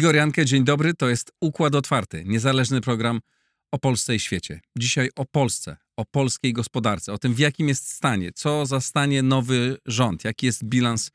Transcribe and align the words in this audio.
Igor 0.00 0.14
Jankę, 0.14 0.44
dzień 0.44 0.64
dobry. 0.64 0.94
To 0.94 1.08
jest 1.08 1.32
Układ 1.40 1.74
Otwarty, 1.74 2.24
niezależny 2.26 2.80
program 2.80 3.20
o 3.72 3.78
Polsce 3.78 4.14
i 4.14 4.20
świecie. 4.20 4.60
Dzisiaj 4.78 5.10
o 5.16 5.24
Polsce, 5.24 5.76
o 5.96 6.04
polskiej 6.04 6.52
gospodarce, 6.52 7.12
o 7.12 7.18
tym, 7.18 7.34
w 7.34 7.38
jakim 7.38 7.68
jest 7.68 7.88
stanie, 7.88 8.32
co 8.32 8.66
za 8.66 8.80
stanie 8.80 9.22
nowy 9.22 9.76
rząd, 9.86 10.24
jaki 10.24 10.46
jest 10.46 10.64
bilans 10.64 11.10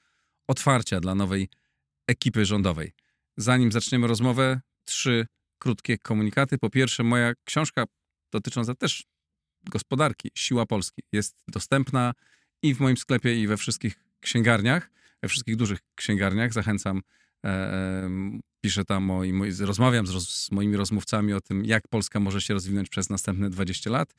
otwarcia 0.47 0.99
dla 0.99 1.15
nowej 1.15 1.49
ekipy 2.07 2.45
rządowej. 2.45 2.91
Zanim 3.37 3.71
zaczniemy 3.71 4.07
rozmowę, 4.07 4.61
trzy 4.85 5.27
krótkie 5.59 5.97
komunikaty. 5.97 6.57
Po 6.57 6.69
pierwsze, 6.69 7.03
moja 7.03 7.33
książka 7.43 7.83
dotycząca 8.31 8.75
też 8.75 9.03
gospodarki, 9.69 10.31
Siła 10.35 10.65
Polski, 10.65 11.01
jest 11.11 11.43
dostępna 11.47 12.13
i 12.63 12.75
w 12.75 12.79
moim 12.79 12.97
sklepie, 12.97 13.41
i 13.41 13.47
we 13.47 13.57
wszystkich 13.57 14.03
księgarniach, 14.19 14.91
we 15.21 15.29
wszystkich 15.29 15.55
dużych 15.55 15.79
księgarniach. 15.95 16.53
Zachęcam 16.53 17.01
E, 17.45 18.09
piszę 18.61 18.85
tam 18.85 19.11
o, 19.11 19.23
i 19.23 19.33
rozmawiam 19.59 20.07
z, 20.07 20.09
roz, 20.09 20.29
z, 20.29 20.51
moimi 20.51 20.77
rozmówcami 20.77 21.33
o 21.33 21.41
tym, 21.41 21.65
jak 21.65 21.87
Polska 21.87 22.19
może 22.19 22.41
się 22.41 22.53
rozwinąć 22.53 22.89
przez 22.89 23.09
następne 23.09 23.49
20 23.49 23.89
lat. 23.89 24.15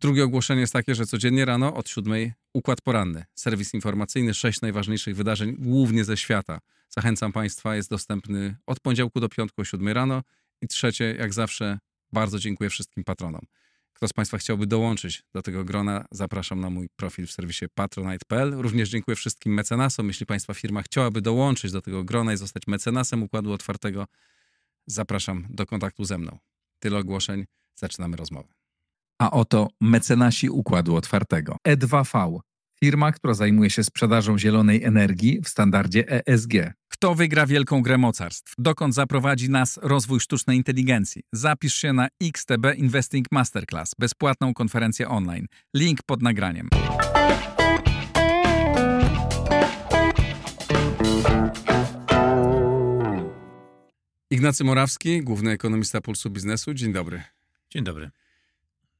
Drugie 0.00 0.24
ogłoszenie 0.24 0.60
jest 0.60 0.72
takie, 0.72 0.94
że 0.94 1.06
codziennie 1.06 1.44
rano 1.44 1.74
od 1.74 1.88
7 1.88 2.32
układ 2.52 2.80
poranny, 2.80 3.24
serwis 3.34 3.74
informacyjny, 3.74 4.34
sześć 4.34 4.60
najważniejszych 4.60 5.16
wydarzeń, 5.16 5.56
głównie 5.58 6.04
ze 6.04 6.16
świata. 6.16 6.60
Zachęcam 6.88 7.32
Państwa, 7.32 7.76
jest 7.76 7.90
dostępny 7.90 8.56
od 8.66 8.80
poniedziałku 8.80 9.20
do 9.20 9.28
piątku 9.28 9.60
o 9.60 9.64
7 9.64 9.88
rano. 9.88 10.22
I 10.60 10.68
trzecie, 10.68 11.16
jak 11.18 11.34
zawsze, 11.34 11.78
bardzo 12.12 12.38
dziękuję 12.38 12.70
wszystkim 12.70 13.04
patronom. 13.04 13.40
Kto 13.92 14.08
z 14.08 14.12
Państwa 14.12 14.38
chciałby 14.38 14.66
dołączyć 14.66 15.22
do 15.32 15.42
tego 15.42 15.64
grona, 15.64 16.04
zapraszam 16.10 16.60
na 16.60 16.70
mój 16.70 16.88
profil 16.96 17.26
w 17.26 17.32
serwisie 17.32 17.66
patronite.pl. 17.74 18.54
Również 18.56 18.88
dziękuję 18.88 19.16
wszystkim 19.16 19.54
mecenasom. 19.54 20.08
Jeśli 20.08 20.26
Państwa 20.26 20.54
firma 20.54 20.82
chciałaby 20.82 21.20
dołączyć 21.20 21.72
do 21.72 21.82
tego 21.82 22.04
grona 22.04 22.32
i 22.32 22.36
zostać 22.36 22.62
mecenasem 22.66 23.22
Układu 23.22 23.52
Otwartego, 23.52 24.06
zapraszam 24.86 25.46
do 25.50 25.66
kontaktu 25.66 26.04
ze 26.04 26.18
mną. 26.18 26.38
Tyle 26.78 26.98
ogłoszeń, 26.98 27.44
zaczynamy 27.74 28.16
rozmowę. 28.16 28.57
A 29.18 29.30
oto 29.30 29.68
mecenasi 29.80 30.50
Układu 30.50 30.96
Otwartego. 30.96 31.56
E2V 31.68 32.40
Firma, 32.80 33.12
która 33.12 33.34
zajmuje 33.34 33.70
się 33.70 33.84
sprzedażą 33.84 34.38
zielonej 34.38 34.84
energii 34.84 35.40
w 35.44 35.48
standardzie 35.48 36.04
ESG. 36.26 36.52
Kto 36.88 37.14
wygra 37.14 37.46
wielką 37.46 37.82
grę 37.82 37.98
mocarstw? 37.98 38.54
Dokąd 38.58 38.94
zaprowadzi 38.94 39.50
nas 39.50 39.78
rozwój 39.82 40.20
sztucznej 40.20 40.56
inteligencji? 40.56 41.22
Zapisz 41.32 41.74
się 41.74 41.92
na 41.92 42.08
XTB 42.22 42.74
Investing 42.76 43.26
Masterclass, 43.32 43.94
bezpłatną 43.98 44.54
konferencję 44.54 45.08
online. 45.08 45.46
Link 45.74 46.02
pod 46.06 46.22
nagraniem. 46.22 46.68
Ignacy 54.30 54.64
Morawski, 54.64 55.22
główny 55.22 55.50
ekonomista 55.50 56.00
Pulsu 56.00 56.30
Biznesu. 56.30 56.74
Dzień 56.74 56.92
dobry. 56.92 57.22
Dzień 57.70 57.84
dobry. 57.84 58.10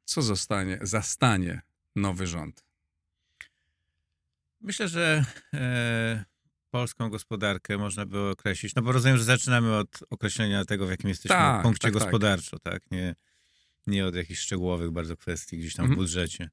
Co 0.08 0.22
zostanie, 0.22 0.78
zastanie 0.82 1.60
nowy 1.96 2.26
rząd? 2.26 2.64
Myślę, 4.60 4.88
że 4.88 5.24
e, 5.54 6.24
polską 6.70 7.10
gospodarkę 7.10 7.78
można 7.78 8.06
by 8.06 8.20
określić, 8.20 8.74
no 8.74 8.82
bo 8.82 8.92
rozumiem, 8.92 9.18
że 9.18 9.24
zaczynamy 9.24 9.76
od 9.76 10.04
określenia 10.10 10.64
tego, 10.64 10.86
w 10.86 10.90
jakim 10.90 11.08
jesteśmy 11.08 11.36
tak, 11.36 11.62
punkcie 11.62 11.82
tak, 11.82 11.92
tak. 11.92 12.02
gospodarczo, 12.02 12.58
tak. 12.58 12.72
tak? 12.72 12.90
Nie, 12.90 13.14
nie 13.86 14.06
od 14.06 14.14
jakichś 14.14 14.40
szczegółowych 14.40 14.90
bardzo 14.90 15.16
kwestii 15.16 15.58
gdzieś 15.58 15.74
tam 15.74 15.84
mhm. 15.84 15.96
w 15.96 15.98
budżecie. 15.98 16.50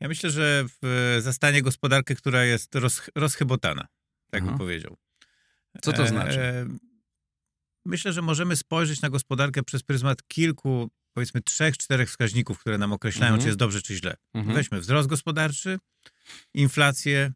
Ja 0.00 0.08
myślę, 0.08 0.30
że 0.30 0.64
w, 0.82 1.16
zastanie 1.20 1.62
gospodarkę, 1.62 2.14
która 2.14 2.44
jest 2.44 2.74
roz, 2.74 3.02
rozchybotana, 3.14 3.88
tak 4.30 4.42
Aha. 4.42 4.50
bym 4.50 4.58
powiedział. 4.58 4.96
Co 5.82 5.92
to 5.92 6.06
znaczy? 6.06 6.40
E, 6.40 6.66
myślę, 7.84 8.12
że 8.12 8.22
możemy 8.22 8.56
spojrzeć 8.56 9.02
na 9.02 9.10
gospodarkę 9.10 9.62
przez 9.62 9.82
pryzmat 9.82 10.22
kilku, 10.28 10.90
powiedzmy 11.18 11.42
trzech, 11.42 11.76
czterech 11.76 12.08
wskaźników, 12.08 12.58
które 12.58 12.78
nam 12.78 12.92
określają, 12.92 13.28
mhm. 13.28 13.40
czy 13.40 13.46
jest 13.46 13.58
dobrze, 13.58 13.82
czy 13.82 13.94
źle. 13.94 14.16
Mhm. 14.34 14.56
Weźmy 14.56 14.80
wzrost 14.80 15.08
gospodarczy, 15.08 15.78
inflację, 16.54 17.32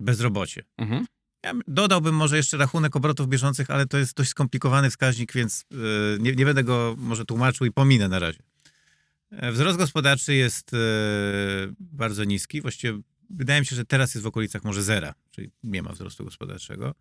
bezrobocie. 0.00 0.64
Mhm. 0.78 1.06
Ja 1.44 1.52
dodałbym 1.68 2.14
może 2.14 2.36
jeszcze 2.36 2.56
rachunek 2.56 2.96
obrotów 2.96 3.28
bieżących, 3.28 3.70
ale 3.70 3.86
to 3.86 3.98
jest 3.98 4.16
dość 4.16 4.30
skomplikowany 4.30 4.90
wskaźnik, 4.90 5.32
więc 5.32 5.64
yy, 5.70 5.78
nie, 6.20 6.32
nie, 6.32 6.44
będę 6.44 6.64
go 6.64 6.94
może 6.98 7.24
tłumaczył 7.24 7.66
i 7.66 7.72
pominę 7.72 8.08
na 8.08 8.18
razie. 8.18 8.42
E, 9.30 9.52
wzrost 9.52 9.78
gospodarczy 9.78 10.34
jest 10.34 10.72
yy, 10.72 10.78
bardzo 11.80 12.24
niski. 12.24 12.60
Właściwie 12.60 12.98
wydaje 13.30 13.60
mi 13.60 13.66
się, 13.66 13.76
że 13.76 13.84
teraz 13.84 14.14
jest 14.14 14.24
w 14.24 14.26
okolicach 14.26 14.64
może 14.64 14.82
zera, 14.82 15.14
czyli 15.30 15.50
nie 15.62 15.82
ma 15.82 15.92
wzrostu 15.92 16.24
gospodarczego. 16.24 16.94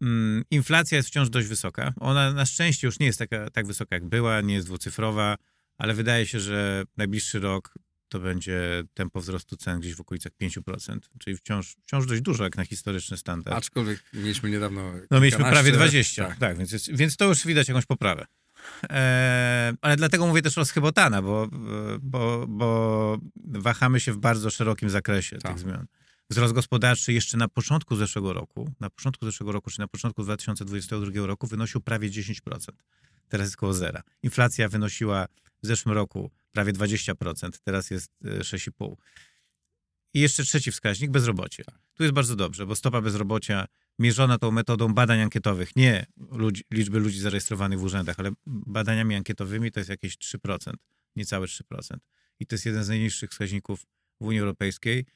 Yy, 0.00 0.42
inflacja 0.50 0.96
jest 0.96 1.08
wciąż 1.08 1.28
dość 1.28 1.48
wysoka. 1.48 1.92
Ona 2.00 2.32
na 2.32 2.46
szczęście 2.46 2.86
już 2.86 2.98
nie 2.98 3.06
jest 3.06 3.18
taka, 3.18 3.50
tak 3.50 3.66
wysoka, 3.66 3.96
jak 3.96 4.04
była, 4.04 4.40
nie 4.40 4.54
jest 4.54 4.66
dwucyfrowa, 4.66 5.36
ale 5.78 5.94
wydaje 5.94 6.26
się, 6.26 6.40
że 6.40 6.84
najbliższy 6.96 7.40
rok 7.40 7.74
to 8.08 8.20
będzie 8.20 8.84
tempo 8.94 9.20
wzrostu 9.20 9.56
cen 9.56 9.80
gdzieś 9.80 9.94
w 9.94 10.00
okolicach 10.00 10.32
5%, 10.42 10.98
czyli 11.18 11.36
wciąż, 11.36 11.76
wciąż 11.82 12.06
dość 12.06 12.22
dużo 12.22 12.44
jak 12.44 12.56
na 12.56 12.64
historyczny 12.64 13.16
standard. 13.16 13.56
Aczkolwiek 13.56 14.04
mieliśmy 14.12 14.50
niedawno. 14.50 14.92
No 15.10 15.20
mieliśmy 15.20 15.44
prawie 15.44 15.72
20, 15.72 16.28
tak, 16.28 16.38
tak 16.38 16.58
więc, 16.58 16.72
jest, 16.72 16.96
więc 16.96 17.16
to 17.16 17.24
już 17.24 17.46
widać 17.46 17.68
jakąś 17.68 17.86
poprawę. 17.86 18.26
E, 18.90 19.72
ale 19.80 19.96
dlatego 19.96 20.26
mówię 20.26 20.42
też 20.42 20.56
rozchybotana, 20.56 21.22
bo, 21.22 21.48
bo, 22.00 22.46
bo 22.48 23.18
wahamy 23.36 24.00
się 24.00 24.12
w 24.12 24.18
bardzo 24.18 24.50
szerokim 24.50 24.90
zakresie 24.90 25.38
tak. 25.38 25.52
tych 25.52 25.60
zmian. 25.60 25.86
Wzrost 26.30 26.54
gospodarczy 26.54 27.12
jeszcze 27.12 27.36
na 27.36 27.48
początku 27.48 27.96
zeszłego 27.96 28.32
roku, 28.32 28.72
na 28.80 28.90
początku 28.90 29.26
zeszłego 29.26 29.52
roku, 29.52 29.70
czy 29.70 29.80
na 29.80 29.88
początku 29.88 30.22
2022 30.22 31.26
roku 31.26 31.46
wynosił 31.46 31.80
prawie 31.80 32.10
10%. 32.10 32.40
Teraz 33.28 33.46
jest 33.46 33.56
około 33.56 33.74
zera. 33.74 34.02
Inflacja 34.22 34.68
wynosiła 34.68 35.26
w 35.62 35.66
zeszłym 35.66 35.94
roku 35.94 36.30
prawie 36.52 36.72
20%, 36.72 37.50
teraz 37.64 37.90
jest 37.90 38.10
6,5%. 38.24 38.92
E, 38.92 38.96
I 40.14 40.20
jeszcze 40.20 40.44
trzeci 40.44 40.72
wskaźnik, 40.72 41.10
bezrobocie. 41.10 41.64
Tu 41.94 42.02
jest 42.02 42.14
bardzo 42.14 42.36
dobrze, 42.36 42.66
bo 42.66 42.76
stopa 42.76 43.00
bezrobocia 43.00 43.66
mierzona 43.98 44.38
tą 44.38 44.50
metodą 44.50 44.94
badań 44.94 45.20
ankietowych, 45.20 45.76
nie 45.76 46.06
ludzi, 46.30 46.62
liczby 46.70 46.98
ludzi 46.98 47.20
zarejestrowanych 47.20 47.78
w 47.78 47.82
urzędach, 47.82 48.20
ale 48.20 48.30
badaniami 48.46 49.14
ankietowymi 49.14 49.72
to 49.72 49.80
jest 49.80 49.90
jakieś 49.90 50.16
3%, 50.16 50.72
niecałe 51.16 51.46
3%. 51.46 51.62
I 52.40 52.46
to 52.46 52.54
jest 52.54 52.66
jeden 52.66 52.84
z 52.84 52.88
najniższych 52.88 53.30
wskaźników 53.30 53.86
w 54.20 54.24
Unii 54.24 54.40
Europejskiej. 54.40 55.06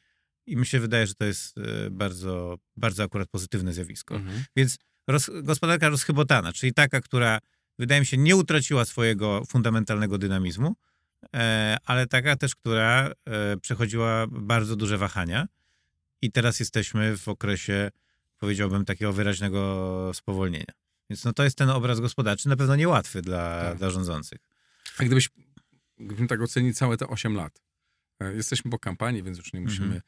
I 0.47 0.57
mi 0.57 0.67
się 0.67 0.81
wydaje, 0.81 1.07
że 1.07 1.15
to 1.15 1.25
jest 1.25 1.59
e, 1.59 1.91
bardzo, 1.91 2.59
bardzo 2.77 3.03
akurat 3.03 3.29
pozytywne 3.29 3.73
zjawisko. 3.73 4.17
Mhm. 4.17 4.45
Więc 4.57 4.79
roz, 5.07 5.31
gospodarka 5.43 5.89
rozchybotana, 5.89 6.53
czyli 6.53 6.75
taka, 6.75 7.01
która 7.01 7.39
wydaje 7.79 8.01
mi 8.01 8.07
się 8.07 8.17
nie 8.17 8.37
utraciła 8.37 8.85
swojego 8.85 9.43
fundamentalnego 9.45 10.19
dynamizmu, 10.19 10.77
E, 11.37 11.77
ale 11.85 12.07
taka 12.07 12.37
też, 12.37 12.55
która 12.55 13.13
e, 13.27 13.57
przechodziła 13.57 14.27
bardzo 14.31 14.77
duże 14.77 14.99
wahania 14.99 15.49
i 16.23 16.33
teraz 16.33 16.61
jesteśmy 16.61 17.17
w 17.17 17.29
okresie, 17.29 17.91
powiedziałbym, 18.39 18.85
takiego 18.85 19.13
wyraźnego 19.13 20.11
spowolnienia. 20.15 20.73
Więc 21.11 21.25
no 21.25 21.33
to 21.33 21.45
jest 21.45 21.59
ten 21.59 21.71
obraz 21.71 22.01
gospodarczy, 22.01 22.49
na 22.49 22.57
pewno 22.57 22.77
niełatwy 22.77 23.23
dla, 23.23 23.63
tak. 23.63 23.79
dla 23.79 23.91
rządzących. 23.91 24.39
A 24.99 25.05
gdybyś, 25.05 25.29
gdybym 25.99 26.29
tak 26.29 26.41
ocenił 26.41 26.75
całe 26.75 26.97
te 26.97 27.09
8 27.09 27.35
lat, 27.35 27.63
jesteśmy 28.35 28.71
po 28.71 28.79
kampanii, 28.79 29.23
więc 29.23 29.39
już 29.39 29.53
nie 29.53 29.61
musimy 29.61 30.01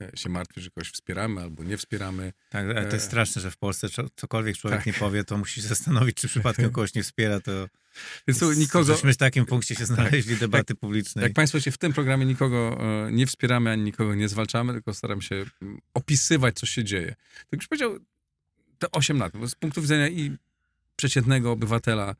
mm-hmm. 0.00 0.16
się 0.16 0.28
martwić, 0.28 0.64
że 0.64 0.70
kogoś 0.70 0.90
wspieramy 0.90 1.40
albo 1.40 1.64
nie 1.64 1.76
wspieramy. 1.76 2.32
Tak, 2.50 2.64
ale 2.64 2.86
to 2.86 2.94
jest 2.94 3.06
e, 3.06 3.08
straszne, 3.08 3.42
że 3.42 3.50
w 3.50 3.56
Polsce 3.56 3.88
cokolwiek 4.16 4.56
człowiek 4.56 4.78
tak. 4.78 4.86
nie 4.86 4.92
powie, 4.92 5.24
to 5.24 5.38
musi 5.38 5.62
się 5.62 5.68
zastanowić, 5.68 6.16
czy 6.16 6.28
przypadkiem 6.28 6.70
kogoś 6.72 6.94
nie 6.94 7.02
wspiera, 7.02 7.40
to 7.40 7.68
więc 8.28 8.40
tu 8.40 8.52
nikogo... 8.52 8.84
Żeśmy 8.84 9.12
w 9.12 9.16
takim 9.16 9.46
punkcie 9.46 9.74
się 9.74 9.86
znaleźli 9.94 10.30
tak. 10.30 10.40
debaty 10.40 10.72
jak, 10.72 10.78
publicznej. 10.78 11.22
Jak 11.22 11.32
Państwo 11.32 11.60
się 11.60 11.70
w 11.70 11.78
tym 11.78 11.92
programie 11.92 12.26
nikogo 12.26 12.78
nie 13.10 13.26
wspieramy, 13.26 13.70
ani 13.70 13.82
nikogo 13.82 14.14
nie 14.14 14.28
zwalczamy, 14.28 14.72
tylko 14.72 14.94
staram 14.94 15.22
się 15.22 15.44
mm, 15.62 15.78
opisywać, 15.94 16.54
co 16.54 16.66
się 16.66 16.84
dzieje. 16.84 17.14
Tak 17.50 17.60
już 17.60 17.68
powiedział, 17.68 17.98
te 18.78 18.90
8 18.90 19.18
lat, 19.18 19.32
bo 19.36 19.48
z 19.48 19.54
punktu 19.54 19.82
widzenia 19.82 20.08
i 20.08 20.36
przeciętnego 20.96 21.52
obywatela, 21.52 22.14
E, 22.14 22.16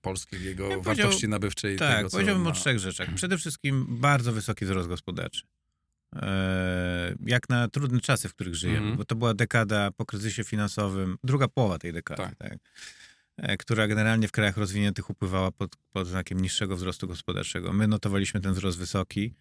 polskich, 0.00 0.42
jego 0.42 0.68
ja 0.68 0.80
wartości 0.80 1.28
nabywczej. 1.28 1.76
Tak, 1.76 1.96
tego, 1.96 2.10
powiedziałbym 2.10 2.44
ma. 2.44 2.50
o 2.50 2.52
trzech 2.52 2.78
rzeczach. 2.78 3.14
Przede 3.14 3.38
wszystkim 3.38 3.86
bardzo 3.88 4.32
wysoki 4.32 4.64
wzrost 4.64 4.88
gospodarczy. 4.88 5.42
E, 6.16 7.14
jak 7.26 7.48
na 7.48 7.68
trudne 7.68 8.00
czasy, 8.00 8.28
w 8.28 8.34
których 8.34 8.54
żyjemy, 8.54 8.78
mm 8.78 8.94
-hmm. 8.94 8.96
bo 8.96 9.04
to 9.04 9.14
była 9.14 9.34
dekada 9.34 9.90
po 9.90 10.04
kryzysie 10.06 10.44
finansowym, 10.44 11.18
druga 11.24 11.48
połowa 11.48 11.78
tej 11.78 11.92
dekady, 11.92 12.22
tak. 12.22 12.34
tak 12.38 12.58
e, 13.36 13.56
która 13.56 13.88
generalnie 13.88 14.28
w 14.28 14.32
krajach 14.32 14.56
rozwiniętych 14.56 15.10
upływała 15.10 15.50
pod, 15.50 15.76
pod 15.92 16.06
znakiem 16.06 16.40
niższego 16.40 16.76
wzrostu 16.76 17.08
gospodarczego. 17.08 17.72
My 17.72 17.88
notowaliśmy 17.88 18.40
ten 18.40 18.52
wzrost 18.52 18.78
wysoki. 18.78 19.34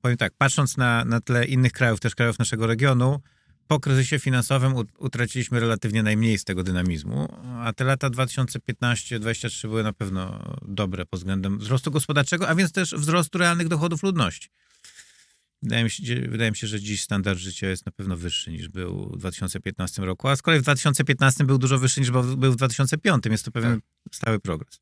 powiem 0.00 0.16
tak, 0.16 0.32
patrząc 0.38 0.76
na, 0.76 1.04
na 1.04 1.20
tle 1.20 1.44
innych 1.44 1.72
krajów, 1.72 2.00
też 2.00 2.14
krajów 2.14 2.38
naszego 2.38 2.66
regionu, 2.66 3.20
po 3.68 3.80
kryzysie 3.80 4.18
finansowym 4.18 4.74
utraciliśmy 4.98 5.60
relatywnie 5.60 6.02
najmniej 6.02 6.38
z 6.38 6.44
tego 6.44 6.62
dynamizmu, 6.62 7.28
a 7.60 7.72
te 7.72 7.84
lata 7.84 8.10
2015-2023 8.10 9.68
były 9.68 9.82
na 9.82 9.92
pewno 9.92 10.42
dobre 10.62 11.06
pod 11.06 11.20
względem 11.20 11.58
wzrostu 11.58 11.90
gospodarczego, 11.90 12.48
a 12.48 12.54
więc 12.54 12.72
też 12.72 12.94
wzrostu 12.94 13.38
realnych 13.38 13.68
dochodów 13.68 14.02
ludności. 14.02 14.48
Wydaje 15.62 15.84
mi, 15.84 15.90
się, 15.90 16.02
wydaje 16.28 16.50
mi 16.50 16.56
się, 16.56 16.66
że 16.66 16.80
dziś 16.80 17.02
standard 17.02 17.38
życia 17.38 17.68
jest 17.68 17.86
na 17.86 17.92
pewno 17.92 18.16
wyższy 18.16 18.50
niż 18.50 18.68
był 18.68 19.10
w 19.10 19.18
2015 19.18 20.02
roku, 20.02 20.28
a 20.28 20.36
z 20.36 20.42
kolei 20.42 20.60
w 20.60 20.62
2015 20.62 21.44
był 21.44 21.58
dużo 21.58 21.78
wyższy 21.78 22.00
niż 22.00 22.10
był 22.10 22.52
w 22.52 22.56
2005. 22.56 23.24
Jest 23.26 23.44
to 23.44 23.50
pewien 23.50 23.74
tak. 23.74 24.14
stały 24.14 24.40
progres. 24.40 24.80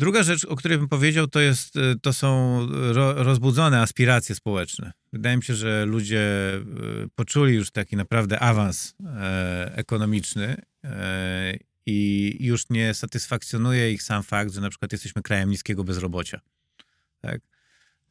Druga 0.00 0.22
rzecz, 0.22 0.44
o 0.44 0.56
której 0.56 0.78
bym 0.78 0.88
powiedział, 0.88 1.26
to, 1.26 1.40
jest, 1.40 1.76
y, 1.76 1.94
to 2.02 2.12
są 2.12 2.66
ro, 2.70 3.24
rozbudzone 3.24 3.80
aspiracje 3.80 4.34
społeczne. 4.34 4.92
Wydaje 5.12 5.36
mi 5.36 5.42
się, 5.42 5.54
że 5.54 5.84
ludzie 5.86 6.54
y, 7.04 7.08
poczuli 7.14 7.54
już 7.54 7.70
taki 7.70 7.96
naprawdę 7.96 8.40
awans 8.40 8.94
e, 9.04 9.72
ekonomiczny 9.76 10.56
e, 10.84 11.54
i 11.86 12.36
już 12.40 12.70
nie 12.70 12.94
satysfakcjonuje 12.94 13.92
ich 13.92 14.02
sam 14.02 14.22
fakt, 14.22 14.52
że 14.52 14.60
na 14.60 14.70
przykład 14.70 14.92
jesteśmy 14.92 15.22
krajem 15.22 15.50
niskiego 15.50 15.84
bezrobocia. 15.84 16.40
Tak? 17.20 17.40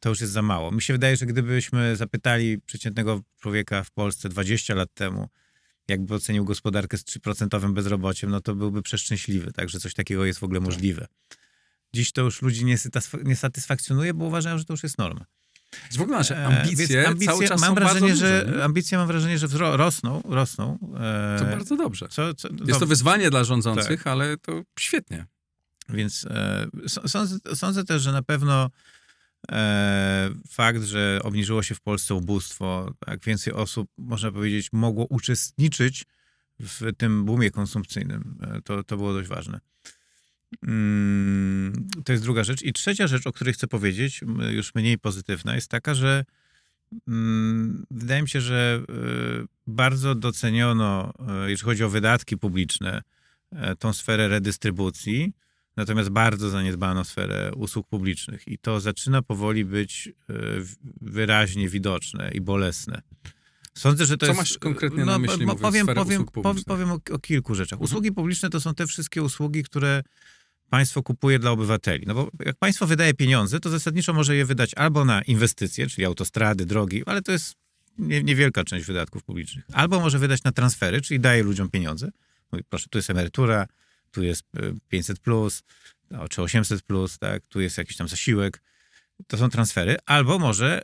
To 0.00 0.08
już 0.08 0.20
jest 0.20 0.32
za 0.32 0.42
mało. 0.42 0.70
Mi 0.70 0.82
się 0.82 0.92
wydaje, 0.92 1.16
że 1.16 1.26
gdybyśmy 1.26 1.96
zapytali 1.96 2.58
przeciętnego 2.60 3.20
człowieka 3.40 3.84
w 3.84 3.90
Polsce 3.90 4.28
20 4.28 4.74
lat 4.74 4.94
temu, 4.94 5.28
jakby 5.88 6.14
ocenił 6.14 6.44
gospodarkę 6.44 6.98
z 6.98 7.04
3% 7.04 7.72
bezrobociem, 7.72 8.30
no 8.30 8.40
to 8.40 8.54
byłby 8.54 8.82
przeszczęśliwy, 8.82 9.52
tak, 9.52 9.68
że 9.68 9.80
coś 9.80 9.94
takiego 9.94 10.24
jest 10.24 10.38
w 10.38 10.44
ogóle 10.44 10.60
możliwe. 10.60 11.06
Dziś 11.94 12.12
to 12.12 12.22
już 12.22 12.42
ludzi 12.42 12.64
nie, 12.64 12.76
nie 13.24 13.36
satysfakcjonuje, 13.36 14.14
bo 14.14 14.24
uważają, 14.24 14.58
że 14.58 14.64
to 14.64 14.72
już 14.72 14.82
jest 14.82 14.98
norma. 14.98 15.24
W 15.92 16.00
ogóle 16.00 16.18
nasze 16.18 16.38
e, 16.38 16.46
ambicje, 16.46 17.08
ambicje 17.08 17.48
cały 17.48 17.60
mam 17.60 17.74
wrażenie, 17.74 18.16
że 18.16 18.44
duże, 18.46 18.64
Ambicje 18.64 18.98
mam 18.98 19.06
wrażenie, 19.06 19.38
że 19.38 19.46
rosną, 19.76 20.22
rosną. 20.24 20.78
To 21.38 21.44
e, 21.44 21.50
bardzo 21.50 21.76
dobrze. 21.76 22.08
Co, 22.08 22.34
co, 22.34 22.48
jest 22.48 22.58
dobrze. 22.58 22.80
to 22.80 22.86
wyzwanie 22.86 23.30
dla 23.30 23.44
rządzących, 23.44 23.98
tak. 23.98 24.06
ale 24.06 24.36
to 24.36 24.62
świetnie. 24.78 25.26
Więc 25.88 26.26
e, 26.30 26.66
sądzę, 27.08 27.38
sądzę, 27.54 27.84
też, 27.84 28.02
że 28.02 28.12
na 28.12 28.22
pewno 28.22 28.70
e, 29.52 30.30
fakt, 30.48 30.82
że 30.82 31.20
obniżyło 31.22 31.62
się 31.62 31.74
w 31.74 31.80
Polsce 31.80 32.14
ubóstwo, 32.14 32.94
tak 33.06 33.24
więcej 33.24 33.52
osób, 33.52 33.90
można 33.98 34.32
powiedzieć, 34.32 34.68
mogło 34.72 35.06
uczestniczyć 35.06 36.04
w 36.60 36.96
tym 36.96 37.24
boomie 37.24 37.50
konsumpcyjnym, 37.50 38.38
e, 38.42 38.62
to, 38.62 38.84
to 38.84 38.96
było 38.96 39.12
dość 39.12 39.28
ważne. 39.28 39.60
Mm, 40.66 41.88
to 42.04 42.12
jest 42.12 42.24
druga 42.24 42.44
rzecz. 42.44 42.62
I 42.62 42.72
trzecia 42.72 43.06
rzecz, 43.06 43.26
o 43.26 43.32
której 43.32 43.54
chcę 43.54 43.66
powiedzieć, 43.66 44.20
już 44.50 44.74
mniej 44.74 44.98
pozytywna, 44.98 45.54
jest 45.54 45.68
taka, 45.68 45.94
że 45.94 46.24
mm, 47.08 47.86
wydaje 47.90 48.22
mi 48.22 48.28
się, 48.28 48.40
że 48.40 48.82
e, 48.88 48.92
bardzo 49.66 50.14
doceniono, 50.14 51.12
e, 51.28 51.50
jeśli 51.50 51.64
chodzi 51.64 51.84
o 51.84 51.90
wydatki 51.90 52.36
publiczne, 52.36 53.02
e, 53.52 53.76
tą 53.76 53.92
sferę 53.92 54.28
redystrybucji, 54.28 55.32
natomiast 55.76 56.10
bardzo 56.10 56.50
zaniedbano 56.50 57.04
sferę 57.04 57.52
usług 57.56 57.88
publicznych. 57.88 58.48
I 58.48 58.58
to 58.58 58.80
zaczyna 58.80 59.22
powoli 59.22 59.64
być 59.64 60.12
wyraźnie 61.00 61.68
widoczne 61.68 62.30
i 62.34 62.40
bolesne. 62.40 63.02
Sądzę, 63.74 64.06
że 64.06 64.16
to 64.16 64.26
Co 64.26 64.32
jest... 64.32 64.40
masz 64.40 64.58
konkretnie 64.58 65.04
no, 65.04 65.12
na 65.12 65.18
myśli, 65.18 65.46
mówiąc, 65.46 65.60
powiem, 65.60 65.86
powiem, 65.86 66.24
powiem 66.66 66.92
o, 66.92 66.98
o, 67.10 67.18
kilku 67.18 67.54
rzeczach. 67.54 67.76
Mhm. 67.76 67.84
Usługi 67.84 68.12
publiczne 68.12 68.50
to 68.50 68.60
są 68.60 68.74
te 68.74 68.86
wszystkie 68.86 69.22
usługi, 69.22 69.62
które 69.62 70.02
państwo 70.70 71.02
kupuje 71.02 71.38
dla 71.38 71.50
obywateli. 71.50 72.04
No 72.06 72.14
bo 72.14 72.30
jak 72.44 72.56
państwo 72.56 72.86
wydaje 72.86 73.14
pieniądze, 73.14 73.60
to 73.60 73.70
zasadniczo 73.70 74.12
może 74.12 74.36
je 74.36 74.44
wydać 74.44 74.74
albo 74.74 75.04
na 75.04 75.22
inwestycje, 75.22 75.86
czyli 75.86 76.04
autostrady, 76.04 76.66
drogi, 76.66 77.02
ale 77.06 77.22
to 77.22 77.32
jest 77.32 77.54
nie, 77.98 78.22
niewielka 78.22 78.64
część 78.64 78.86
wydatków 78.86 79.24
publicznych. 79.24 79.64
Albo 79.72 80.00
może 80.00 80.18
wydać 80.18 80.42
na 80.42 80.52
transfery, 80.52 81.00
czyli 81.00 81.20
daje 81.20 81.42
ludziom 81.42 81.70
pieniądze. 81.70 82.10
Mówi, 82.52 82.64
proszę, 82.68 82.86
tu 82.90 82.98
jest 82.98 83.10
emerytura, 83.10 83.66
tu 84.10 84.22
jest 84.22 84.42
500 84.88 85.18
e, 85.18 85.20
plus, 85.20 85.62
no, 86.10 86.28
czy 86.28 86.42
800 86.42 86.82
plus, 86.82 87.18
tak, 87.18 87.42
tu 87.48 87.60
jest 87.60 87.78
jakiś 87.78 87.96
tam 87.96 88.08
zasiłek. 88.08 88.62
To 89.26 89.36
są 89.36 89.48
transfery. 89.48 89.96
Albo 90.06 90.38
może 90.38 90.82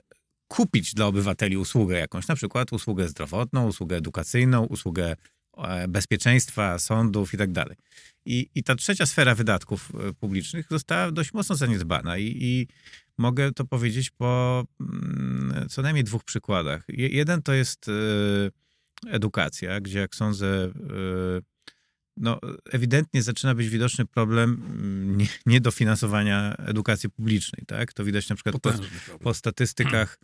kupić 0.49 0.95
dla 0.95 1.07
obywateli 1.07 1.57
usługę 1.57 1.99
jakąś, 1.99 2.29
na 2.29 2.35
przykład 2.35 2.73
usługę 2.73 3.09
zdrowotną, 3.09 3.67
usługę 3.67 3.97
edukacyjną, 3.97 4.65
usługę 4.65 5.17
bezpieczeństwa, 5.89 6.79
sądów 6.79 7.35
i 7.35 7.37
tak 7.37 7.53
dalej. 7.53 7.77
I, 8.27 8.49
I 8.55 8.63
ta 8.63 8.75
trzecia 8.75 9.07
sfera 9.07 9.35
wydatków 9.35 9.93
e, 9.95 10.13
publicznych 10.13 10.67
została 10.71 11.11
dość 11.13 11.33
mocno 11.33 11.57
zaniedbana 11.57 12.19
i, 12.19 12.37
i 12.41 12.69
mogę 13.19 13.53
to 13.53 13.65
powiedzieć 13.65 14.11
po 14.11 14.65
mm, 14.81 15.69
co 15.69 15.83
najmniej 15.83 16.05
dwóch 16.05 16.25
przykładach. 16.25 16.85
Jeden 16.89 17.43
to 17.43 17.53
jest 17.53 17.89
e, 17.89 17.93
edukacja, 19.11 19.81
gdzie 19.81 19.99
jak 19.99 20.15
sądzę, 20.15 20.47
e, 20.47 20.71
no, 22.17 22.41
ewidentnie 22.73 23.23
zaczyna 23.23 23.55
być 23.55 23.69
widoczny 23.69 24.07
problem 24.07 24.63
mm, 24.67 25.27
niedofinansowania 25.47 26.57
edukacji 26.57 27.11
publicznej. 27.11 27.67
Tak? 27.67 27.93
To 27.93 28.05
widać 28.05 28.29
na 28.29 28.37
przykład 28.37 28.61
po, 28.63 28.73
po 29.19 29.35
statystykach 29.35 30.19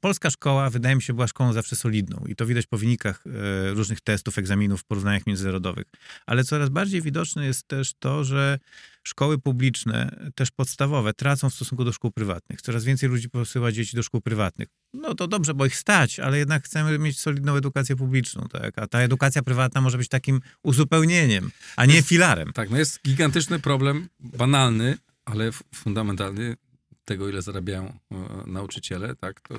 polska 0.00 0.30
szkoła, 0.30 0.70
wydaje 0.70 0.96
mi 0.96 1.02
się, 1.02 1.12
była 1.12 1.26
szkołą 1.26 1.52
zawsze 1.52 1.76
solidną 1.76 2.24
i 2.28 2.36
to 2.36 2.46
widać 2.46 2.66
po 2.66 2.78
wynikach 2.78 3.24
e, 3.26 3.70
różnych 3.74 4.00
testów, 4.00 4.38
egzaminów 4.38 4.84
porównaniach 4.84 5.26
międzynarodowych. 5.26 5.84
Ale 6.26 6.44
coraz 6.44 6.68
bardziej 6.68 7.02
widoczne 7.02 7.46
jest 7.46 7.68
też 7.68 7.92
to, 7.98 8.24
że 8.24 8.58
szkoły 9.02 9.38
publiczne, 9.38 10.30
też 10.34 10.50
podstawowe, 10.50 11.14
tracą 11.14 11.50
w 11.50 11.54
stosunku 11.54 11.84
do 11.84 11.92
szkół 11.92 12.10
prywatnych. 12.10 12.62
Coraz 12.62 12.84
więcej 12.84 13.08
ludzi 13.08 13.30
posyła 13.30 13.72
dzieci 13.72 13.96
do 13.96 14.02
szkół 14.02 14.20
prywatnych. 14.20 14.68
No 14.94 15.14
to 15.14 15.28
dobrze, 15.28 15.54
bo 15.54 15.66
ich 15.66 15.76
stać, 15.76 16.20
ale 16.20 16.38
jednak 16.38 16.64
chcemy 16.64 16.98
mieć 16.98 17.20
solidną 17.20 17.56
edukację 17.56 17.96
publiczną, 17.96 18.46
tak? 18.52 18.78
A 18.78 18.86
ta 18.86 18.98
edukacja 18.98 19.42
prywatna 19.42 19.80
może 19.80 19.98
być 19.98 20.08
takim 20.08 20.40
uzupełnieniem, 20.62 21.50
a 21.76 21.86
nie 21.86 21.94
jest, 21.94 22.08
filarem. 22.08 22.52
Tak, 22.52 22.70
no 22.70 22.78
jest 22.78 23.02
gigantyczny 23.04 23.58
problem, 23.58 24.08
banalny, 24.20 24.98
ale 25.24 25.50
fundamentalny 25.74 26.56
tego, 27.04 27.28
ile 27.28 27.42
zarabiają 27.42 27.98
e, 28.10 28.16
nauczyciele, 28.46 29.16
tak, 29.16 29.40
to 29.40 29.54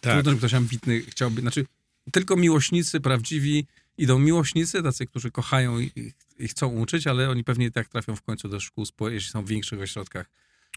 tak. 0.00 0.14
trudno, 0.14 0.30
żeby 0.30 0.38
ktoś 0.38 0.54
ambitny 0.54 1.00
chciałby, 1.00 1.40
znaczy 1.40 1.66
tylko 2.12 2.36
miłośnicy 2.36 3.00
prawdziwi 3.00 3.66
idą 3.98 4.18
miłośnicy, 4.18 4.82
tacy, 4.82 5.06
którzy 5.06 5.30
kochają 5.30 5.78
i, 5.78 6.12
i 6.38 6.48
chcą 6.48 6.68
uczyć, 6.68 7.06
ale 7.06 7.30
oni 7.30 7.44
pewnie 7.44 7.70
tak 7.70 7.88
trafią 7.88 8.16
w 8.16 8.22
końcu 8.22 8.48
do 8.48 8.60
szkół, 8.60 8.84
jeśli 9.00 9.30
są 9.30 9.44
w 9.44 9.48
większych 9.48 9.80
ośrodkach, 9.80 10.30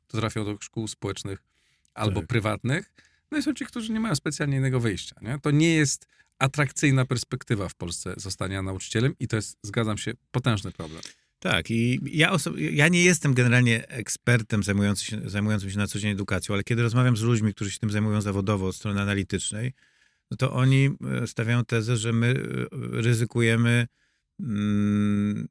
to 0.08 0.18
trafią 0.18 0.46
do 0.46 0.58
szkół 0.62 0.88
społecznych 0.88 1.40
albo 1.94 2.20
tak. 2.20 2.28
prywatnych. 2.28 2.92
No 3.32 3.38
i 3.38 3.44
są 3.44 3.54
ci, 3.54 3.66
którzy 3.66 3.94
nie 3.94 4.00
mają 4.00 4.16
specjalnie 4.16 4.58
innego 4.58 4.80
wyjścia. 4.80 5.16
Nie? 5.22 5.40
To 5.40 5.52
nie 5.52 5.76
jest 5.76 6.08
atrakcyjna 6.40 7.06
perspektywa 7.06 7.70
w 7.70 7.76
Polsce 7.76 8.14
zostania 8.18 8.62
nauczycielem 8.62 9.16
i 9.20 9.28
to 9.28 9.36
jest, 9.36 9.58
zgadzam 9.64 9.98
się, 9.98 10.14
potężny 10.32 10.72
problem. 10.72 11.02
Tak, 11.44 11.72
i 11.72 12.00
ja, 12.04 12.36
ja 12.56 12.88
nie 12.88 13.04
jestem 13.04 13.34
generalnie 13.34 13.88
ekspertem 13.88 14.64
zajmującym 14.64 15.06
się, 15.06 15.30
zajmującym 15.30 15.70
się 15.70 15.78
na 15.78 15.88
co 15.88 16.00
dzień 16.00 16.12
edukacją, 16.12 16.56
ale 16.56 16.64
kiedy 16.64 16.82
rozmawiam 16.82 17.18
z 17.18 17.22
ludźmi, 17.22 17.54
którzy 17.54 17.72
się 17.72 17.80
tym 17.80 17.90
zajmują 17.90 18.22
zawodowo 18.22 18.68
od 18.68 18.76
strony 18.76 19.02
analitycznej, 19.02 19.74
no 20.32 20.38
to 20.38 20.54
oni 20.54 20.90
e, 21.24 21.28
stawiają 21.28 21.66
tezę, 21.66 21.98
że 21.98 22.14
my 22.14 22.28
e, 22.28 22.68
ryzykujemy 23.02 23.88
mm, 24.40 25.48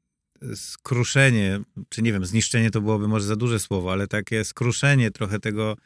skruszenie, 0.55 1.59
czy 1.89 2.01
nie 2.01 2.13
wiem, 2.13 2.25
zniszczenie 2.25 2.71
to 2.71 2.81
byłoby 2.81 3.07
może 3.07 3.25
za 3.25 3.35
duże 3.35 3.59
słowo, 3.59 3.91
ale 3.91 4.07
takie 4.07 4.45
skruszenie 4.45 5.11
trochę 5.11 5.39
tego 5.39 5.77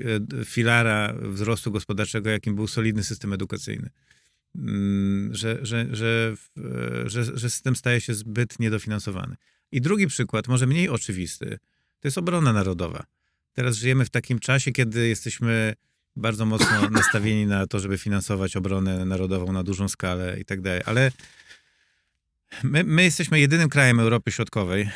e, 0.00 0.44
filara 0.44 1.14
wzrostu 1.22 1.72
gospodarczego, 1.72 2.30
jakim 2.30 2.54
był 2.54 2.66
solidny 2.66 3.04
system 3.04 3.32
edukacyjny. 3.32 3.90
Mm, 4.58 5.34
że, 5.34 5.58
że, 5.62 5.86
że, 5.92 6.34
że, 7.06 7.24
że 7.24 7.50
system 7.50 7.76
staje 7.76 8.00
się 8.00 8.14
zbyt 8.14 8.58
niedofinansowany. 8.58 9.36
I 9.72 9.80
drugi 9.80 10.06
przykład, 10.06 10.48
może 10.48 10.66
mniej 10.66 10.88
oczywisty, 10.88 11.58
to 12.00 12.08
jest 12.08 12.18
obrona 12.18 12.52
narodowa. 12.52 13.04
Teraz 13.52 13.76
żyjemy 13.76 14.04
w 14.04 14.10
takim 14.10 14.38
czasie, 14.38 14.72
kiedy 14.72 15.08
jesteśmy 15.08 15.74
bardzo 16.16 16.46
mocno 16.46 16.90
nastawieni 16.90 17.46
na 17.46 17.66
to, 17.66 17.80
żeby 17.80 17.98
finansować 17.98 18.56
obronę 18.56 19.04
narodową 19.04 19.52
na 19.52 19.62
dużą 19.62 19.88
skalę 19.88 20.40
i 20.40 20.44
tak 20.44 20.60
dalej, 20.60 20.82
ale 20.84 21.12
my, 22.62 22.84
my 22.84 23.02
jesteśmy 23.02 23.40
jedynym 23.40 23.68
krajem 23.68 24.00
Europy 24.00 24.32
Środkowej, 24.32 24.90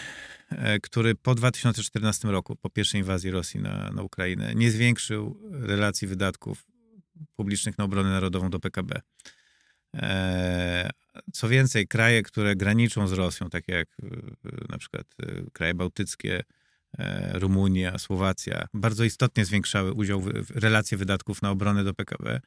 e, 0.51 0.81
który 0.81 1.15
po 1.15 1.35
2014 1.35 2.29
roku, 2.29 2.57
po 2.57 2.71
pierwszej 2.71 3.01
inwazji 3.01 3.31
Rosji 3.31 3.61
na, 3.61 3.91
na 3.93 4.03
Ukrainę, 4.03 4.55
nie 4.55 4.71
zwiększył 4.71 5.41
relacji 5.51 6.09
wydatków 6.09 6.67
publicznych 7.37 7.79
na 7.79 7.85
obronę 7.85 8.11
narodową 8.11 8.51
do 8.51 8.61
PKB. 8.61 9.01
E, 9.97 10.91
co 11.33 11.49
więcej, 11.49 11.89
kraje, 11.89 12.23
które 12.23 12.57
graniczą 12.57 13.09
z 13.09 13.13
Rosją, 13.13 13.51
takie 13.51 13.73
jak 13.73 13.89
e, 14.03 14.07
na 14.69 14.79
przykład 14.79 15.07
e, 15.23 15.51
kraje 15.53 15.75
bałtyckie, 15.75 16.43
Rumunia, 17.33 17.99
Słowacja, 17.99 18.67
bardzo 18.75 19.05
istotnie 19.05 19.45
zwiększały 19.45 19.93
udział 19.93 20.21
w 20.21 20.51
relacji 20.55 20.97
wydatków 20.97 21.43
na 21.43 21.51
obronę 21.51 21.85
do 21.85 21.95
PKB. 21.95 22.41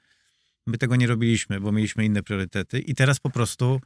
My 0.67 0.77
tego 0.77 0.95
nie 0.95 1.07
robiliśmy, 1.07 1.59
bo 1.59 1.71
mieliśmy 1.71 2.05
inne 2.05 2.23
priorytety 2.23 2.79
i 2.79 2.95
teraz 2.95 3.19
po 3.19 3.29
prostu 3.29 3.81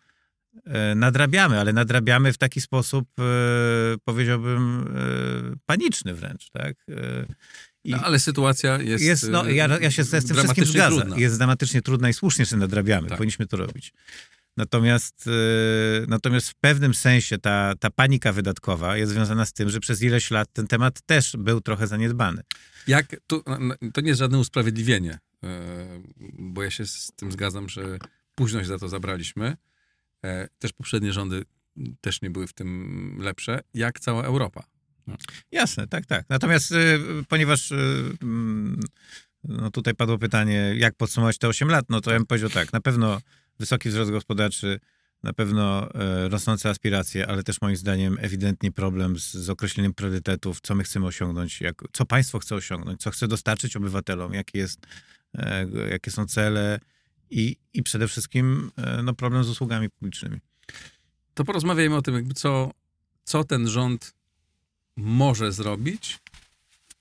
nadrabiamy, 0.95 1.59
ale 1.59 1.73
nadrabiamy 1.73 2.33
w 2.33 2.37
taki 2.37 2.61
sposób, 2.61 3.09
powiedziałbym, 4.03 4.85
paniczny 5.65 6.13
wręcz, 6.13 6.49
tak? 6.49 6.75
No, 7.85 7.97
ale 7.97 8.19
sytuacja 8.19 8.81
jest. 8.81 9.03
jest 9.03 9.29
no, 9.29 9.49
ja, 9.49 9.79
ja 9.81 9.91
się 9.91 10.03
z 10.03 10.09
tym 10.09 10.37
wszystkim 10.37 10.65
zgadzam. 10.65 10.99
Trudna. 10.99 11.17
Jest 11.17 11.37
dramatycznie 11.37 11.81
trudna 11.81 12.09
i 12.09 12.13
słusznie 12.13 12.45
się 12.45 12.57
nadrabiamy. 12.57 13.07
Tak. 13.07 13.17
Powinniśmy 13.17 13.47
to 13.47 13.57
robić. 13.57 13.93
Natomiast, 14.57 15.25
yy, 15.25 16.05
natomiast 16.07 16.49
w 16.49 16.55
pewnym 16.55 16.93
sensie 16.93 17.37
ta, 17.37 17.73
ta 17.79 17.89
panika 17.89 18.33
wydatkowa 18.33 18.97
jest 18.97 19.11
związana 19.11 19.45
z 19.45 19.53
tym, 19.53 19.69
że 19.69 19.79
przez 19.79 20.01
ileś 20.01 20.31
lat 20.31 20.53
ten 20.53 20.67
temat 20.67 21.01
też 21.01 21.35
był 21.37 21.61
trochę 21.61 21.87
zaniedbany. 21.87 22.41
Jak, 22.87 23.15
to, 23.27 23.43
to 23.93 24.01
nie 24.01 24.07
jest 24.07 24.19
żadne 24.19 24.39
usprawiedliwienie, 24.39 25.19
yy, 25.43 25.49
bo 26.39 26.63
ja 26.63 26.71
się 26.71 26.85
z 26.85 27.11
tym 27.15 27.31
zgadzam, 27.31 27.69
że 27.69 27.97
późność 28.35 28.67
za 28.67 28.79
to 28.79 28.89
zabraliśmy. 28.89 29.57
Też 30.59 30.73
poprzednie 30.73 31.13
rządy 31.13 31.43
też 32.01 32.21
nie 32.21 32.29
były 32.29 32.47
w 32.47 32.53
tym 32.53 33.17
lepsze, 33.21 33.59
jak 33.73 33.99
cała 33.99 34.23
Europa. 34.23 34.63
No. 35.07 35.15
Jasne, 35.51 35.87
tak, 35.87 36.05
tak. 36.05 36.25
Natomiast 36.29 36.71
y, 36.71 36.99
ponieważ 37.29 37.71
y, 37.71 37.75
mm, 38.21 38.79
no 39.43 39.71
tutaj 39.71 39.95
padło 39.95 40.17
pytanie, 40.17 40.73
jak 40.77 40.95
podsumować 40.95 41.37
te 41.37 41.47
8 41.47 41.69
lat, 41.69 41.85
no 41.89 42.01
to 42.01 42.11
ja 42.11 42.17
bym 42.17 42.25
powiedział 42.25 42.49
tak, 42.49 42.73
na 42.73 42.81
pewno 42.81 43.21
wysoki 43.59 43.89
wzrost 43.89 44.11
gospodarczy, 44.11 44.79
na 45.23 45.33
pewno 45.33 45.93
e, 45.93 46.29
rosnące 46.29 46.69
aspiracje, 46.69 47.27
ale 47.27 47.43
też 47.43 47.61
moim 47.61 47.75
zdaniem 47.75 48.17
ewidentnie 48.21 48.71
problem 48.71 49.19
z, 49.19 49.33
z 49.33 49.49
określeniem 49.49 49.93
priorytetów, 49.93 50.61
co 50.61 50.75
my 50.75 50.83
chcemy 50.83 51.05
osiągnąć, 51.05 51.61
jak, 51.61 51.83
co 51.93 52.05
państwo 52.05 52.39
chce 52.39 52.55
osiągnąć, 52.55 53.01
co 53.01 53.11
chce 53.11 53.27
dostarczyć 53.27 53.75
obywatelom, 53.75 54.33
jakie, 54.33 54.59
jest, 54.59 54.87
e, 55.37 55.67
jakie 55.89 56.11
są 56.11 56.27
cele 56.27 56.79
i, 57.29 57.55
i 57.73 57.83
przede 57.83 58.07
wszystkim 58.07 58.71
e, 58.77 59.03
no, 59.03 59.13
problem 59.13 59.43
z 59.43 59.49
usługami 59.49 59.89
publicznymi. 59.89 60.39
To 61.33 61.43
porozmawiajmy 61.43 61.95
o 61.95 62.01
tym, 62.01 62.15
jakby 62.15 62.33
co, 62.33 62.71
co 63.23 63.43
ten 63.43 63.67
rząd 63.67 64.16
może 64.97 65.51
zrobić, 65.51 66.19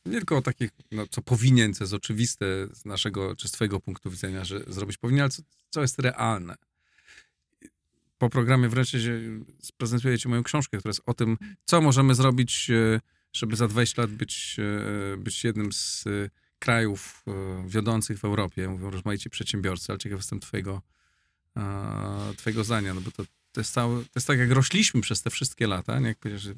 nie 0.07 0.13
tylko 0.13 0.37
o 0.37 0.43
takich, 0.43 0.71
no, 0.93 1.07
co 1.07 1.23
powinien, 1.23 1.75
co 1.75 1.85
jest 1.85 1.95
oczywiste 1.95 2.47
z 2.73 2.85
naszego, 2.85 3.37
czy 3.37 3.49
z 3.49 3.53
twojego 3.53 3.81
punktu 3.81 4.11
widzenia, 4.11 4.45
że 4.45 4.61
zrobić 4.67 4.97
powinien, 4.97 5.23
ale 5.23 5.31
co, 5.31 5.43
co 5.71 5.81
jest 5.81 5.99
realne. 5.99 6.57
Po 8.19 8.31
programie 8.31 8.69
wreszcie 8.69 8.99
prezentuję 9.77 10.19
ci 10.19 10.29
moją 10.29 10.43
książkę, 10.43 10.79
która 10.79 10.91
jest 10.91 11.03
o 11.07 11.15
tym, 11.15 11.39
co 11.65 11.81
możemy 11.81 12.15
zrobić, 12.15 12.71
e, 12.71 13.01
żeby 13.33 13.57
za 13.57 13.69
20 13.69 14.03
lat 14.03 14.11
być, 14.11 14.57
e, 14.59 15.17
być 15.17 15.45
jednym 15.45 15.73
z 15.73 16.05
e, 16.07 16.31
krajów 16.59 17.25
wiodących 17.67 18.19
w 18.19 18.25
Europie. 18.25 18.69
Mówią 18.69 18.91
rozmaici 18.91 19.31
przedsiębiorcy, 19.31 19.93
ale 19.93 19.99
ciekaw 19.99 20.19
jestem 20.19 20.41
twojego, 20.41 20.83
twojego 22.37 22.65
zdania, 22.65 22.95
no 22.95 23.01
bo 23.01 23.11
to, 23.11 23.25
to, 23.53 23.61
jest 23.61 23.73
cały, 23.73 24.05
to 24.05 24.11
jest 24.17 24.27
tak, 24.27 24.39
jak 24.39 24.51
rośliśmy 24.51 25.01
przez 25.01 25.23
te 25.23 25.31
wszystkie 25.31 25.67
lata, 25.67 25.99
nie? 25.99 26.09
jak 26.09 26.19
powiedziesz, 26.19 26.49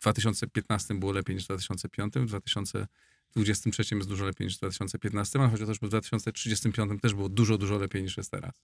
że 0.00 0.10
2015 0.12 0.94
było 0.94 1.12
lepiej 1.12 1.36
niż 1.36 1.44
w 1.44 1.48
2005, 1.48 2.14
w 2.14 2.26
2023 2.26 3.94
jest 3.94 4.08
dużo 4.08 4.24
lepiej 4.24 4.46
niż 4.46 4.56
w 4.56 4.58
2015, 4.58 5.38
ale 5.38 5.56
że 5.56 5.74
w 5.74 5.78
2035 5.78 7.02
też 7.02 7.14
było 7.14 7.28
dużo, 7.28 7.58
dużo 7.58 7.78
lepiej 7.78 8.02
niż 8.02 8.16
jest 8.16 8.30
teraz. 8.30 8.54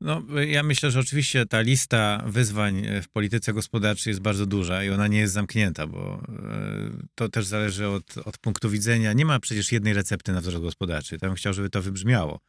No, 0.00 0.22
ja 0.46 0.62
myślę, 0.62 0.90
że 0.90 1.00
oczywiście 1.00 1.46
ta 1.46 1.60
lista 1.60 2.22
wyzwań 2.26 2.86
w 3.02 3.08
polityce 3.08 3.52
gospodarczej 3.52 4.10
jest 4.10 4.20
bardzo 4.20 4.46
duża 4.46 4.84
i 4.84 4.90
ona 4.90 5.06
nie 5.06 5.18
jest 5.18 5.32
zamknięta, 5.32 5.86
bo 5.86 6.22
e, 6.28 6.90
to 7.14 7.28
też 7.28 7.46
zależy 7.46 7.88
od, 7.88 8.18
od 8.18 8.38
punktu 8.38 8.70
widzenia. 8.70 9.12
Nie 9.12 9.24
ma 9.24 9.40
przecież 9.40 9.72
jednej 9.72 9.94
recepty 9.94 10.32
na 10.32 10.40
wzrost 10.40 10.64
gospodarczy. 10.64 11.18
Ja 11.22 11.28
bym 11.28 11.36
chciał, 11.36 11.52
żeby 11.52 11.70
to 11.70 11.82
wybrzmiało. 11.82 12.40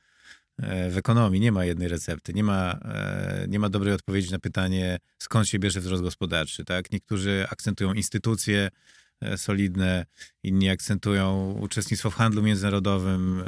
E, 0.61 0.89
w 0.89 0.97
ekonomii 0.97 1.39
nie 1.41 1.51
ma 1.51 1.65
jednej 1.65 1.87
recepty, 1.87 2.33
nie 2.33 2.43
ma, 2.43 2.79
e, 2.85 3.45
nie 3.49 3.59
ma 3.59 3.69
dobrej 3.69 3.93
odpowiedzi 3.93 4.31
na 4.31 4.39
pytanie, 4.39 4.97
skąd 5.19 5.47
się 5.47 5.59
bierze 5.59 5.79
wzrost 5.79 6.03
gospodarczy. 6.03 6.65
Tak? 6.65 6.91
Niektórzy 6.91 7.45
akcentują 7.49 7.93
instytucje 7.93 8.69
e, 9.21 9.37
solidne, 9.37 10.05
inni 10.43 10.69
akcentują 10.69 11.51
uczestnictwo 11.61 12.09
w 12.09 12.15
handlu 12.15 12.43
międzynarodowym, 12.43 13.43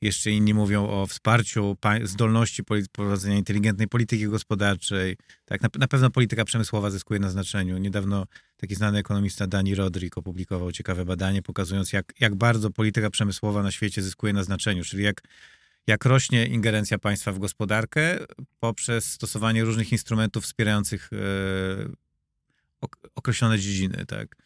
jeszcze 0.00 0.30
inni 0.30 0.54
mówią 0.54 0.88
o 0.88 1.06
wsparciu 1.06 1.76
zdolności 2.02 2.62
prowadzenia 2.92 3.36
inteligentnej 3.36 3.88
polityki 3.88 4.26
gospodarczej. 4.26 5.16
Tak? 5.44 5.60
Na, 5.78 5.88
pewno 5.88 6.10
polityka 6.10 6.44
przemysłowa 6.44 6.90
zyskuje 6.90 7.20
na 7.20 7.30
znaczeniu. 7.30 7.78
Niedawno 7.78 8.26
taki 8.56 8.74
znany 8.74 8.98
ekonomista 8.98 9.46
Dani 9.46 9.74
Rodrik 9.74 10.18
opublikował 10.18 10.72
ciekawe 10.72 11.04
badanie, 11.04 11.42
pokazując, 11.42 11.92
jak, 11.92 12.12
jak 12.20 12.34
bardzo 12.34 12.70
polityka 12.70 13.10
przemysłowa 13.10 13.62
na 13.62 13.70
świecie 13.70 14.02
zyskuje 14.02 14.32
na 14.32 14.42
znaczeniu, 14.42 14.84
czyli 14.84 15.04
jak 15.04 15.22
jak 15.86 16.04
rośnie 16.04 16.46
ingerencja 16.46 16.98
państwa 16.98 17.32
w 17.32 17.38
gospodarkę 17.38 18.18
poprzez 18.60 19.12
stosowanie 19.12 19.64
różnych 19.64 19.92
instrumentów 19.92 20.44
wspierających 20.44 21.10
e, 21.12 21.16
określone 23.14 23.58
dziedziny. 23.58 24.06
Tak. 24.06 24.36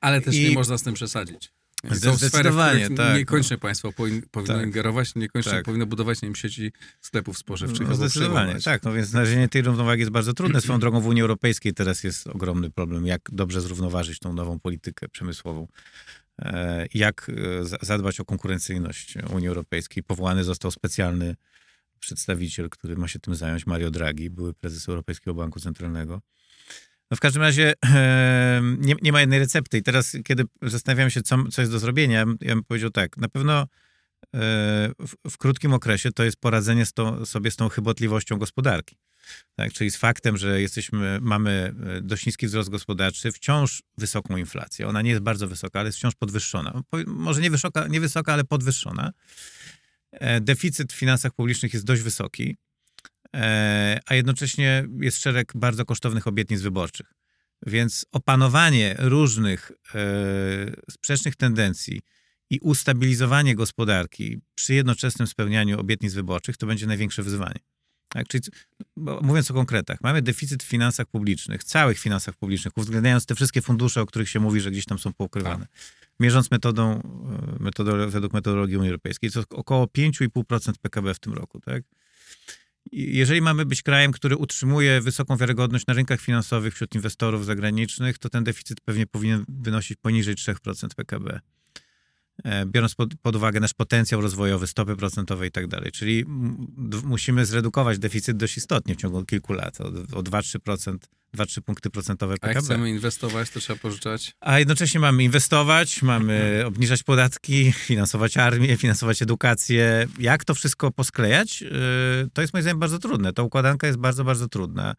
Ale 0.00 0.20
też 0.20 0.34
I... 0.34 0.48
nie 0.48 0.54
można 0.54 0.78
z 0.78 0.82
tym 0.82 0.94
przesadzić. 0.94 1.52
Są 1.90 2.16
Zdecydowanie, 2.16 2.84
sfery, 2.84 2.96
tak. 2.96 3.16
Niekoniecznie 3.16 3.58
państwo 3.58 3.92
powinno 3.92 4.54
tak. 4.54 4.66
ingerować, 4.66 5.14
niekoniecznie 5.14 5.52
tak. 5.52 5.64
powinno 5.64 5.86
budować 5.86 6.22
nie 6.22 6.34
sieci 6.34 6.72
sklepów 7.00 7.38
spożywczych. 7.38 7.88
No, 7.88 7.94
zdecydowanie, 7.94 8.60
tak. 8.60 8.82
No 8.82 8.92
więc 8.92 9.08
znalezienie 9.08 9.48
tej 9.48 9.62
równowagi 9.62 10.00
jest 10.00 10.12
bardzo 10.12 10.34
trudne. 10.34 10.60
Swoją 10.60 10.78
drogą 10.84 11.00
w 11.00 11.06
Unii 11.06 11.22
Europejskiej 11.22 11.74
teraz 11.74 12.04
jest 12.04 12.26
ogromny 12.26 12.70
problem, 12.70 13.06
jak 13.06 13.20
dobrze 13.32 13.60
zrównoważyć 13.60 14.18
tą 14.18 14.32
nową 14.32 14.58
politykę 14.58 15.08
przemysłową. 15.08 15.68
E, 16.38 16.86
jak 16.94 17.30
e, 17.30 17.86
zadbać 17.86 18.20
o 18.20 18.24
konkurencyjność 18.24 19.14
Unii 19.34 19.48
Europejskiej. 19.48 20.02
Powołany 20.02 20.44
został 20.44 20.70
specjalny 20.70 21.36
przedstawiciel, 22.00 22.70
który 22.70 22.96
ma 22.96 23.08
się 23.08 23.18
tym 23.18 23.34
zająć, 23.34 23.66
Mario 23.66 23.90
Draghi, 23.90 24.30
były 24.30 24.54
prezes 24.54 24.88
Europejskiego 24.88 25.34
Banku 25.34 25.60
Centralnego. 25.60 26.20
No 27.10 27.16
w 27.16 27.20
każdym 27.20 27.42
razie 27.42 27.72
e, 27.84 28.60
nie, 28.78 28.94
nie, 29.02 29.12
ma 29.12 29.20
jednej 29.20 29.38
recepty. 29.38 29.78
I 29.78 29.82
teraz, 29.82 30.16
kiedy 30.24 30.44
zastanawiam 30.62 31.10
się, 31.10 31.22
co, 31.22 31.44
co 31.50 31.62
jest 31.62 31.72
do 31.72 31.78
zrobienia, 31.78 32.18
ja 32.40 32.54
bym 32.54 32.64
powiedział 32.64 32.90
tak, 32.90 33.16
na 33.16 33.28
pewno 33.28 33.66
w, 34.98 35.30
w 35.30 35.38
krótkim 35.38 35.72
okresie 35.72 36.12
to 36.12 36.24
jest 36.24 36.36
poradzenie 36.36 36.84
to, 36.94 37.26
sobie 37.26 37.50
z 37.50 37.56
tą 37.56 37.68
chybotliwością 37.68 38.38
gospodarki. 38.38 38.96
Tak, 39.54 39.72
czyli 39.72 39.90
z 39.90 39.96
faktem, 39.96 40.36
że 40.36 40.60
jesteśmy, 40.60 41.18
mamy 41.20 41.74
e, 41.96 42.00
dość 42.00 42.26
niski 42.26 42.46
wzrost 42.46 42.70
gospodarczy, 42.70 43.32
wciąż 43.32 43.82
wysoką 43.98 44.36
inflację. 44.36 44.88
Ona 44.88 45.02
nie 45.02 45.10
jest 45.10 45.22
bardzo 45.22 45.48
wysoka, 45.48 45.80
ale 45.80 45.88
jest 45.88 45.98
wciąż 45.98 46.14
podwyższona. 46.14 46.82
Może 47.06 47.40
nie 47.40 47.50
wysoka, 47.50 47.88
nie 47.88 48.00
wysoka 48.00 48.32
ale 48.32 48.44
podwyższona. 48.44 49.12
E, 50.10 50.40
deficyt 50.40 50.92
w 50.92 50.96
finansach 50.96 51.32
publicznych 51.32 51.74
jest 51.74 51.86
dość 51.86 52.02
wysoki, 52.02 52.56
e, 53.36 54.00
a 54.06 54.14
jednocześnie 54.14 54.84
jest 55.00 55.22
szereg 55.22 55.52
bardzo 55.54 55.84
kosztownych 55.84 56.26
obietnic 56.26 56.60
wyborczych. 56.60 57.06
Więc 57.66 58.06
opanowanie 58.12 58.96
różnych 58.98 59.72
sprzecznych 60.90 61.36
tendencji 61.36 62.00
i 62.50 62.58
ustabilizowanie 62.60 63.54
gospodarki 63.54 64.40
przy 64.54 64.74
jednoczesnym 64.74 65.28
spełnianiu 65.28 65.80
obietnic 65.80 66.14
wyborczych 66.14 66.56
to 66.56 66.66
będzie 66.66 66.86
największe 66.86 67.22
wyzwanie. 67.22 67.60
Tak, 68.12 68.28
czyli 68.28 68.42
mówiąc 68.96 69.50
o 69.50 69.54
konkretach, 69.54 69.98
mamy 70.02 70.22
deficyt 70.22 70.62
w 70.62 70.66
finansach 70.66 71.06
publicznych, 71.06 71.64
całych 71.64 71.98
finansach 71.98 72.34
publicznych, 72.36 72.78
uwzględniając 72.78 73.26
te 73.26 73.34
wszystkie 73.34 73.62
fundusze, 73.62 74.00
o 74.00 74.06
których 74.06 74.28
się 74.28 74.40
mówi, 74.40 74.60
że 74.60 74.70
gdzieś 74.70 74.84
tam 74.84 74.98
są 74.98 75.12
poukrywane. 75.12 75.66
Tak. 75.66 75.68
Mierząc 76.20 76.50
metodą, 76.50 77.02
e, 77.58 77.62
metodą, 77.62 78.10
według 78.10 78.32
metodologii 78.32 78.76
Unii 78.76 78.88
Europejskiej, 78.88 79.30
to 79.30 79.42
około 79.50 79.86
5,5% 79.86 80.72
PKB 80.82 81.14
w 81.14 81.18
tym 81.18 81.32
roku. 81.32 81.60
Tak? 81.60 81.82
jeżeli 82.92 83.40
mamy 83.40 83.64
być 83.64 83.82
krajem, 83.82 84.12
który 84.12 84.36
utrzymuje 84.36 85.00
wysoką 85.00 85.36
wiarygodność 85.36 85.86
na 85.86 85.94
rynkach 85.94 86.20
finansowych 86.20 86.74
wśród 86.74 86.94
inwestorów 86.94 87.44
zagranicznych, 87.44 88.18
to 88.18 88.28
ten 88.28 88.44
deficyt 88.44 88.80
pewnie 88.80 89.06
powinien 89.06 89.44
wynosić 89.48 89.98
poniżej 90.02 90.34
3% 90.34 90.94
PKB. 90.96 91.40
E, 92.44 92.66
biorąc 92.66 92.94
pod, 92.94 93.14
pod, 93.22 93.36
uwagę 93.36 93.60
nasz 93.60 93.74
potencjał 93.74 94.20
rozwojowy, 94.20 94.66
stopy 94.66 94.96
procentowe 94.96 95.46
i 95.46 95.50
tak 95.50 95.66
dalej. 95.66 95.92
Czyli 95.92 96.24
musimy 97.04 97.46
zredukować 97.46 97.98
deficyt 97.98 98.36
dość 98.36 98.56
istotnie 98.56 98.94
w 98.94 98.98
ciągu 98.98 99.24
kilku 99.24 99.52
lat, 99.52 99.80
o, 99.80 99.84
o 100.18 100.22
2-3%. 100.22 100.96
2-3 101.36 101.60
punkty 101.60 101.90
procentowe 101.90 102.34
PKB. 102.34 102.50
A 102.50 102.54
jak 102.54 102.64
chcemy 102.64 102.90
inwestować, 102.90 103.50
to 103.50 103.60
trzeba 103.60 103.78
pożyczać? 103.78 104.34
A 104.40 104.58
jednocześnie 104.58 105.00
mamy 105.00 105.24
inwestować, 105.24 106.02
mamy 106.02 106.62
obniżać 106.66 107.02
podatki, 107.02 107.72
finansować 107.72 108.36
armię, 108.36 108.76
finansować 108.76 109.22
edukację. 109.22 110.06
Jak 110.18 110.44
to 110.44 110.54
wszystko 110.54 110.90
posklejać? 110.90 111.62
E, 111.62 111.66
to 112.32 112.40
jest 112.40 112.54
moim 112.54 112.62
zdaniem 112.62 112.78
bardzo 112.78 112.98
trudne. 112.98 113.32
Ta 113.32 113.42
układanka 113.42 113.86
jest 113.86 113.98
bardzo, 113.98 114.24
bardzo 114.24 114.48
trudna. 114.48 114.94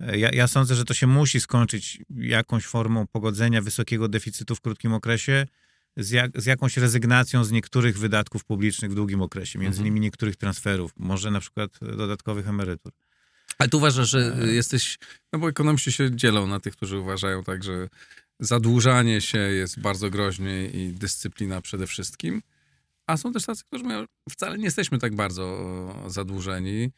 E, 0.00 0.18
ja, 0.18 0.30
ja 0.30 0.46
sądzę, 0.46 0.74
że 0.74 0.84
to 0.84 0.94
się 0.94 1.06
musi 1.06 1.40
skończyć 1.40 1.98
jakąś 2.16 2.66
formą 2.66 3.06
pogodzenia 3.06 3.62
wysokiego 3.62 4.08
deficytu 4.08 4.54
w 4.54 4.60
krótkim 4.60 4.92
okresie 4.92 5.46
z, 5.98 6.10
jak, 6.10 6.42
z, 6.42 6.46
jakąś 6.46 6.76
rezygnacją 6.76 7.44
z 7.44 7.50
niektórych 7.50 7.98
wydatków 7.98 8.44
publicznych 8.44 8.90
w 8.90 8.94
długim 8.94 9.22
okresie, 9.22 9.58
między 9.58 9.78
mhm. 9.78 9.86
innymi 9.86 10.00
niektórych 10.00 10.36
transferów, 10.36 10.92
może 10.96 11.30
na 11.30 11.40
przykład 11.40 11.70
dodatkowych 11.80 12.48
emerytur. 12.48 12.92
Ale 13.58 13.68
tu 13.68 13.76
uważasz, 13.76 14.10
że 14.10 14.36
e. 14.42 14.46
jesteś, 14.46 14.98
no 15.32 15.38
bo 15.38 15.48
ekonomiści 15.48 15.92
się 15.92 16.16
dzielą 16.16 16.46
na 16.46 16.60
tych, 16.60 16.76
którzy 16.76 16.98
uważają 16.98 17.44
tak, 17.44 17.64
że 17.64 17.88
zadłużanie 18.40 19.20
się 19.20 19.38
jest 19.38 19.80
bardzo 19.80 20.10
groźnie 20.10 20.66
i 20.66 20.92
dyscyplina 20.92 21.60
przede 21.60 21.86
wszystkim, 21.86 22.42
a 23.06 23.16
są 23.16 23.32
też 23.32 23.44
tacy, 23.44 23.64
którzy 23.64 23.84
mówią, 23.84 24.04
wcale 24.30 24.58
nie 24.58 24.64
jesteśmy 24.64 24.98
tak 24.98 25.14
bardzo 25.14 26.04
zadłużeni, 26.06 26.90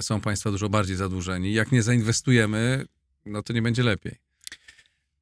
są 0.00 0.20
państwa 0.20 0.50
dużo 0.50 0.68
bardziej 0.68 0.96
zadłużeni. 0.96 1.52
Jak 1.52 1.72
nie 1.72 1.82
zainwestujemy, 1.82 2.86
no 3.26 3.42
to 3.42 3.52
nie 3.52 3.62
będzie 3.62 3.82
lepiej. 3.82 4.27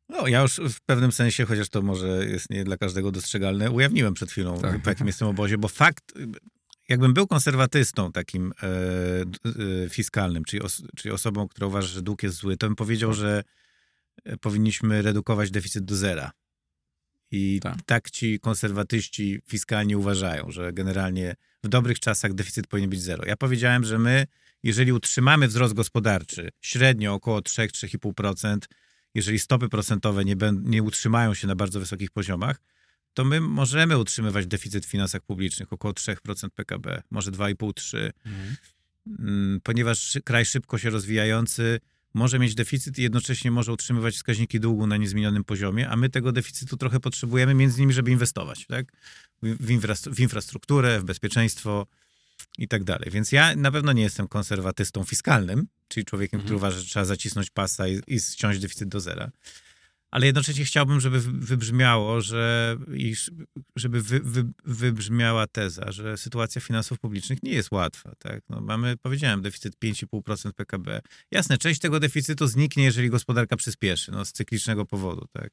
No, 0.09 0.27
ja 0.27 0.43
już 0.43 0.57
w 0.57 0.81
pewnym 0.81 1.13
sensie, 1.13 1.45
chociaż 1.45 1.69
to 1.69 1.83
może 1.83 2.27
jest 2.27 2.51
nie 2.51 2.65
dla 2.65 2.77
każdego 2.77 3.13
dostrzegalne, 3.13 3.71
ujawniłem 3.71 4.15
przed 4.15 4.31
chwilą, 4.31 4.61
tak. 4.61 4.83
po 4.83 4.91
jakim 4.91 5.07
jestem 5.07 5.29
obozie, 5.29 5.59
bo 5.59 5.69
fakt, 5.69 6.13
jakbym 6.89 7.15
był 7.15 7.27
konserwatystą 7.27 8.13
takim 8.13 8.53
e, 8.63 8.67
e, 9.85 9.89
fiskalnym, 9.89 10.45
czyli, 10.45 10.63
os, 10.63 10.83
czyli 10.97 11.13
osobą, 11.15 11.49
która 11.49 11.67
uważa, 11.67 11.89
że 11.89 12.03
dług 12.03 12.23
jest 12.23 12.37
zły, 12.37 12.57
to 12.57 12.67
bym 12.67 12.77
powiedział, 12.77 13.11
tak. 13.11 13.19
że 13.19 13.43
e, 14.25 14.37
powinniśmy 14.37 15.03
redukować 15.03 15.51
deficyt 15.51 15.85
do 15.85 15.97
zera. 15.97 16.31
I 17.31 17.61
tak. 17.63 17.77
tak 17.87 18.11
ci 18.11 18.41
konserwatyści 18.41 19.41
fiskalnie 19.49 19.99
uważają, 19.99 20.51
że 20.51 20.73
generalnie 20.73 21.37
w 21.65 21.69
dobrych 21.69 22.01
czasach 22.01 22.35
deficyt 22.35 22.67
powinien 22.67 22.91
być 22.91 23.03
zero. 23.03 23.25
Ja 23.27 23.37
powiedziałem, 23.37 23.85
że 23.85 23.99
my, 23.99 24.27
jeżeli 24.63 24.93
utrzymamy 24.93 25.49
wzrost 25.49 25.75
gospodarczy 25.75 26.49
średnio 26.61 27.15
około 27.15 27.41
3-3,5%, 27.41 28.59
jeżeli 29.17 29.39
stopy 29.39 29.69
procentowe 29.69 30.25
nie, 30.25 30.37
nie 30.63 30.83
utrzymają 30.83 31.35
się 31.35 31.47
na 31.47 31.57
bardzo 31.57 31.81
wysokich 31.81 32.11
poziomach, 32.11 32.63
to 33.15 33.25
my 33.25 33.41
możemy 33.41 33.99
utrzymywać 33.99 34.47
deficyt 34.47 34.87
w 34.87 34.89
finansach 34.89 35.23
publicznych 35.23 35.73
około 35.73 35.95
3% 35.95 36.49
PKB, 36.55 37.03
może 37.11 37.31
2,5-3%, 37.31 38.11
mhm. 38.27 38.57
Mm, 39.07 39.61
ponieważ 39.63 40.19
kraj 40.25 40.45
szybko 40.45 40.79
się 40.79 40.91
rozwijający 40.91 41.81
może 42.15 42.39
mieć 42.39 42.55
deficyt 42.55 42.99
i 42.99 43.03
jednocześnie 43.03 43.51
może 43.51 43.73
utrzymywać 43.73 44.15
wskaźniki 44.15 44.61
długu 44.61 44.87
na 44.87 44.97
niezmienionym 44.97 45.45
poziomie, 45.45 45.89
a 45.89 45.97
my 45.97 46.09
tego 46.09 46.33
deficytu 46.33 46.77
trochę 46.77 47.01
potrzebujemy, 47.01 47.55
między 47.55 47.79
innymi, 47.79 47.93
żeby 47.93 48.11
inwestować 48.11 48.67
tak? 48.67 48.93
w, 49.43 50.15
w 50.15 50.21
infrastrukturę, 50.21 51.01
w 51.01 51.05
bezpieczeństwo 51.05 51.87
i 52.59 52.69
tak 52.69 52.85
dalej. 52.85 53.11
Więc 53.11 53.33
ja 53.33 53.57
na 53.57 53.73
pewno 53.73 53.93
nie 53.93 54.03
jestem 54.03 54.29
konserwatystą 54.29 55.05
fiskalnym, 55.05 55.67
czyli 55.89 56.07
człowiekiem, 56.07 56.41
mhm. 56.41 56.45
który 56.45 56.57
uważa, 56.57 56.79
że 56.79 56.85
trzeba 56.85 57.05
zacisnąć 57.05 57.51
pasa 57.51 57.89
i, 57.89 58.01
i 58.07 58.21
ściąć 58.21 58.59
deficyt 58.59 58.89
do 58.89 59.01
zera 59.01 59.31
ale 60.11 60.27
jednocześnie 60.27 60.65
chciałbym, 60.65 61.01
żeby 61.01 61.21
wybrzmiało, 61.21 62.21
że, 62.21 62.77
żeby 63.77 64.03
wy, 64.03 64.21
wy, 64.21 64.45
wybrzmiała 64.65 65.47
teza, 65.47 65.93
że 65.93 66.17
sytuacja 66.17 66.61
finansów 66.61 66.99
publicznych 66.99 67.43
nie 67.43 67.53
jest 67.53 67.71
łatwa. 67.71 68.13
Tak? 68.19 68.43
No 68.49 68.61
mamy, 68.61 68.97
powiedziałem, 68.97 69.43
deficyt 69.43 69.77
5,5% 69.85 70.53
PKB. 70.53 71.01
Jasne, 71.31 71.59
część 71.59 71.81
tego 71.81 72.01
deficytu 72.01 72.47
zniknie, 72.47 72.85
jeżeli 72.85 73.11
gospodarka 73.11 73.57
przyspieszy, 73.57 74.13
no, 74.13 74.25
z 74.25 74.33
cyklicznego 74.33 74.87
powodu. 74.87 75.27
Tak? 75.33 75.51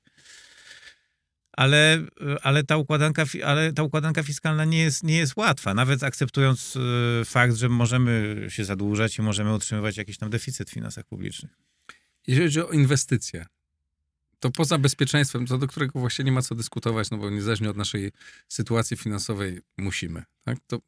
Ale, 1.53 2.05
ale, 2.41 2.63
ta 2.63 2.77
układanka, 2.77 3.23
ale 3.45 3.73
ta 3.73 3.83
układanka 3.83 4.23
fiskalna 4.23 4.65
nie 4.65 4.79
jest, 4.79 5.03
nie 5.03 5.17
jest 5.17 5.37
łatwa, 5.37 5.73
nawet 5.73 6.03
akceptując 6.03 6.75
y, 6.75 7.25
fakt, 7.25 7.55
że 7.55 7.69
możemy 7.69 8.45
się 8.49 8.65
zadłużać 8.65 9.17
i 9.17 9.21
możemy 9.21 9.53
utrzymywać 9.53 9.97
jakiś 9.97 10.17
tam 10.17 10.29
deficyt 10.29 10.69
w 10.69 10.73
finansach 10.73 11.05
publicznych. 11.05 11.51
Jeżeli 12.27 12.47
chodzi 12.47 12.61
o 12.61 12.71
inwestycje, 12.71 13.45
to 14.39 14.51
poza 14.51 14.77
bezpieczeństwem, 14.77 15.47
co 15.47 15.57
do 15.57 15.67
którego 15.67 15.99
właśnie 15.99 16.25
nie 16.25 16.31
ma 16.31 16.41
co 16.41 16.55
dyskutować, 16.55 17.11
no 17.11 17.17
bo 17.17 17.29
niezależnie 17.29 17.69
od 17.69 17.77
naszej 17.77 18.11
sytuacji 18.47 18.97
finansowej 18.97 19.61
musimy, 19.77 20.23
tak? 20.45 20.57
To, 20.67 20.79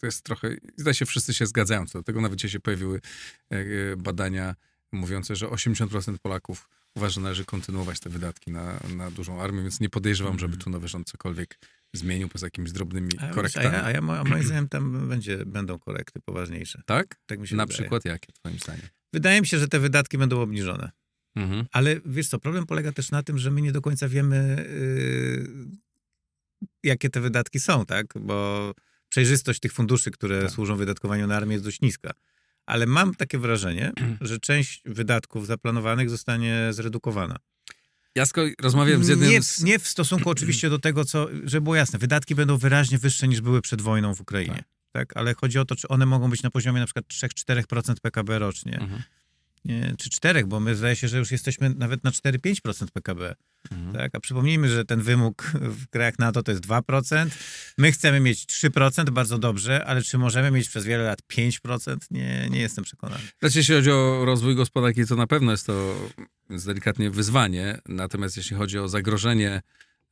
to 0.00 0.06
jest 0.06 0.22
trochę, 0.22 0.56
zdaje 0.76 0.94
się, 0.94 1.06
wszyscy 1.06 1.34
się 1.34 1.46
zgadzają 1.46 1.86
co 1.86 1.98
do 1.98 2.02
tego. 2.02 2.20
Nawet 2.20 2.40
się 2.40 2.60
pojawiły 2.60 3.00
e, 3.52 3.56
e, 3.56 3.96
badania 3.96 4.54
mówiące, 4.92 5.36
że 5.36 5.46
80% 5.46 6.18
Polaków 6.18 6.68
uważa, 6.98 7.14
że 7.14 7.20
należy 7.20 7.44
kontynuować 7.44 8.00
te 8.00 8.10
wydatki 8.10 8.50
na, 8.50 8.80
na 8.96 9.10
dużą 9.10 9.40
armię, 9.40 9.62
więc 9.62 9.80
nie 9.80 9.88
podejrzewam, 9.88 10.38
żeby 10.38 10.56
tu 10.56 10.70
nowy 10.70 10.88
rząd 10.88 11.10
cokolwiek 11.10 11.58
zmienił 11.92 12.28
poza 12.28 12.46
jakimiś 12.46 12.72
drobnymi 12.72 13.10
a 13.18 13.28
korektami. 13.28 13.66
A 13.66 13.72
ja, 13.72 13.84
a 13.84 13.90
ja 13.90 14.00
moim 14.00 14.44
zdaniem 14.46 14.68
tam 14.68 15.08
będzie, 15.08 15.46
będą 15.46 15.78
korekty 15.78 16.20
poważniejsze. 16.20 16.82
Tak? 16.86 17.16
tak 17.26 17.40
mi 17.40 17.48
się 17.48 17.56
na 17.56 17.66
wydaje. 17.66 17.80
przykład 17.80 18.04
jakie, 18.04 18.32
twoim 18.32 18.58
zdaniem? 18.58 18.86
Wydaje 19.12 19.40
mi 19.40 19.46
się, 19.46 19.58
że 19.58 19.68
te 19.68 19.80
wydatki 19.80 20.18
będą 20.18 20.40
obniżone. 20.40 20.90
Mhm. 21.36 21.66
Ale 21.72 22.00
wiesz 22.04 22.28
co, 22.28 22.38
problem 22.38 22.66
polega 22.66 22.92
też 22.92 23.10
na 23.10 23.22
tym, 23.22 23.38
że 23.38 23.50
my 23.50 23.62
nie 23.62 23.72
do 23.72 23.80
końca 23.80 24.08
wiemy, 24.08 24.66
yy, 26.60 26.68
jakie 26.82 27.10
te 27.10 27.20
wydatki 27.20 27.60
są, 27.60 27.86
tak? 27.86 28.06
Bo 28.20 28.72
przejrzystość 29.08 29.60
tych 29.60 29.72
funduszy, 29.72 30.10
które 30.10 30.42
tak. 30.42 30.50
służą 30.50 30.76
wydatkowaniu 30.76 31.26
na 31.26 31.36
armię 31.36 31.52
jest 31.52 31.64
dość 31.64 31.80
niska. 31.80 32.10
Ale 32.68 32.86
mam 32.86 33.14
takie 33.14 33.38
wrażenie, 33.38 33.92
że 34.20 34.38
część 34.38 34.82
wydatków 34.84 35.46
zaplanowanych 35.46 36.10
zostanie 36.10 36.68
zredukowana. 36.70 37.36
Jasko, 38.14 38.42
rozmawiałem 38.60 39.04
z 39.04 39.08
jednym... 39.08 39.30
Nie, 39.30 39.40
nie 39.60 39.78
w 39.78 39.88
stosunku 39.88 40.30
oczywiście 40.30 40.70
do 40.70 40.78
tego, 40.78 41.04
co, 41.04 41.26
żeby 41.44 41.60
było 41.60 41.76
jasne, 41.76 41.98
wydatki 41.98 42.34
będą 42.34 42.56
wyraźnie 42.56 42.98
wyższe 42.98 43.28
niż 43.28 43.40
były 43.40 43.62
przed 43.62 43.82
wojną 43.82 44.14
w 44.14 44.20
Ukrainie. 44.20 44.56
Tak. 44.56 44.66
tak? 44.92 45.16
Ale 45.16 45.34
chodzi 45.34 45.58
o 45.58 45.64
to, 45.64 45.76
czy 45.76 45.88
one 45.88 46.06
mogą 46.06 46.30
być 46.30 46.42
na 46.42 46.50
poziomie 46.50 46.80
na 46.80 46.86
przykład 46.86 47.04
3-4% 47.04 47.94
PKB 48.02 48.38
rocznie. 48.38 48.78
Mhm 48.80 49.02
czy 49.98 50.10
czterech, 50.10 50.46
bo 50.46 50.60
my 50.60 50.76
zdaje 50.76 50.96
się, 50.96 51.08
że 51.08 51.18
już 51.18 51.30
jesteśmy 51.30 51.74
nawet 51.74 52.04
na 52.04 52.10
4-5% 52.10 52.86
PKB. 52.92 53.34
Mhm. 53.70 53.92
Tak? 53.92 54.14
A 54.14 54.20
przypomnijmy, 54.20 54.68
że 54.68 54.84
ten 54.84 55.00
wymóg 55.00 55.42
w 55.54 55.88
krajach 55.88 56.18
NATO 56.18 56.42
to 56.42 56.50
jest 56.50 56.66
2%. 56.66 57.28
My 57.78 57.92
chcemy 57.92 58.20
mieć 58.20 58.46
3%, 58.46 59.10
bardzo 59.10 59.38
dobrze, 59.38 59.84
ale 59.84 60.02
czy 60.02 60.18
możemy 60.18 60.50
mieć 60.50 60.68
przez 60.68 60.84
wiele 60.84 61.04
lat 61.04 61.18
5%? 61.32 61.96
Nie, 62.10 62.48
nie 62.50 62.60
jestem 62.60 62.84
przekonany. 62.84 63.22
Znaczy, 63.40 63.58
jeśli 63.58 63.74
chodzi 63.74 63.90
o 63.90 64.24
rozwój 64.24 64.54
gospodarki, 64.54 65.06
to 65.06 65.16
na 65.16 65.26
pewno 65.26 65.50
jest 65.50 65.66
to 65.66 65.96
delikatnie 66.50 67.10
wyzwanie. 67.10 67.78
Natomiast 67.88 68.36
jeśli 68.36 68.56
chodzi 68.56 68.78
o 68.78 68.88
zagrożenie, 68.88 69.62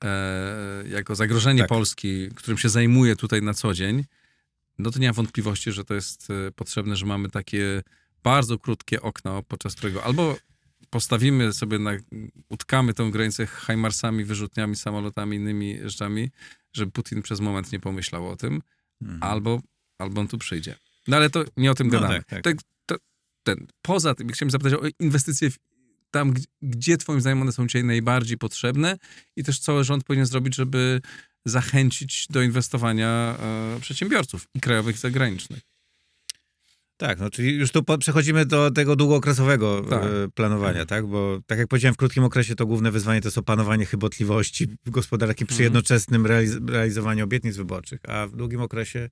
e, 0.05 0.89
jako 0.89 1.15
zagrożenie 1.15 1.61
tak. 1.61 1.69
Polski, 1.69 2.29
którym 2.35 2.59
się 2.59 2.69
zajmuje 2.69 3.17
tutaj 3.17 3.43
na 3.43 3.55
co 3.55 3.75
dzień, 3.75 4.05
no 4.79 4.91
to 4.91 4.99
nie 4.99 5.07
mam 5.07 5.15
wątpliwości, 5.15 5.73
że 5.73 5.85
to 5.85 5.95
jest 5.95 6.29
e, 6.31 6.53
potrzebne, 6.53 6.97
że 6.97 7.07
mamy 7.07 7.31
takie 7.31 7.83
bardzo 8.27 8.59
krótkie 8.59 9.03
okno, 9.03 9.43
podczas 9.43 9.75
którego 9.75 10.05
albo 10.05 10.37
postawimy 10.91 11.53
sobie 11.53 11.79
na, 11.79 11.91
utkamy 12.49 12.95
tę 12.95 13.11
granicę 13.11 13.47
Heimarsami, 13.47 14.25
wyrzutniami, 14.25 14.77
samolotami, 14.77 15.37
innymi 15.37 15.79
rzeczami, 15.85 16.31
żeby 16.73 16.93
Putin 16.93 17.23
przez 17.23 17.41
moment 17.41 17.73
nie 17.73 17.81
pomyślał 17.81 18.29
o 18.29 18.37
tym, 18.37 18.63
mhm. 19.03 19.23
albo, 19.23 19.61
albo 19.99 20.21
on 20.21 20.29
tu 20.29 20.39
przyjdzie. 20.39 20.77
No 21.09 21.17
ale 21.17 21.31
to 21.31 21.45
nie 21.57 21.71
o 21.71 21.75
tym 21.75 21.87
no 21.87 21.93
gadamy. 21.93 22.15
Tak, 22.15 22.29
tak. 22.29 22.43
tak 22.43 22.57
to, 22.87 22.97
ten, 23.43 23.67
poza 23.83 24.15
tym, 24.15 24.29
chciałem 24.29 24.51
zapytać 24.51 24.75
o 24.75 24.83
inwestycje 25.01 25.51
w, 25.51 25.57
tam, 26.11 26.35
gdzie 26.63 26.97
twoim 26.97 27.21
zdaniem 27.21 27.43
one 27.43 27.53
są 27.53 27.67
dzisiaj 27.67 27.85
najbardziej 27.85 28.39
potrzebne 28.39 28.99
i 29.37 29.45
też 29.45 29.61
cały 29.61 29.85
rząd 29.85 30.05
powinien 30.05 30.27
zrobić, 30.27 30.55
żeby 30.55 31.01
zachęcić 31.45 32.27
do 32.31 32.43
inwestowania 32.43 33.37
e, 33.39 33.81
przedsiębiorców 33.81 34.49
i 34.55 34.61
krajowych, 34.61 34.97
i 34.97 34.99
zagranicznych. 34.99 35.76
Tak, 36.97 37.21
no 37.21 37.31
czyli 37.31 37.55
już 37.55 37.73
tu 37.73 37.85
przechodzimy 37.99 38.47
do 38.47 38.71
tego 38.71 38.97
długookresowego 38.97 39.83
tak. 39.91 40.03
E, 40.03 40.29
planowania, 40.35 40.79
tak. 40.79 40.89
tak? 40.89 41.07
Bo 41.07 41.41
tak 41.47 41.59
jak 41.59 41.69
powiedziałem, 41.69 41.95
w 41.95 41.97
krótkim 41.97 42.25
okresie 42.25 42.55
to 42.55 42.67
główne 42.67 42.91
wyzwanie 42.91 43.21
to 43.21 43.29
jest 43.29 43.39
opanowanie 43.39 43.87
chybotliwości 43.87 44.67
gospodarki 44.87 45.47
przy 45.47 45.55
mhm. 45.55 45.65
jednoczesnym 45.65 46.27
realiz 46.27 46.59
realizowaniu 46.67 47.25
obietnic 47.25 47.57
wyborczych, 47.57 48.01
a 48.09 48.27
w 48.27 48.37
długim 48.37 48.61
okresie 48.61 49.09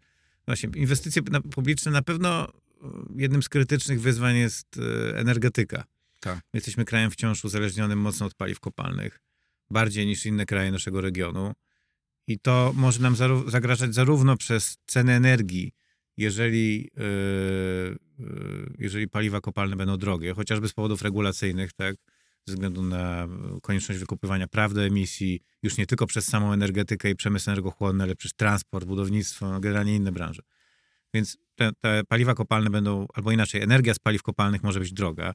właśnie 0.47 0.71
inwestycje 0.75 1.23
publiczne 1.53 1.93
na 1.93 2.03
pewno 2.03 2.49
e, 2.49 2.51
jednym 3.17 3.43
z 3.43 3.49
krytycznych 3.49 4.01
wyzwań 4.01 4.37
jest 4.37 4.79
e, 4.79 5.19
energetyka. 5.19 5.85
Tak. 6.21 6.37
My 6.37 6.43
jesteśmy 6.55 6.85
krajem 6.85 7.11
wciąż 7.11 7.45
uzależnionym 7.45 7.99
mocno 7.99 8.27
od 8.27 8.35
paliw 8.35 8.61
kopalnych, 8.61 9.21
bardziej 9.71 10.07
niż 10.07 10.27
inne 10.27 10.47
kraje 10.47 10.73
naszego 10.73 11.01
regionu 11.01 11.53
i 12.27 12.39
to 12.39 12.73
może 12.77 13.01
nam 13.01 13.17
zagrażać 13.47 13.95
zarówno 13.95 14.37
przez 14.37 14.79
ceny 14.87 15.13
energii, 15.13 15.73
jeżeli, 16.17 16.91
e, 16.97 17.03
e, 17.03 18.27
jeżeli 18.79 19.09
paliwa 19.09 19.41
kopalne 19.41 19.77
będą 19.77 19.97
drogie, 19.97 20.35
chociażby 20.35 20.69
z 20.69 20.73
powodów 20.73 21.03
regulacyjnych, 21.03 21.73
tak, 21.73 21.97
ze 22.47 22.55
względu 22.55 22.83
na 22.83 23.29
konieczność 23.63 24.01
wykupywania 24.01 24.49
praw 24.49 24.75
do 24.75 24.85
emisji, 24.85 25.41
już 25.63 25.77
nie 25.77 25.87
tylko 25.87 26.07
przez 26.07 26.25
samą 26.25 26.53
energetykę 26.53 27.11
i 27.11 27.15
przemysł 27.17 27.51
energochłonny, 27.51 28.05
ale 28.05 28.17
przez 28.17 28.35
transport, 28.35 28.87
budownictwo, 28.87 29.51
no 29.53 29.61
generalnie 29.61 29.97
inne 29.97 30.13
branże. 30.13 30.43
Więc 31.15 31.39
te, 31.55 31.71
te 31.81 32.03
paliwa 32.09 32.35
kopalne 32.35 32.71
będą, 32.71 33.07
albo 33.15 33.33
inaczej, 33.33 33.63
energia 33.63 33.95
z 33.95 33.99
paliw 33.99 34.23
kopalnych 34.23 34.63
może 34.63 34.81
być 34.81 34.93
droga. 34.93 35.33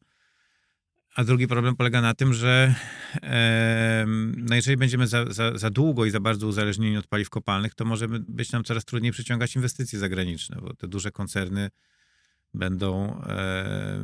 A 1.16 1.24
drugi 1.24 1.48
problem 1.48 1.76
polega 1.76 2.02
na 2.02 2.14
tym, 2.14 2.34
że 2.34 2.76
e, 3.24 4.06
no 4.38 4.56
jeżeli 4.56 4.78
będziemy 4.78 5.08
za, 5.08 5.26
za, 5.34 5.58
za, 5.58 5.70
długo 5.70 6.06
i 6.06 6.12
za 6.12 6.20
bardzo 6.20 6.48
uzależnieni 6.48 6.98
od 6.98 7.08
paliw 7.08 7.30
kopalnych, 7.30 7.76
to 7.76 7.86
może 7.86 8.08
być 8.10 8.52
nam 8.52 8.64
coraz 8.64 8.86
trudniej 8.86 9.12
przyciągać 9.12 9.56
inwestycje 9.56 10.00
zagraniczne, 10.00 10.58
bo 10.62 10.74
te 10.74 10.88
duże 10.88 11.12
koncerny 11.12 11.70
będą 12.54 13.22
e, 13.22 14.00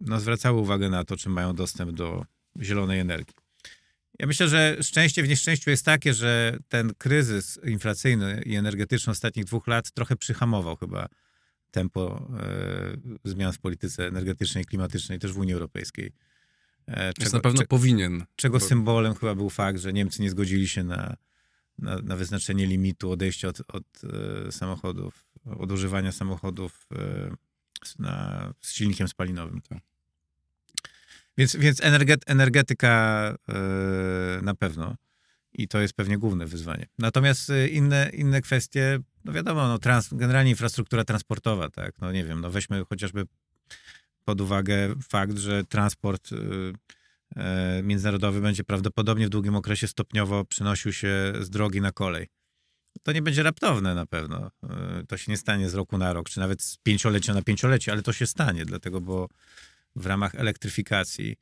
no, 0.00 0.20
zwracały 0.20 0.60
uwagę 0.60 0.90
na 0.90 1.04
to, 1.04 1.16
czy 1.16 1.28
mają 1.28 1.54
dostęp 1.54 1.92
do 1.92 2.24
zielonej 2.62 3.00
energii. 3.00 3.34
Ja 4.18 4.26
myślę, 4.26 4.48
że 4.48 4.76
szczęście 4.82 5.22
w 5.22 5.28
nieszczęściu 5.28 5.70
jest 5.70 5.84
takie, 5.84 6.14
że 6.14 6.58
ten 6.68 6.94
kryzys 6.98 7.60
inflacyjny 7.64 8.42
i 8.46 8.56
energetyczny 8.56 9.10
ostatnich 9.10 9.44
dwóch 9.44 9.66
lat 9.66 9.90
trochę 9.90 10.16
przyhamował 10.16 10.76
chyba 10.76 11.08
tempo 11.70 12.28
e, 12.40 12.96
zmian 13.24 13.52
w 13.52 13.58
polityce 13.58 14.06
energetycznej 14.06 14.64
i 14.64 14.66
klimatycznej 14.66 15.18
też 15.18 15.32
w 15.32 15.38
Unii 15.38 15.54
Europejskiej. 15.54 16.12
E, 16.88 17.12
czego, 17.12 17.30
na 17.36 17.40
pewno 17.40 17.58
cze, 17.58 17.66
powinien. 17.66 18.24
Czego 18.36 18.58
bo... 18.58 18.64
symbolem 18.64 19.14
chyba 19.14 19.34
był 19.34 19.50
fakt, 19.50 19.80
że 19.80 19.92
Niemcy 19.92 20.22
nie 20.22 20.30
zgodzili 20.30 20.68
się 20.68 20.84
na, 20.84 21.16
na, 21.78 21.98
na 21.98 22.16
wyznaczenie 22.16 22.66
limitu 22.66 23.10
odejścia 23.10 23.48
od, 23.48 23.60
od 23.68 23.84
e, 24.48 24.52
samochodów, 24.52 25.26
od 25.58 25.72
używania 25.72 26.12
samochodów 26.12 26.86
e, 26.92 27.30
na, 27.98 28.52
z 28.60 28.72
silnikiem 28.72 29.08
spalinowym. 29.08 29.60
Tak. 29.62 29.78
Więc, 31.38 31.56
więc 31.56 31.84
energet, 31.84 32.20
energetyka 32.26 33.34
yy, 33.48 33.54
na 34.42 34.54
pewno. 34.54 34.96
I 35.52 35.68
to 35.68 35.80
jest 35.80 35.94
pewnie 35.94 36.18
główne 36.18 36.46
wyzwanie. 36.46 36.86
Natomiast 36.98 37.50
e, 37.50 37.68
inne, 37.68 38.10
inne 38.12 38.40
kwestie, 38.40 38.98
no 39.24 39.32
wiadomo, 39.32 39.68
no 39.68 39.78
trans, 39.78 40.08
generalnie 40.12 40.50
infrastruktura 40.50 41.04
transportowa, 41.04 41.70
tak, 41.70 42.00
no 42.00 42.12
nie 42.12 42.24
wiem, 42.24 42.40
no 42.40 42.50
weźmy 42.50 42.84
chociażby 42.84 43.24
pod 44.28 44.40
uwagę 44.40 44.94
fakt, 45.08 45.38
że 45.38 45.64
transport 45.64 46.30
yy, 46.32 46.72
międzynarodowy 47.82 48.40
będzie 48.40 48.64
prawdopodobnie 48.64 49.26
w 49.26 49.30
długim 49.30 49.56
okresie 49.56 49.88
stopniowo 49.88 50.44
przynosił 50.44 50.92
się 50.92 51.32
z 51.40 51.50
drogi 51.50 51.80
na 51.80 51.92
kolej. 51.92 52.26
To 53.02 53.12
nie 53.12 53.22
będzie 53.22 53.42
raptowne 53.42 53.94
na 53.94 54.06
pewno. 54.06 54.50
To 55.08 55.16
się 55.16 55.32
nie 55.32 55.36
stanie 55.36 55.68
z 55.68 55.74
roku 55.74 55.98
na 55.98 56.12
rok, 56.12 56.28
czy 56.28 56.40
nawet 56.40 56.62
z 56.62 56.76
pięciolecia 56.76 57.34
na 57.34 57.42
pięciolecie, 57.42 57.92
ale 57.92 58.02
to 58.02 58.12
się 58.12 58.26
stanie, 58.26 58.64
dlatego, 58.64 59.00
bo 59.00 59.28
w 59.96 60.06
ramach 60.06 60.34
elektryfikacji 60.34 61.36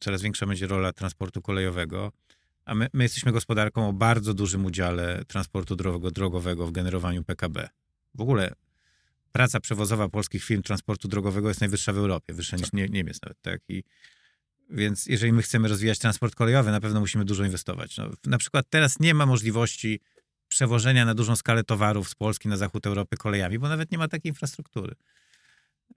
coraz 0.00 0.22
większa 0.22 0.46
będzie 0.46 0.66
rola 0.66 0.92
transportu 0.92 1.42
kolejowego, 1.42 2.12
a 2.64 2.74
my, 2.74 2.88
my, 2.92 3.04
jesteśmy 3.04 3.32
gospodarką 3.32 3.88
o 3.88 3.92
bardzo 3.92 4.34
dużym 4.34 4.64
udziale 4.64 5.24
transportu 5.24 5.76
drogo, 5.76 6.10
drogowego 6.10 6.66
w 6.66 6.72
generowaniu 6.72 7.24
PKB. 7.24 7.68
W 8.14 8.20
ogóle 8.20 8.52
praca 9.32 9.60
przewozowa 9.60 10.08
polskich 10.08 10.44
firm 10.44 10.62
transportu 10.62 11.08
drogowego 11.08 11.48
jest 11.48 11.60
najwyższa 11.60 11.92
w 11.92 11.98
Europie, 11.98 12.34
wyższa 12.34 12.56
niż 12.56 12.66
tak. 12.66 12.72
nie, 12.72 12.88
Niemiec 12.88 13.22
nawet, 13.22 13.42
tak? 13.42 13.60
I, 13.68 13.84
więc 14.70 15.06
jeżeli 15.06 15.32
my 15.32 15.42
chcemy 15.42 15.68
rozwijać 15.68 15.98
transport 15.98 16.34
kolejowy, 16.34 16.70
na 16.70 16.80
pewno 16.80 17.00
musimy 17.00 17.24
dużo 17.24 17.44
inwestować. 17.44 17.96
No, 17.96 18.10
na 18.26 18.38
przykład 18.38 18.66
teraz 18.70 19.00
nie 19.00 19.14
ma 19.14 19.26
możliwości 19.26 20.00
przewożenia 20.48 21.04
na 21.04 21.14
dużą 21.14 21.36
skalę 21.36 21.64
towarów 21.64 22.08
z 22.08 22.14
Polski 22.14 22.48
na 22.48 22.56
zachód 22.56 22.86
Europy 22.86 23.16
kolejami, 23.16 23.58
bo 23.58 23.68
nawet 23.68 23.92
nie 23.92 23.98
ma 23.98 24.08
takiej 24.08 24.30
infrastruktury. 24.30 24.94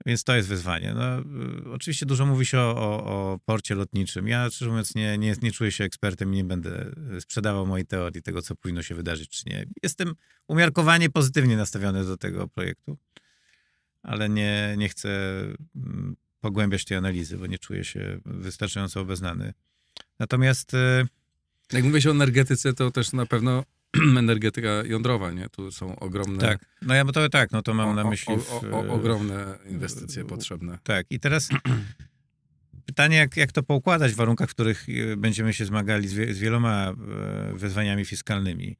Więc 0.06 0.24
to 0.24 0.36
jest 0.36 0.48
wyzwanie. 0.48 0.94
No, 0.94 1.18
y, 1.18 1.72
oczywiście 1.72 2.06
dużo 2.06 2.26
mówi 2.26 2.46
się 2.46 2.58
o, 2.58 2.76
o, 2.76 3.04
o, 3.04 3.38
porcie 3.44 3.74
lotniczym. 3.74 4.28
Ja, 4.28 4.50
szczerze 4.50 4.70
mówiąc, 4.70 4.94
nie, 4.94 5.18
nie, 5.18 5.34
nie 5.42 5.52
czuję 5.52 5.72
się 5.72 5.84
ekspertem 5.84 6.32
i 6.32 6.36
nie 6.36 6.44
będę 6.44 6.92
y, 7.16 7.20
sprzedawał 7.20 7.66
mojej 7.66 7.86
teorii 7.86 8.22
tego, 8.22 8.42
co 8.42 8.56
powinno 8.56 8.82
się 8.82 8.94
wydarzyć, 8.94 9.28
czy 9.30 9.42
nie. 9.46 9.66
Jestem 9.82 10.14
umiarkowanie 10.48 11.10
pozytywnie 11.10 11.56
nastawiony 11.56 12.04
do 12.04 12.16
tego 12.16 12.48
projektu, 12.48 12.98
ale 14.06 14.28
nie, 14.28 14.74
nie 14.78 14.88
chcę 14.88 15.08
mm, 15.76 16.16
pogłębiać 16.40 16.84
tej 16.84 16.96
analizy, 16.96 17.38
bo 17.38 17.46
nie 17.46 17.58
czuję 17.58 17.84
się 17.84 18.18
wystarczająco 18.24 19.00
obeznany. 19.00 19.52
Natomiast... 20.18 20.74
Y, 20.74 21.06
Jak 21.72 21.84
mówię 21.84 22.00
o 22.08 22.10
energetyce, 22.10 22.74
to 22.74 22.90
też 22.90 23.12
na 23.12 23.26
pewno 23.26 23.64
energetyka 24.18 24.68
jądrowa, 24.68 25.32
nie? 25.32 25.48
Tu 25.48 25.72
są 25.72 25.98
ogromne... 25.98 26.38
Tak, 26.38 26.58
no 26.82 26.94
ja 26.94 27.04
to 27.04 27.28
tak, 27.28 27.52
no 27.52 27.62
to 27.62 27.74
mam 27.74 27.88
o, 27.88 27.94
na 27.94 28.04
myśli... 28.04 28.34
O, 28.34 28.70
o, 28.70 28.88
ogromne 28.94 29.58
inwestycje 29.70 30.24
potrzebne. 30.24 30.78
Tak, 30.82 31.06
i 31.10 31.20
teraz 31.20 31.48
pytanie, 32.86 33.16
jak, 33.16 33.36
jak 33.36 33.52
to 33.52 33.62
poukładać 33.62 34.12
w 34.12 34.16
warunkach, 34.16 34.50
w 34.50 34.54
których 34.54 34.86
e, 34.88 35.16
będziemy 35.16 35.52
się 35.52 35.64
zmagali 35.64 36.08
z, 36.08 36.12
wie, 36.12 36.34
z 36.34 36.38
wieloma 36.38 36.92
wyzwaniami 37.54 38.04
fiskalnymi. 38.04 38.76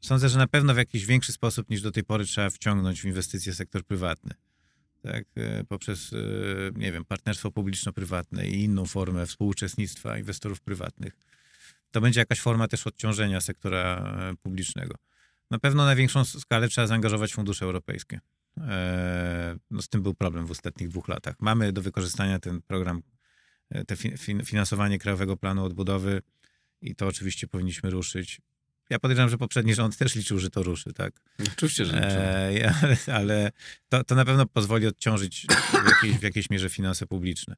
Sądzę, 0.00 0.28
że 0.28 0.38
na 0.38 0.46
pewno 0.46 0.74
w 0.74 0.76
jakiś 0.76 1.06
większy 1.06 1.32
sposób 1.32 1.70
niż 1.70 1.82
do 1.82 1.92
tej 1.92 2.04
pory 2.04 2.24
trzeba 2.24 2.50
wciągnąć 2.50 3.00
w 3.00 3.04
inwestycje 3.04 3.54
sektor 3.54 3.84
prywatny. 3.84 4.34
Tak, 5.02 5.24
e, 5.36 5.64
poprzez, 5.64 6.10
nie 6.76 6.92
wiem, 6.92 7.04
partnerstwo 7.04 7.50
publiczno-prywatne 7.50 8.48
i 8.48 8.64
inną 8.64 8.86
formę 8.86 9.26
współuczestnictwa 9.26 10.18
inwestorów 10.18 10.60
prywatnych 10.60 11.12
to 11.90 12.00
będzie 12.00 12.20
jakaś 12.20 12.40
forma 12.40 12.68
też 12.68 12.86
odciążenia 12.86 13.40
sektora 13.40 14.14
e, 14.30 14.36
publicznego. 14.42 14.94
Na 15.50 15.58
pewno 15.58 15.84
na 15.84 15.96
większą 15.96 16.24
skalę 16.24 16.68
trzeba 16.68 16.86
zaangażować 16.86 17.34
fundusze 17.34 17.64
europejskie. 17.64 18.20
E, 18.58 19.56
no 19.70 19.82
z 19.82 19.88
tym 19.88 20.02
był 20.02 20.14
problem 20.14 20.46
w 20.46 20.50
ostatnich 20.50 20.88
dwóch 20.88 21.08
latach. 21.08 21.34
Mamy 21.40 21.72
do 21.72 21.82
wykorzystania 21.82 22.38
ten 22.38 22.62
program, 22.62 23.02
e, 23.70 23.84
te 23.84 23.96
finansowanie 24.44 24.98
Krajowego 24.98 25.36
Planu 25.36 25.64
Odbudowy 25.64 26.22
i 26.82 26.94
to 26.94 27.06
oczywiście 27.06 27.46
powinniśmy 27.46 27.90
ruszyć. 27.90 28.40
Ja 28.90 28.98
podejrzewam, 28.98 29.30
że 29.30 29.38
poprzedni 29.38 29.74
rząd 29.74 29.96
też 29.96 30.14
liczył, 30.14 30.38
że 30.38 30.50
to 30.50 30.62
ruszy, 30.62 30.92
tak? 30.92 31.12
Oczywiście, 31.52 31.84
że 31.84 31.94
e, 31.96 32.74
ale, 33.18 33.50
to, 33.88 34.04
to 34.04 34.14
na 34.14 34.24
pewno 34.24 34.46
pozwoli 34.46 34.86
odciążyć 34.86 35.46
w 35.46 35.86
jakiejś, 35.88 36.18
w 36.18 36.22
jakiejś 36.22 36.50
mierze 36.50 36.70
finanse 36.70 37.06
publiczne. 37.06 37.54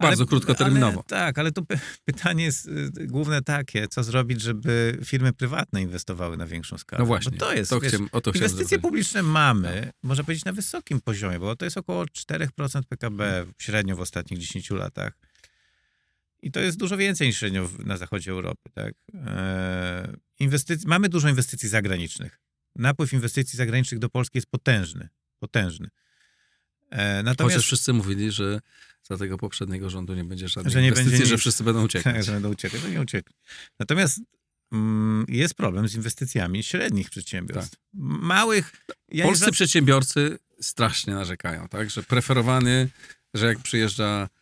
Bardzo 0.00 0.22
ale, 0.22 0.28
krótkoterminowo. 0.28 1.04
Ale, 1.10 1.20
tak, 1.20 1.38
ale 1.38 1.52
tu 1.52 1.66
pytanie 2.04 2.44
jest 2.44 2.66
y, 2.66 3.06
główne 3.06 3.42
takie, 3.42 3.88
co 3.88 4.02
zrobić, 4.02 4.40
żeby 4.40 4.98
firmy 5.04 5.32
prywatne 5.32 5.82
inwestowały 5.82 6.36
na 6.36 6.46
większą 6.46 6.78
skalę. 6.78 7.00
No 7.00 7.06
właśnie, 7.06 7.32
bo 7.32 7.46
to 7.46 7.54
jest, 7.54 7.70
to 7.70 7.80
wiesz, 7.80 7.92
o 8.12 8.20
to 8.20 8.30
inwestycje 8.30 8.78
publiczne 8.78 9.22
mamy, 9.22 9.82
no. 9.86 10.08
można 10.08 10.24
powiedzieć, 10.24 10.44
na 10.44 10.52
wysokim 10.52 11.00
poziomie, 11.00 11.38
bo 11.38 11.56
to 11.56 11.64
jest 11.64 11.76
około 11.76 12.04
4% 12.04 12.48
PKB 12.88 13.46
średnio 13.58 13.96
w 13.96 14.00
ostatnich 14.00 14.40
10 14.40 14.70
latach. 14.70 15.18
I 16.42 16.50
to 16.50 16.60
jest 16.60 16.78
dużo 16.78 16.96
więcej 16.96 17.26
niż 17.28 17.38
średnio 17.38 17.70
na 17.78 17.96
zachodzie 17.96 18.30
Europy. 18.30 18.70
Tak? 18.74 18.94
Inwestycji, 20.38 20.88
mamy 20.88 21.08
dużo 21.08 21.28
inwestycji 21.28 21.68
zagranicznych. 21.68 22.38
Napływ 22.76 23.12
inwestycji 23.12 23.56
zagranicznych 23.56 24.00
do 24.00 24.08
Polski 24.08 24.38
jest 24.38 24.50
potężny. 24.50 25.08
Potężny. 25.38 25.88
Eee, 26.90 27.24
natomiast... 27.24 27.54
Chociaż 27.54 27.66
wszyscy 27.66 27.92
mówili, 27.92 28.32
że 28.32 28.60
za 29.02 29.16
tego 29.16 29.38
poprzedniego 29.38 29.90
rządu 29.90 30.14
nie 30.14 30.24
będzie 30.24 30.48
żadnej 30.48 30.72
że 30.72 30.82
nie 30.82 30.88
inwestycji, 30.88 31.10
będzie 31.10 31.24
nic. 31.24 31.30
że 31.30 31.38
wszyscy 31.38 31.64
będą 31.64 31.84
uciekać. 31.84 32.14
Tak, 32.14 32.22
że 32.24 32.32
będą 32.32 32.50
uciekać, 32.50 32.80
to 32.80 32.88
nie 32.88 33.00
uciekli. 33.00 33.34
Natomiast 33.78 34.20
mm, 34.72 35.26
jest 35.28 35.54
problem 35.54 35.88
z 35.88 35.94
inwestycjami 35.94 36.62
średnich 36.62 37.10
przedsiębiorstw. 37.10 37.70
Tak. 37.70 37.80
Małych... 38.22 38.72
Ja 39.08 39.24
Polscy 39.24 39.44
za... 39.44 39.50
przedsiębiorcy 39.50 40.38
strasznie 40.60 41.14
narzekają, 41.14 41.68
tak? 41.68 41.90
Że 41.90 42.02
preferowany, 42.02 42.88
że 43.34 43.46
jak 43.46 43.58
przyjeżdża 43.58 44.28
e, 44.28 44.41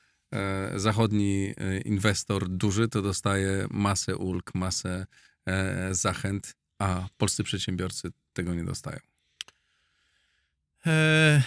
zachodni 0.77 1.55
e, 1.57 1.81
inwestor 1.81 2.49
duży, 2.49 2.89
to 2.89 3.03
dostaje 3.03 3.67
masę 3.71 4.17
ulg, 4.17 4.55
masę 4.55 5.07
e, 5.47 5.95
zachęt, 5.95 6.55
a 6.79 7.09
polscy 7.17 7.45
przedsiębiorcy 7.45 8.09
tego 8.33 8.55
nie 8.55 8.65
dostają. 8.65 8.99
E, 10.87 11.43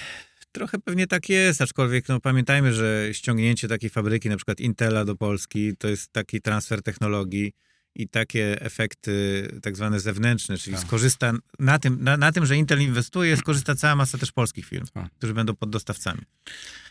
Trochę 0.53 0.79
pewnie 0.79 1.07
tak 1.07 1.29
jest, 1.29 1.61
aczkolwiek 1.61 2.09
no, 2.09 2.19
pamiętajmy, 2.19 2.73
że 2.73 3.09
ściągnięcie 3.13 3.67
takiej 3.67 3.89
fabryki, 3.89 4.29
na 4.29 4.35
przykład 4.35 4.59
Intela 4.59 5.05
do 5.05 5.15
Polski, 5.15 5.77
to 5.77 5.87
jest 5.87 6.11
taki 6.11 6.41
transfer 6.41 6.83
technologii 6.83 7.53
i 7.95 8.07
takie 8.07 8.61
efekty 8.61 9.47
tak 9.61 9.75
zwane 9.75 9.99
zewnętrzne, 9.99 10.57
czyli 10.57 10.75
tak. 10.75 10.85
skorzysta 10.85 11.33
na 11.59 11.79
tym, 11.79 12.03
na, 12.03 12.17
na, 12.17 12.31
tym, 12.31 12.45
że 12.45 12.57
Intel 12.57 12.81
inwestuje, 12.81 13.37
skorzysta 13.37 13.75
cała 13.75 13.95
masa 13.95 14.17
też 14.17 14.31
polskich 14.31 14.65
firm, 14.65 14.85
tak. 14.93 15.11
którzy 15.17 15.33
będą 15.33 15.55
poddostawcami. 15.55 16.21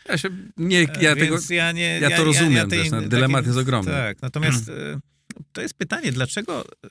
Ja 0.09 0.17
się 0.17 0.29
nie, 0.57 0.81
ja 1.01 1.11
e, 1.11 1.15
tego, 1.15 1.37
ja, 1.49 1.71
nie, 1.71 1.99
ja, 1.99 2.09
ja 2.09 2.17
to 2.17 2.23
rozumiem, 2.23 2.53
ja, 2.53 2.67
tej, 2.67 2.89
też, 2.89 3.07
dylemat 3.07 3.39
taki, 3.39 3.47
jest 3.47 3.59
ogromny. 3.59 3.91
Tak, 3.91 4.21
natomiast 4.21 4.69
e, 4.69 4.99
to 5.51 5.61
jest 5.61 5.73
pytanie, 5.73 6.11
dlaczego 6.11 6.65
e, 6.65 6.87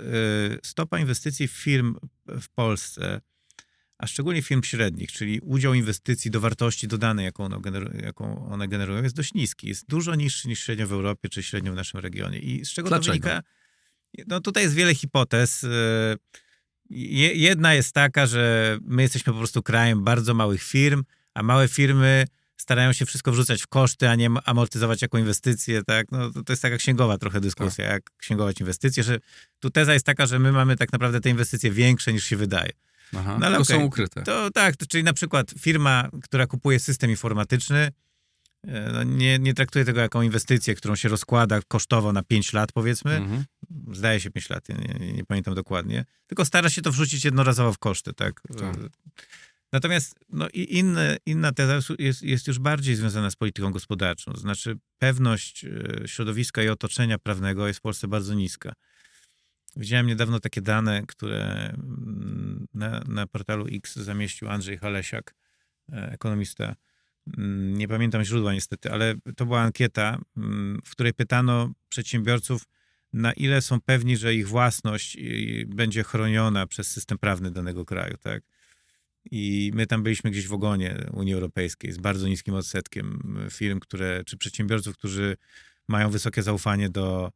stopa 0.62 0.98
inwestycji 0.98 1.48
firm 1.48 1.94
w 2.27 2.48
Polsce 2.48 3.20
a 4.03 4.07
szczególnie 4.07 4.42
firm 4.42 4.62
średnich, 4.62 5.12
czyli 5.12 5.40
udział 5.40 5.75
inwestycji 5.75 6.31
do 6.31 6.40
wartości 6.40 6.88
dodanej, 6.88 7.25
jaką 7.25 7.44
one, 7.44 7.61
generują, 7.61 8.01
jaką 8.01 8.48
one 8.48 8.68
generują, 8.68 9.03
jest 9.03 9.16
dość 9.16 9.35
niski. 9.35 9.68
Jest 9.68 9.88
dużo 9.88 10.14
niższy 10.14 10.48
niż 10.48 10.61
średnio 10.61 10.87
w 10.87 10.92
Europie, 10.92 11.29
czy 11.29 11.42
średnio 11.42 11.72
w 11.72 11.77
naszym 11.77 12.01
regionie. 12.01 12.38
I 12.38 12.64
z 12.64 12.70
czego 12.70 12.88
Dlaczego? 12.88 13.07
to 13.07 13.12
wynika? 13.12 13.42
No 14.27 14.40
tutaj 14.40 14.62
jest 14.62 14.75
wiele 14.75 14.94
hipotez. 14.94 15.64
E, 15.64 15.68
jedna 17.35 17.75
jest 17.75 17.92
taka, 17.92 18.27
że 18.27 18.79
my 18.83 19.03
jesteśmy 19.03 19.33
po 19.33 19.38
prostu 19.38 19.62
krajem 19.62 20.05
bardzo 20.05 20.35
małych 20.35 20.62
firm, 20.62 21.05
a 21.35 21.42
małe 21.42 21.68
firmy 21.68 22.27
starają 22.57 22.92
się 22.92 23.07
wszystko 23.07 23.33
wrzucać 23.33 23.62
w 23.62 23.66
koszty, 23.66 24.09
a 24.09 24.14
nie 24.14 24.31
amortyzować 24.44 25.03
jako 25.03 25.18
inwestycje, 25.18 25.83
tak? 25.85 26.07
No, 26.11 26.31
to 26.31 26.53
jest 26.53 26.62
taka 26.62 26.77
księgowa 26.77 27.18
trochę 27.18 27.40
dyskusja, 27.40 27.85
tak. 27.85 27.92
jak 27.92 28.11
księgować 28.16 28.61
inwestycje, 28.61 29.03
że 29.03 29.18
tu 29.61 29.70
teza 29.70 29.94
jest 29.94 30.07
taka, 30.07 30.27
że 30.27 30.38
my 30.38 30.53
mamy 30.53 30.77
tak 30.77 30.92
naprawdę 30.92 31.20
te 31.20 31.31
inwestycje 31.31 31.70
większe 31.70 32.12
niż 32.12 32.25
się 32.25 32.37
wydaje. 32.37 32.70
Aha, 33.16 33.37
no, 33.40 33.46
ale 33.46 33.57
to 33.57 33.62
okay. 33.62 33.77
są 33.77 33.83
ukryte. 33.85 34.22
To 34.22 34.51
tak, 34.51 34.77
to, 34.77 34.87
czyli 34.87 35.05
na 35.05 35.12
przykład 35.12 35.55
firma, 35.61 36.09
która 36.22 36.46
kupuje 36.46 36.81
system 36.81 37.11
informatyczny, 37.11 37.90
e, 38.66 38.90
no 38.92 39.03
nie, 39.03 39.38
nie 39.38 39.55
traktuje 39.55 39.85
tego 39.85 40.01
jako 40.01 40.22
inwestycję, 40.22 40.75
którą 40.75 40.96
się 40.96 41.09
rozkłada 41.09 41.61
kosztowo 41.68 42.12
na 42.12 42.22
5 42.22 42.53
lat, 42.53 42.72
powiedzmy. 42.72 43.16
Mhm. 43.16 43.44
Zdaje 43.92 44.20
się 44.20 44.30
5 44.30 44.50
lat, 44.50 44.68
nie, 44.68 45.12
nie, 45.12 45.24
pamiętam 45.24 45.54
dokładnie. 45.54 46.04
Tylko 46.26 46.44
stara 46.44 46.70
się 46.70 46.82
to 46.82 46.92
wrzucić 46.92 47.24
jednorazowo 47.24 47.72
w 47.72 47.78
koszty, 47.78 48.12
tak. 48.12 48.40
tak. 48.58 48.76
Natomiast 49.72 50.14
no, 50.28 50.48
i 50.48 50.78
inne, 50.78 51.16
inna 51.26 51.52
teza 51.52 51.94
jest, 51.98 52.22
jest 52.22 52.48
już 52.48 52.58
bardziej 52.58 52.94
związana 52.96 53.30
z 53.30 53.37
polityką 53.37 53.70
gospodarczą. 53.70 54.32
Znaczy, 54.37 54.78
pewność 54.98 55.64
e, 55.64 56.08
środowiska 56.08 56.62
i 56.62 56.68
otoczenia 56.68 57.18
prawnego 57.18 57.66
jest 57.66 57.78
w 57.78 57.82
Polsce 57.82 58.08
bardzo 58.08 58.35
niska. 58.35 58.72
Widziałem 59.76 60.06
niedawno 60.06 60.40
takie 60.40 60.61
dane, 60.61 61.02
które 61.06 61.68
mm, 61.68 62.66
na, 62.74 63.00
na 63.08 63.26
portalu 63.26 63.66
X 63.72 63.96
zamieścił 63.96 64.48
Andrzej 64.48 64.78
Halesiak, 64.78 65.35
e, 65.92 66.12
ekonomista. 66.12 66.76
Mm, 67.38 67.78
nie 67.78 67.88
pamiętam 67.88 68.24
źródła 68.24 68.52
niestety, 68.52 68.92
ale 68.92 69.14
to 69.37 69.46
była 69.46 69.61
ankieta, 69.61 70.18
mm, 70.37 70.80
w 70.85 70.90
której 70.90 71.14
pytano 71.14 71.72
przedsiębiorców, 71.88 72.64
na 73.12 73.33
ile 73.33 73.62
są 73.62 73.81
pewni, 73.81 74.16
że 74.16 74.35
ich 74.35 74.48
własność 74.48 75.16
będzie 75.66 76.03
chroniona 76.03 76.66
przez 76.66 76.90
system 76.90 77.18
prawny 77.18 77.51
danego 77.51 77.85
kraju. 77.85 78.16
Tak? 78.16 78.42
I 79.31 79.70
my 79.75 79.87
tam 79.87 80.03
byliśmy 80.03 80.31
gdzieś 80.31 80.46
w 80.48 80.53
ogonie 80.53 81.07
Unii 81.12 81.35
Europejskiej 81.35 81.92
z 81.92 81.98
bardzo 81.98 82.29
niskim 82.29 82.55
odsetkiem 82.55 83.38
firm, 83.51 83.81
które, 83.81 84.25
czy 84.25 84.37
przedsiębiorców, 84.37 84.96
którzy 84.96 85.37
mają 85.88 86.11
wysokie 86.11 86.42
zaufanie 86.42 86.90
do, 86.90 87.33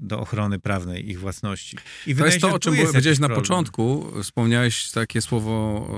do 0.00 0.20
ochrony 0.20 0.58
prawnej 0.58 1.10
ich 1.10 1.20
własności. 1.20 1.76
I 2.06 2.14
to 2.14 2.26
jest 2.26 2.40
to, 2.40 2.54
o 2.54 2.58
czym 2.58 2.76
powiedziałeś 2.76 3.18
na 3.18 3.28
początku. 3.28 4.12
Wspomniałeś 4.22 4.90
takie 4.90 5.22
słowo 5.22 5.88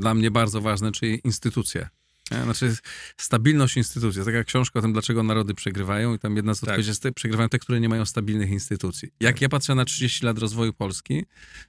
dla 0.00 0.14
mnie 0.14 0.30
bardzo 0.30 0.60
ważne, 0.60 0.92
czyli 0.92 1.20
instytucje. 1.24 1.88
Znaczy 2.28 2.76
stabilność 3.16 3.76
instytucji. 3.76 4.24
Taka 4.24 4.44
książka 4.44 4.78
o 4.78 4.82
tym, 4.82 4.92
dlaczego 4.92 5.22
narody 5.22 5.54
przegrywają 5.54 6.14
i 6.14 6.18
tam 6.18 6.36
jedna 6.36 6.54
z 6.54 6.60
tak. 6.60 6.68
odpowiedzi 6.68 6.88
jest, 6.88 7.06
przegrywają 7.14 7.48
te, 7.48 7.58
które 7.58 7.80
nie 7.80 7.88
mają 7.88 8.06
stabilnych 8.06 8.50
instytucji. 8.50 9.08
Jak 9.20 9.34
tak. 9.34 9.42
ja 9.42 9.48
patrzę 9.48 9.74
na 9.74 9.84
30 9.84 10.26
lat 10.26 10.38
rozwoju 10.38 10.72
Polski, 10.72 11.24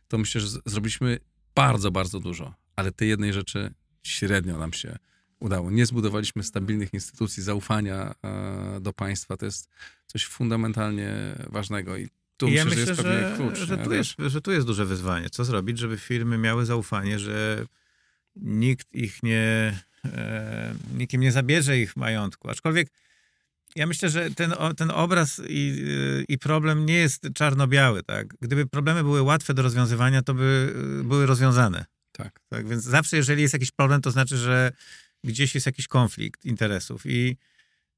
to 0.07 0.17
myślę, 0.17 0.41
że 0.41 0.47
zrobiliśmy 0.65 1.19
bardzo, 1.55 1.91
bardzo 1.91 2.19
dużo, 2.19 2.53
ale 2.75 2.91
tej 2.91 3.09
jednej 3.09 3.33
rzeczy 3.33 3.73
średnio 4.03 4.57
nam 4.57 4.73
się 4.73 4.97
udało. 5.39 5.71
Nie 5.71 5.85
zbudowaliśmy 5.85 6.43
stabilnych 6.43 6.93
instytucji, 6.93 7.43
zaufania 7.43 8.15
e, 8.23 8.79
do 8.81 8.93
państwa. 8.93 9.37
To 9.37 9.45
jest 9.45 9.69
coś 10.05 10.25
fundamentalnie 10.25 11.13
ważnego 11.49 11.97
i 11.97 12.09
tu 12.37 12.47
I 12.47 12.53
ja 12.53 12.65
myślę, 12.65 12.85
myślę, 12.85 12.95
że 12.95 13.21
jest 13.21 13.35
klucz. 13.35 13.57
Że, 13.67 13.77
tu 13.77 13.93
jest, 13.93 14.15
że 14.17 14.41
tu 14.41 14.51
jest 14.51 14.67
duże 14.67 14.85
wyzwanie. 14.85 15.29
Co 15.29 15.45
zrobić, 15.45 15.79
żeby 15.79 15.97
firmy 15.97 16.37
miały 16.37 16.65
zaufanie, 16.65 17.19
że 17.19 17.65
nikt 18.35 18.95
ich 18.95 19.23
nie, 19.23 19.79
nikim 20.97 21.21
nie 21.21 21.31
zabierze 21.31 21.79
ich 21.79 21.97
majątku. 21.97 22.49
Aczkolwiek 22.49 22.87
ja 23.75 23.87
myślę, 23.87 24.09
że 24.09 24.31
ten, 24.31 24.53
ten 24.77 24.91
obraz 24.91 25.41
i, 25.49 25.85
i 26.27 26.37
problem 26.37 26.85
nie 26.85 26.93
jest 26.93 27.27
czarno-biały. 27.33 28.03
Tak? 28.03 28.27
Gdyby 28.41 28.65
problemy 28.65 29.03
były 29.03 29.21
łatwe 29.21 29.53
do 29.53 29.61
rozwiązywania, 29.61 30.21
to 30.21 30.33
by 30.33 30.73
były 31.03 31.25
rozwiązane. 31.25 31.85
Tak. 32.11 32.39
tak. 32.49 32.67
Więc 32.67 32.83
zawsze, 32.83 33.17
jeżeli 33.17 33.41
jest 33.41 33.53
jakiś 33.53 33.71
problem, 33.71 34.01
to 34.01 34.11
znaczy, 34.11 34.37
że 34.37 34.71
gdzieś 35.23 35.55
jest 35.55 35.65
jakiś 35.65 35.87
konflikt 35.87 36.45
interesów. 36.45 37.01
I 37.05 37.37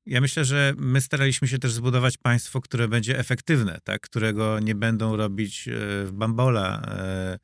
ja 0.05 0.21
myślę, 0.21 0.45
że 0.45 0.73
my 0.77 1.01
staraliśmy 1.01 1.47
się 1.47 1.59
też 1.59 1.73
zbudować 1.73 2.17
państwo, 2.17 2.61
które 2.61 2.87
będzie 2.87 3.19
efektywne, 3.19 3.79
tak? 3.83 4.01
którego 4.01 4.59
nie 4.59 4.75
będą 4.75 5.15
robić 5.15 5.67
e, 5.67 5.71
w 6.05 6.11
bambola 6.13 6.81
e, 6.87 6.93
e, 6.93 7.39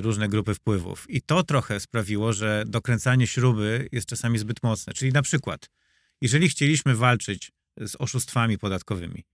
różne 0.00 0.28
grupy 0.28 0.54
wpływów. 0.54 1.06
I 1.10 1.22
to 1.22 1.42
trochę 1.42 1.80
sprawiło, 1.80 2.32
że 2.32 2.64
dokręcanie 2.66 3.26
śruby 3.26 3.88
jest 3.92 4.08
czasami 4.08 4.38
zbyt 4.38 4.62
mocne. 4.62 4.92
Czyli 4.92 5.12
na 5.12 5.22
przykład, 5.22 5.70
jeżeli 6.20 6.48
chcieliśmy 6.48 6.94
walczyć 6.94 7.52
z 7.80 7.96
oszustwami 7.98 8.58
podatkowymi, 8.58 9.24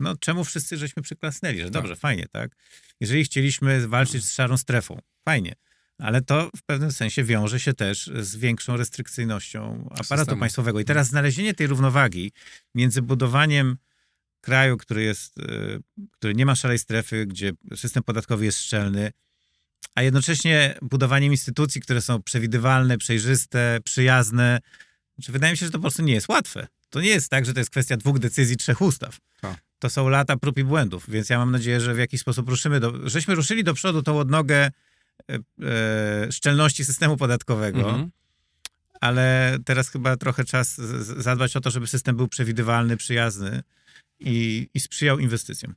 no 0.00 0.16
czemu 0.16 0.44
wszyscy 0.44 0.76
żeśmy 0.76 1.02
przyklasnęli, 1.02 1.60
że 1.60 1.70
dobrze, 1.70 1.92
tak. 1.92 2.00
fajnie, 2.00 2.26
tak? 2.32 2.56
Jeżeli 3.00 3.24
chcieliśmy 3.24 3.88
walczyć 3.88 4.24
z 4.24 4.32
szarą 4.32 4.56
strefą, 4.56 4.98
fajnie 5.24 5.54
ale 5.98 6.22
to 6.22 6.50
w 6.56 6.62
pewnym 6.62 6.92
sensie 6.92 7.24
wiąże 7.24 7.60
się 7.60 7.74
też 7.74 8.10
z 8.20 8.36
większą 8.36 8.76
restrykcyjnością 8.76 9.88
aparatu 9.90 10.18
Systemu. 10.18 10.40
państwowego. 10.40 10.80
I 10.80 10.84
teraz 10.84 11.08
znalezienie 11.08 11.54
tej 11.54 11.66
równowagi 11.66 12.32
między 12.74 13.02
budowaniem 13.02 13.76
kraju, 14.40 14.76
który 14.76 15.02
jest, 15.02 15.38
y, 15.38 15.80
który 16.12 16.34
nie 16.34 16.46
ma 16.46 16.54
szarej 16.54 16.78
strefy, 16.78 17.26
gdzie 17.26 17.52
system 17.76 18.02
podatkowy 18.02 18.44
jest 18.44 18.58
szczelny, 18.58 19.12
a 19.94 20.02
jednocześnie 20.02 20.78
budowaniem 20.82 21.32
instytucji, 21.32 21.80
które 21.80 22.00
są 22.00 22.22
przewidywalne, 22.22 22.98
przejrzyste, 22.98 23.78
przyjazne. 23.84 24.58
Znaczy, 25.14 25.32
wydaje 25.32 25.52
mi 25.52 25.56
się, 25.56 25.66
że 25.66 25.72
to 25.72 25.78
po 25.78 25.82
prostu 25.82 26.02
nie 26.02 26.14
jest 26.14 26.28
łatwe. 26.28 26.66
To 26.90 27.00
nie 27.00 27.08
jest 27.08 27.28
tak, 27.28 27.46
że 27.46 27.54
to 27.54 27.60
jest 27.60 27.70
kwestia 27.70 27.96
dwóch 27.96 28.18
decyzji, 28.18 28.56
trzech 28.56 28.80
ustaw. 28.80 29.18
To 29.78 29.90
są 29.90 30.08
lata 30.08 30.36
prób 30.36 30.58
i 30.58 30.64
błędów, 30.64 31.10
więc 31.10 31.30
ja 31.30 31.38
mam 31.38 31.50
nadzieję, 31.50 31.80
że 31.80 31.94
w 31.94 31.98
jakiś 31.98 32.20
sposób 32.20 32.48
ruszymy 32.48 32.80
do, 32.80 33.08
żeśmy 33.08 33.34
ruszyli 33.34 33.64
do 33.64 33.74
przodu 33.74 34.02
tą 34.02 34.18
odnogę 34.18 34.70
E, 35.30 35.38
e, 35.62 36.32
szczelności 36.32 36.84
systemu 36.84 37.16
podatkowego. 37.16 37.80
Mhm. 37.80 38.10
Ale 39.00 39.58
teraz 39.64 39.88
chyba 39.88 40.16
trochę 40.16 40.44
czas 40.44 40.76
zadbać 41.00 41.56
o 41.56 41.60
to, 41.60 41.70
żeby 41.70 41.86
system 41.86 42.16
był 42.16 42.28
przewidywalny, 42.28 42.96
przyjazny 42.96 43.62
i, 44.20 44.68
i 44.74 44.80
sprzyjał 44.80 45.18
inwestycjom. 45.18 45.74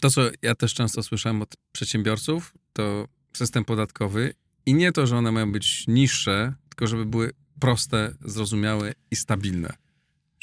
To, 0.00 0.10
co 0.10 0.22
ja 0.42 0.54
też 0.54 0.74
często 0.74 1.02
słyszałem 1.02 1.42
od 1.42 1.56
przedsiębiorców, 1.72 2.54
to 2.72 3.08
system 3.32 3.64
podatkowy 3.64 4.34
i 4.66 4.74
nie 4.74 4.92
to, 4.92 5.06
że 5.06 5.16
one 5.16 5.32
mają 5.32 5.52
być 5.52 5.84
niższe, 5.88 6.54
tylko 6.68 6.86
żeby 6.86 7.06
były 7.06 7.32
proste, 7.60 8.14
zrozumiałe 8.24 8.92
i 9.10 9.16
stabilne. 9.16 9.72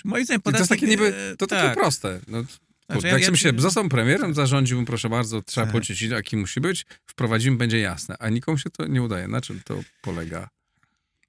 Moim 0.06 0.26
zdaniem 0.26 0.42
podatek... 0.42 0.68
to 0.68 0.74
jest 0.74 0.82
takie 0.82 0.92
niby, 0.92 1.36
to 1.38 1.48
tak. 1.48 1.62
takie 1.62 1.76
proste. 1.82 2.20
No, 2.28 2.44
znaczy, 2.90 3.08
ja, 3.08 3.14
jak 3.14 3.22
ja, 3.22 3.36
się 3.36 3.52
został 3.58 3.90
premierem, 3.90 4.34
zarządziłbym, 4.34 4.86
proszę 4.86 5.10
bardzo, 5.10 5.42
trzeba 5.42 5.66
tak. 5.66 5.72
policzyć, 5.72 6.02
jaki 6.02 6.38
musi 6.38 6.62
być, 6.62 6.86
wprowadzimy, 7.06 7.58
będzie 7.58 7.80
jasne. 7.80 8.16
A 8.20 8.30
nikomu 8.30 8.58
się 8.58 8.70
to 8.70 8.88
nie 8.88 9.02
udaje. 9.02 9.28
Na 9.28 9.42
czym 9.42 9.62
to 9.66 9.80
polega? 10.02 10.50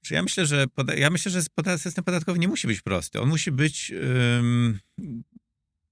Czy 0.02 0.14
ja 0.14 0.22
myślę, 0.22 0.46
że 0.46 0.66
ja 0.96 1.10
myślę, 1.10 1.32
że 1.32 1.42
system 1.78 2.04
podatkowy 2.04 2.38
nie 2.38 2.48
musi 2.48 2.66
być 2.66 2.80
prosty. 2.80 3.20
On 3.20 3.28
musi 3.28 3.52
być 3.52 3.92
um, 4.36 4.78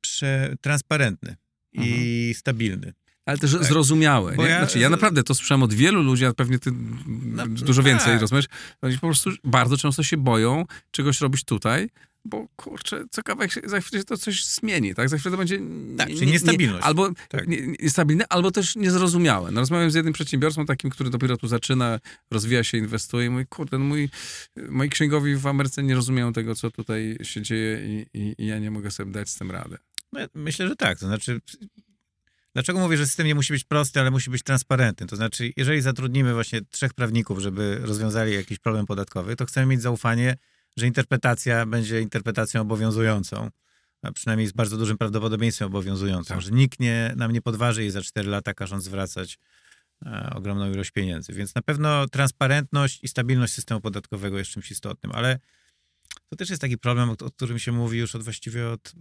prze, 0.00 0.56
transparentny 0.60 1.36
mhm. 1.74 1.94
i 1.96 2.34
stabilny. 2.36 2.92
Ale 3.28 3.38
też 3.38 3.52
tak. 3.52 3.64
zrozumiałe. 3.64 4.36
Nie? 4.36 4.44
Ja, 4.44 4.58
znaczy, 4.58 4.78
ja 4.78 4.90
naprawdę 4.90 5.22
to 5.22 5.34
słyszałem 5.34 5.62
od 5.62 5.74
wielu 5.74 6.02
ludzi, 6.02 6.26
a 6.26 6.32
pewnie 6.32 6.58
ty 6.58 6.70
no, 7.06 7.46
dużo 7.46 7.82
tak. 7.82 7.92
więcej 7.92 8.18
rozumiesz. 8.18 8.44
Oni 8.82 8.94
po 8.94 9.06
prostu 9.06 9.30
bardzo 9.44 9.76
często 9.76 10.02
się 10.02 10.16
boją 10.16 10.64
czegoś 10.90 11.20
robić 11.20 11.44
tutaj, 11.44 11.88
bo 12.24 12.46
kurczę, 12.56 13.04
co 13.10 13.22
kawałek 13.22 13.52
się, 13.52 13.60
za 13.64 13.80
chwilę 13.80 14.00
się 14.00 14.04
to 14.04 14.16
coś 14.16 14.44
zmieni, 14.44 14.94
tak? 14.94 15.08
Za 15.08 15.18
chwilę 15.18 15.30
to 15.30 15.36
będzie... 15.36 15.60
Tak, 15.98 16.08
nie, 16.08 16.14
czyli 16.14 16.30
niestabilność. 16.30 16.80
Nie, 16.80 16.84
albo 16.84 17.10
tak. 17.28 17.44
niestabilne, 17.80 18.24
albo 18.28 18.50
też 18.50 18.76
niezrozumiałe. 18.76 19.50
No, 19.50 19.60
rozmawiałem 19.60 19.90
z 19.90 19.94
jednym 19.94 20.14
przedsiębiorcą 20.14 20.66
takim, 20.66 20.90
który 20.90 21.10
dopiero 21.10 21.36
tu 21.36 21.48
zaczyna, 21.48 22.00
rozwija 22.30 22.64
się, 22.64 22.78
inwestuje 22.78 23.26
i 23.26 23.30
mówi, 23.30 23.46
kurde, 23.46 23.78
no 23.78 23.84
mój, 23.84 24.10
moi 24.68 24.88
księgowi 24.88 25.36
w 25.36 25.46
Ameryce 25.46 25.82
nie 25.82 25.94
rozumieją 25.94 26.32
tego, 26.32 26.54
co 26.54 26.70
tutaj 26.70 27.18
się 27.22 27.42
dzieje 27.42 27.80
i, 27.86 28.18
i, 28.18 28.34
i 28.38 28.46
ja 28.46 28.58
nie 28.58 28.70
mogę 28.70 28.90
sobie 28.90 29.12
dać 29.12 29.30
z 29.30 29.34
tym 29.34 29.50
radę. 29.50 29.78
No, 30.12 30.20
myślę, 30.34 30.68
że 30.68 30.76
tak. 30.76 30.98
To 30.98 31.06
znaczy, 31.06 31.40
Dlaczego 32.58 32.78
mówię, 32.78 32.96
że 32.96 33.06
system 33.06 33.26
nie 33.26 33.34
musi 33.34 33.52
być 33.52 33.64
prosty, 33.64 34.00
ale 34.00 34.10
musi 34.10 34.30
być 34.30 34.42
transparentny? 34.42 35.06
To 35.06 35.16
znaczy, 35.16 35.52
jeżeli 35.56 35.80
zatrudnimy 35.80 36.34
właśnie 36.34 36.60
trzech 36.70 36.94
prawników, 36.94 37.38
żeby 37.38 37.78
rozwiązali 37.82 38.34
jakiś 38.34 38.58
problem 38.58 38.86
podatkowy, 38.86 39.36
to 39.36 39.46
chcemy 39.46 39.66
mieć 39.66 39.82
zaufanie, 39.82 40.36
że 40.76 40.86
interpretacja 40.86 41.66
będzie 41.66 42.00
interpretacją 42.00 42.60
obowiązującą, 42.60 43.50
a 44.02 44.12
przynajmniej 44.12 44.46
z 44.46 44.52
bardzo 44.52 44.76
dużym 44.76 44.98
prawdopodobieństwem 44.98 45.68
obowiązującą, 45.68 46.34
tak. 46.34 46.42
że 46.42 46.50
nikt 46.50 46.80
nie, 46.80 47.14
nam 47.16 47.32
nie 47.32 47.42
podważy 47.42 47.82
jej 47.82 47.90
za 47.90 48.02
4 48.02 48.28
lata, 48.28 48.54
każąc 48.54 48.84
zwracać 48.84 49.38
e, 50.06 50.30
ogromną 50.34 50.72
ilość 50.72 50.90
pieniędzy. 50.90 51.32
Więc 51.32 51.54
na 51.54 51.62
pewno 51.62 52.08
transparentność 52.08 53.04
i 53.04 53.08
stabilność 53.08 53.52
systemu 53.52 53.80
podatkowego 53.80 54.38
jest 54.38 54.50
czymś 54.50 54.70
istotnym, 54.70 55.12
ale 55.12 55.38
to 56.28 56.36
też 56.36 56.50
jest 56.50 56.62
taki 56.62 56.78
problem, 56.78 57.10
o, 57.10 57.12
o 57.12 57.30
którym 57.30 57.58
się 57.58 57.72
mówi 57.72 57.98
już 57.98 58.14
od 58.14 58.22
właściwie 58.22 58.68
od 58.68 58.92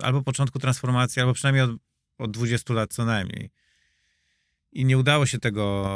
e, 0.00 0.04
albo 0.04 0.22
początku 0.22 0.58
transformacji, 0.58 1.22
albo 1.22 1.34
przynajmniej 1.34 1.64
od, 1.64 1.70
od 2.18 2.30
20 2.30 2.74
lat 2.74 2.92
co 2.92 3.04
najmniej 3.04 3.50
i 4.74 4.84
nie 4.84 4.98
udało 4.98 5.26
się 5.26 5.38
tego, 5.38 5.88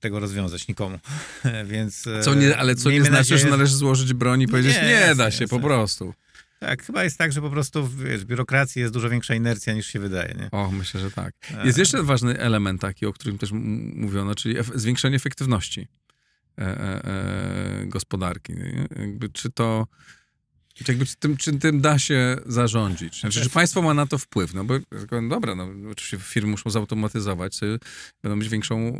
tego 0.00 0.20
rozwiązać 0.20 0.68
nikomu. 0.68 0.98
Więc. 1.72 2.04
Co 2.22 2.34
nie, 2.34 2.56
ale 2.56 2.74
co 2.74 2.90
nie 2.90 3.00
znaczy, 3.00 3.12
nadzieję, 3.12 3.40
że 3.40 3.50
należy 3.50 3.76
złożyć 3.76 4.12
broń 4.12 4.42
i 4.42 4.48
powiedzieć, 4.48 4.76
nie, 4.76 4.82
nie 4.82 4.90
jasne, 4.90 5.14
da 5.14 5.30
się 5.30 5.44
jasne. 5.44 5.58
po 5.58 5.64
prostu. 5.66 6.14
Tak, 6.60 6.82
chyba 6.82 7.04
jest 7.04 7.18
tak, 7.18 7.32
że 7.32 7.40
po 7.40 7.50
prostu 7.50 7.88
wiesz, 7.88 8.20
w 8.20 8.24
biurokracji 8.24 8.80
jest 8.80 8.94
dużo 8.94 9.10
większa 9.10 9.34
inercja 9.34 9.74
niż 9.74 9.86
się 9.86 9.98
wydaje. 10.00 10.34
Nie? 10.34 10.48
O, 10.50 10.70
myślę, 10.70 11.00
że 11.00 11.10
tak. 11.10 11.34
E. 11.54 11.66
Jest 11.66 11.78
jeszcze 11.78 12.02
ważny 12.02 12.38
element 12.38 12.80
taki, 12.80 13.06
o 13.06 13.12
którym 13.12 13.38
też 13.38 13.50
mówiono, 13.94 14.34
czyli 14.34 14.56
zwiększenie 14.74 15.16
efektywności 15.16 15.88
e, 16.58 16.64
e, 16.64 17.86
gospodarki. 17.86 18.52
Jakby, 18.96 19.28
czy 19.28 19.50
to 19.50 19.86
czy, 20.74 20.84
jakby, 20.88 21.06
tym, 21.18 21.36
czy 21.36 21.58
tym 21.58 21.80
da 21.80 21.98
się 21.98 22.36
zarządzić? 22.46 23.20
Znaczy, 23.20 23.42
czy 23.42 23.50
państwo 23.50 23.82
ma 23.82 23.94
na 23.94 24.06
to 24.06 24.18
wpływ? 24.18 24.54
No 24.54 24.64
bo 24.64 24.74
dobra, 25.30 25.54
no, 25.54 25.68
oczywiście 25.90 26.18
firmy 26.18 26.50
muszą 26.50 26.70
zautomatyzować, 26.70 27.60
będą 28.22 28.36
mieć 28.36 28.48
większą 28.48 28.98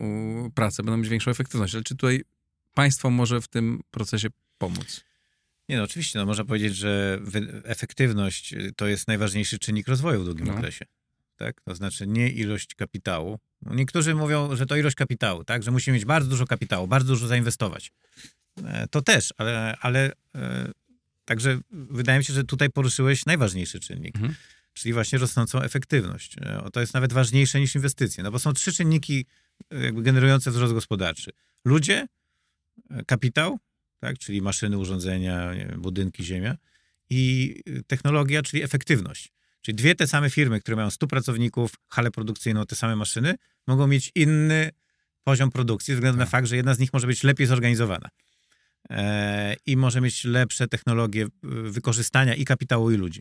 pracę, 0.54 0.82
będą 0.82 0.96
mieć 0.96 1.08
większą 1.08 1.30
efektywność, 1.30 1.74
ale 1.74 1.84
czy 1.84 1.94
tutaj 1.94 2.24
państwo 2.74 3.10
może 3.10 3.40
w 3.40 3.48
tym 3.48 3.80
procesie 3.90 4.28
pomóc? 4.58 5.04
Nie, 5.68 5.76
no 5.76 5.82
oczywiście, 5.82 6.18
no 6.18 6.26
można 6.26 6.44
powiedzieć, 6.44 6.76
że 6.76 7.20
efektywność 7.64 8.52
y, 8.52 8.72
to 8.76 8.87
jest 8.87 9.08
najważniejszy 9.08 9.58
czynnik 9.58 9.88
rozwoju 9.88 10.22
w 10.22 10.24
długim 10.24 10.46
no. 10.46 10.54
okresie. 10.54 10.84
Tak? 11.37 11.60
To 11.60 11.74
znaczy 11.74 12.06
nie 12.06 12.30
ilość 12.30 12.74
kapitału. 12.74 13.38
No, 13.62 13.74
niektórzy 13.74 14.14
mówią, 14.14 14.56
że 14.56 14.66
to 14.66 14.76
ilość 14.76 14.96
kapitału, 14.96 15.44
tak? 15.44 15.62
że 15.62 15.70
musimy 15.70 15.94
mieć 15.94 16.04
bardzo 16.04 16.28
dużo 16.30 16.46
kapitału, 16.46 16.87
bardzo 16.87 17.08
dużo 17.08 17.26
zainwestować. 17.26 17.92
E, 18.64 18.87
to 18.90 19.02
też, 19.02 19.34
ale, 19.37 19.76
ale 19.80 20.12
e, 20.34 20.72
Także 21.24 21.58
wydaje 21.70 22.18
mi 22.18 22.24
się, 22.24 22.32
że 22.32 22.44
tutaj 22.44 22.70
poruszyłeś 22.70 23.26
najważniejszy 23.26 23.80
czynnik, 23.80 24.16
mhm. 24.16 24.34
czyli 24.72 24.92
właśnie 24.92 25.18
rosnącą 25.18 25.62
efektywność. 25.62 26.37
E, 26.40 26.68
to 26.72 26.80
jest 26.80 26.94
nawet 26.94 27.12
ważniejsze 27.12 27.60
niż 27.60 27.74
inwestycje, 27.74 28.24
no 28.24 28.30
bo 28.30 28.38
są 28.38 28.52
trzy 28.52 28.72
czynniki 28.72 29.26
e, 29.70 29.84
jakby 29.84 30.02
generujące 30.02 30.50
wzrost 30.50 30.72
gospodarczy. 30.72 31.30
Ludzie, 31.64 32.06
e, 32.90 33.04
kapitał, 33.04 33.58
tak, 34.00 34.18
czyli 34.18 34.42
maszyny, 34.42 34.78
urządzenia, 34.78 35.54
wiem, 35.54 35.80
budynki, 35.80 36.24
ziemia 36.24 36.56
i 37.10 37.54
technologia, 37.87 38.42
czyli 38.42 38.62
efektywność. 38.62 39.32
Czyli 39.60 39.74
dwie 39.74 39.94
te 39.94 40.06
same 40.06 40.30
firmy, 40.30 40.60
które 40.60 40.76
mają 40.76 40.90
100 40.90 41.06
pracowników, 41.06 41.74
halę 41.88 42.10
produkcyjną, 42.10 42.66
te 42.66 42.76
same 42.76 42.96
maszyny, 42.96 43.34
mogą 43.66 43.87
mieć 43.87 44.10
inny 44.14 44.70
poziom 45.24 45.50
produkcji, 45.50 45.92
ze 45.92 45.96
względu 45.96 46.18
na 46.18 46.24
Tak. 46.24 46.30
fakt, 46.30 46.48
że 46.48 46.56
jedna 46.56 46.74
z 46.74 46.78
nich 46.78 46.92
może 46.92 47.06
być 47.06 47.22
lepiej 47.22 47.46
zorganizowana. 47.46 48.08
I 49.66 49.76
może 49.76 50.00
mieć 50.00 50.24
lepsze 50.24 50.68
technologie 50.68 51.24
y, 51.24 51.28
wykorzystania 51.70 52.34
i 52.34 52.44
kapitału, 52.44 52.90
i 52.90 52.96
ludzi. 52.96 53.20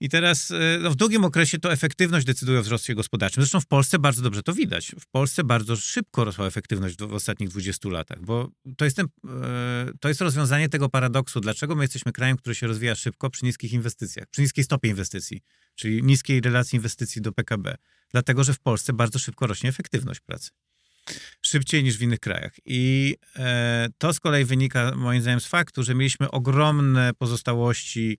I 0.00 0.08
teraz 0.08 0.50
e, 0.50 0.78
no, 0.82 0.90
w 0.90 0.96
długim 0.96 1.24
okresie 1.24 1.58
to 1.58 1.72
efektywność 1.72 2.26
decyduje 2.26 2.58
o 2.58 2.62
wzroście 2.62 2.94
gospodarczym. 2.94 3.42
Zresztą 3.42 3.60
w 3.60 3.66
Polsce 3.66 3.98
bardzo 3.98 4.22
dobrze 4.22 4.42
to 4.42 4.52
widać. 4.52 4.94
W 5.00 5.06
Polsce 5.06 5.44
bardzo 5.44 5.76
szybko 5.76 6.24
rosła 6.24 6.46
efektywność 6.46 6.96
w, 6.96 7.12
ostatnich 7.12 7.48
20 7.48 7.88
latach, 7.88 8.20
bo 8.20 8.50
to 8.76 8.84
jest, 8.84 8.96
ten, 8.96 9.06
e, 9.28 9.90
to 10.00 10.08
jest 10.08 10.20
rozwiązanie 10.20 10.68
tego 10.68 10.88
paradoksu. 10.88 11.40
Dlaczego 11.40 11.74
my 11.74 11.84
jesteśmy 11.84 12.12
krajem, 12.12 12.36
który 12.36 12.54
się 12.54 12.66
rozwija 12.66 12.94
szybko 12.94 13.30
przy 13.30 13.44
niskich 13.44 13.72
inwestycjach, 13.72 14.28
przy 14.28 14.40
niskiej 14.40 14.64
stopie 14.64 14.88
inwestycji, 14.88 15.40
czyli 15.74 16.02
niskiej 16.02 16.40
relacji 16.40 16.76
inwestycji 16.76 17.22
do 17.22 17.32
PKB? 17.32 17.76
Dlatego, 18.10 18.44
że 18.44 18.54
w 18.54 18.60
Polsce 18.60 18.92
bardzo 18.92 19.18
szybko 19.18 19.46
rośnie 19.46 19.68
efektywność 19.70 20.20
pracy. 20.20 20.50
Szybciej 21.42 21.84
niż 21.84 21.98
w 21.98 22.02
innych 22.02 22.20
krajach. 22.20 22.52
I 22.64 23.16
e, 23.36 23.88
to 23.98 24.12
z 24.12 24.20
kolei 24.20 24.44
wynika 24.44 24.92
moim 24.96 25.22
zdaniem 25.22 25.40
z 25.40 25.46
faktu, 25.46 25.82
że 25.82 25.94
mieliśmy 25.94 26.30
ogromne 26.30 27.10
pozostałości 27.18 28.18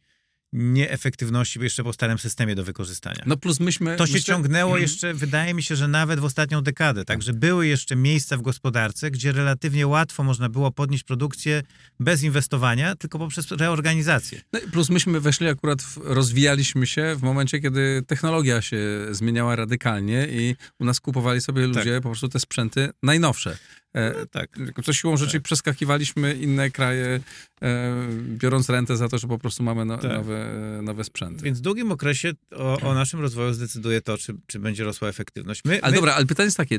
nieefektywności 0.54 1.60
jeszcze 1.60 1.84
po 1.84 1.94
starym 1.94 2.18
systemie 2.20 2.56
do 2.56 2.64
wykorzystania. 2.64 3.24
No 3.26 3.38
plus 3.38 3.60
myśmy... 3.60 3.96
To 3.98 4.08
się 4.08 4.14
myślę- 4.14 4.34
ciągnęło 4.34 4.72
Mhm. 4.72 4.82
jeszcze, 4.82 5.14
wydaje 5.14 5.54
mi 5.54 5.64
się, 5.64 5.76
że 5.76 5.88
nawet 5.88 6.20
w 6.20 6.24
ostatnią 6.24 6.62
dekadę. 6.62 7.06
Także 7.06 7.34
były 7.34 7.68
jeszcze 7.68 7.96
miejsca 7.96 8.38
w 8.38 8.42
gospodarce, 8.42 9.12
gdzie 9.12 9.32
relatywnie 9.32 9.88
łatwo 9.88 10.24
można 10.24 10.50
było 10.50 10.72
podnieść 10.72 11.04
produkcję 11.04 11.64
bez 12.00 12.24
inwestowania, 12.24 12.96
tylko 12.96 13.20
poprzez 13.20 13.52
reorganizację. 13.52 14.42
No 14.54 14.60
i 14.60 14.72
plus 14.72 14.90
myśmy 14.90 15.20
weszli 15.20 15.48
akurat, 15.48 15.82
w, 15.82 15.98
rozwijaliśmy 16.04 16.88
się 16.88 17.16
w 17.16 17.22
momencie, 17.22 17.60
kiedy 17.60 18.04
technologia 18.08 18.62
się 18.62 18.78
zmieniała 19.12 19.56
radykalnie 19.56 20.28
i 20.32 20.56
u 20.80 20.86
nas 20.86 21.00
kupowali 21.00 21.42
sobie 21.42 21.68
ludzie 21.68 21.96
po 22.02 22.10
prostu 22.10 22.30
te 22.30 22.40
sprzęty 22.40 22.90
najnowsze. 23.04 23.58
E, 23.94 24.16
No 24.20 24.26
tak. 24.26 24.50
tylko 24.50 24.82
Co 24.84 24.94
siłą 24.94 25.18
rzeczy 25.18 25.42
przeskakiwaliśmy 25.42 26.34
inne 26.34 26.72
kraje, 26.72 27.20
e, 27.62 27.96
biorąc 28.22 28.70
rentę 28.70 28.98
za 28.98 29.10
to, 29.10 29.18
że 29.18 29.28
po 29.28 29.40
prostu 29.40 29.64
mamy 29.64 29.86
no, 29.86 29.98
Tak. 29.98 30.12
nowe, 30.12 30.80
nowe 30.84 31.04
sprzęty. 31.04 31.44
Więc 31.44 31.60
w 31.60 31.62
długim 31.62 31.92
okresie 31.92 32.32
o, 32.52 32.80
o 32.80 32.94
naszym 32.94 33.20
rozwoju 33.20 33.54
zdecyduje 33.54 34.02
to, 34.02 34.18
czy, 34.18 34.36
czy 34.48 34.60
będzie 34.60 34.84
rosła 34.84 35.08
efektywność. 35.10 35.62
My, 35.66 35.84
Ale 35.84 35.92
my, 35.92 35.96
dobra, 35.98 36.14
ale 36.14 36.26
pytanie 36.26 36.46
jest 36.48 36.58
takie, 36.58 36.78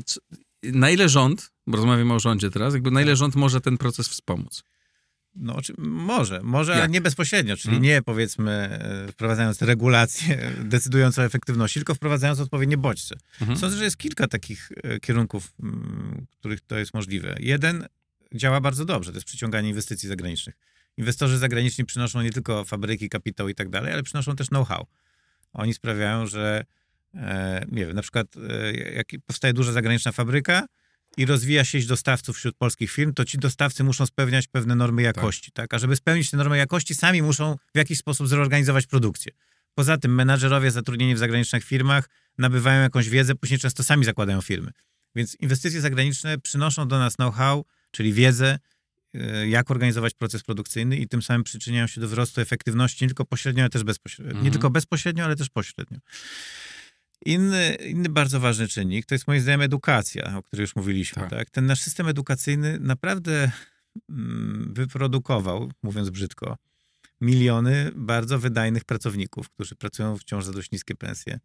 na 0.62 0.90
ile 0.90 1.09
rząd, 1.09 1.51
bo 1.66 1.77
rozmawiamy 1.77 2.14
o 2.14 2.20
rządzie 2.20 2.51
teraz, 2.51 2.75
jakby 2.75 2.90
na 2.90 3.03
ile 3.03 3.16
rząd 3.16 3.37
może 3.37 3.61
ten 3.61 3.79
proces 3.79 4.09
wspomóc? 4.09 4.62
No, 5.40 5.62
czy, 5.62 5.74
może, 5.79 6.40
może, 6.42 6.72
ale 6.72 6.81
Jak? 6.83 6.90
nie 6.90 7.00
bezpośrednio, 7.00 7.57
czyli 7.57 7.74
Mhm. 7.74 7.83
nie 7.83 8.03
powiedzmy 8.03 8.53
e, 8.53 9.12
wprowadzając 9.12 9.62
regulacje 9.62 10.53
decydujące 10.64 11.22
o 11.22 11.24
efektywności, 11.24 11.81
tylko 11.81 11.94
wprowadzając 11.94 12.40
odpowiednie 12.40 12.76
bodźce. 12.76 13.14
Mhm. 13.40 13.59
Sądzę, 13.59 13.76
że 13.76 13.85
jest 13.85 13.96
kilka 13.96 14.29
takich 14.29 14.72
e, 14.83 15.00
kierunków, 15.00 15.53
których 16.38 16.61
to 16.61 16.79
jest 16.79 16.94
możliwe. 16.94 17.37
Jeden 17.38 17.87
działa 18.35 18.61
bardzo 18.61 18.85
dobrze, 18.85 19.11
to 19.11 19.16
jest 19.16 19.26
przyciąganie 19.26 19.68
inwestycji 19.68 20.09
zagranicznych. 20.09 20.55
Inwestorzy 20.96 21.38
zagraniczni 21.38 21.85
przynoszą 21.85 22.22
nie 22.22 22.31
tylko 22.31 22.64
fabryki, 22.64 23.09
kapitał 23.09 23.48
i 23.48 23.55
tak 23.55 23.68
dalej, 23.68 23.92
ale 23.92 24.03
przynoszą 24.03 24.37
też 24.37 24.48
know-how. 24.48 24.87
Oni 25.53 25.74
sprawiają, 25.74 26.26
że 26.26 26.64
e, 27.14 27.64
nie 27.72 27.87
wiem, 27.87 27.96
na 27.96 28.03
przykład 28.03 28.26
jak 28.94 29.07
powstaje 29.26 29.55
duża 29.55 29.72
zagraniczna 29.72 30.12
fabryka 30.12 30.66
i 31.16 31.27
rozwija 31.27 31.64
sieć 31.64 31.87
dostawców 31.87 32.37
wśród 32.37 32.57
polskich 32.57 32.90
firm, 32.90 33.14
to 33.14 33.25
ci 33.25 33.38
dostawcy 33.38 33.85
muszą 33.85 34.07
spełniać 34.07 34.46
pewne 34.46 34.75
normy 34.75 35.03
jakości, 35.03 35.53
tak? 35.53 35.75
A 35.75 35.79
żeby 35.79 35.96
spełnić 35.96 36.31
te 36.31 36.37
normy 36.37 36.59
jakości, 36.59 36.94
sami 36.94 37.23
muszą 37.23 37.57
w 37.75 37.79
jakiś 37.79 37.99
sposób 37.99 38.29
zreorganizować 38.29 38.87
produkcję. 38.87 39.33
Poza 39.75 39.99
tym 39.99 40.14
menadżerowie 40.14 40.70
zatrudnieni 40.70 41.14
w 41.14 41.18
zagranicznych 41.18 41.64
firmach 41.64 42.09
nabywają 42.38 42.83
jakąś 42.83 43.09
wiedzę, 43.09 43.35
później 43.35 43.59
często 43.61 43.85
sami 43.85 44.05
zakładają 44.05 44.40
firmy. 44.40 44.70
Więc 45.14 45.35
inwestycje 45.35 45.81
zagraniczne 45.81 46.38
przynoszą 46.38 46.88
do 46.88 46.99
nas 46.99 47.16
know-how, 47.16 47.64
czyli 47.90 48.12
wiedzę, 48.12 48.59
y, 49.14 49.49
jak 49.49 49.70
organizować 49.70 50.14
proces 50.14 50.42
produkcyjny 50.42 50.96
i 50.96 51.09
tym 51.09 51.23
samym 51.23 51.44
przyczyniają 51.44 51.87
się 51.87 52.01
do 52.01 52.09
wzrostu 52.09 52.40
efektywności 52.40 53.05
nie 53.05 53.09
tylko 53.09 53.25
pośrednio, 53.25 53.62
ale 53.62 53.70
też 53.70 53.85
bezpośrednio. 53.85 54.33
Nie 54.33 54.38
Mhm. 54.38 54.53
tylko 54.53 54.70
bezpośrednio, 54.70 55.25
ale 55.25 55.37
też 55.37 55.49
pośrednio. 55.49 55.99
Inny, 57.24 57.74
inny 57.74 58.09
bardzo 58.09 58.40
ważny 58.40 58.68
czynnik 58.68 59.06
to 59.06 59.14
jest 59.14 59.26
moim 59.26 59.40
zdaniem 59.40 59.61
edukacja, 59.61 60.37
o 60.38 60.42
której 60.42 60.62
już 60.62 60.76
mówiliśmy. 60.76 61.22
Tak. 61.22 61.30
Tak. 61.30 61.50
Ten 61.50 61.66
nasz 61.66 61.80
system 61.80 62.09
edukacyjny 62.09 62.78
naprawdę 62.80 63.50
mm, 64.11 64.74
wyprodukował, 64.74 65.72
mówiąc 65.83 66.11
brzydko, 66.11 66.56
miliony 67.20 67.90
bardzo 67.94 68.38
wydajnych 68.38 68.85
pracowników, 68.85 69.50
którzy 69.50 69.76
pracują 69.76 70.18
wciąż 70.18 70.44
za 70.44 70.52
dość 70.52 70.70
niskie 70.70 70.94
pensje. 70.94 71.40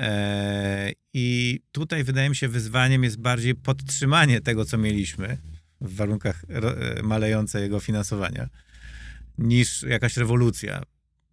E, 0.00 0.92
I 1.14 1.60
tutaj 1.72 2.04
wydaje 2.04 2.28
mi 2.28 2.36
się 2.36 2.48
wyzwaniem 2.48 3.04
jest 3.04 3.20
bardziej 3.20 3.54
podtrzymanie 3.54 4.40
tego, 4.40 4.64
co 4.64 4.78
mieliśmy 4.78 5.38
w 5.80 5.96
warunkach 5.96 6.44
e, 6.48 7.02
malejącego 7.02 7.80
finansowania, 7.80 8.48
niż 9.38 9.82
jakaś 9.82 10.16
rewolucja. 10.16 10.82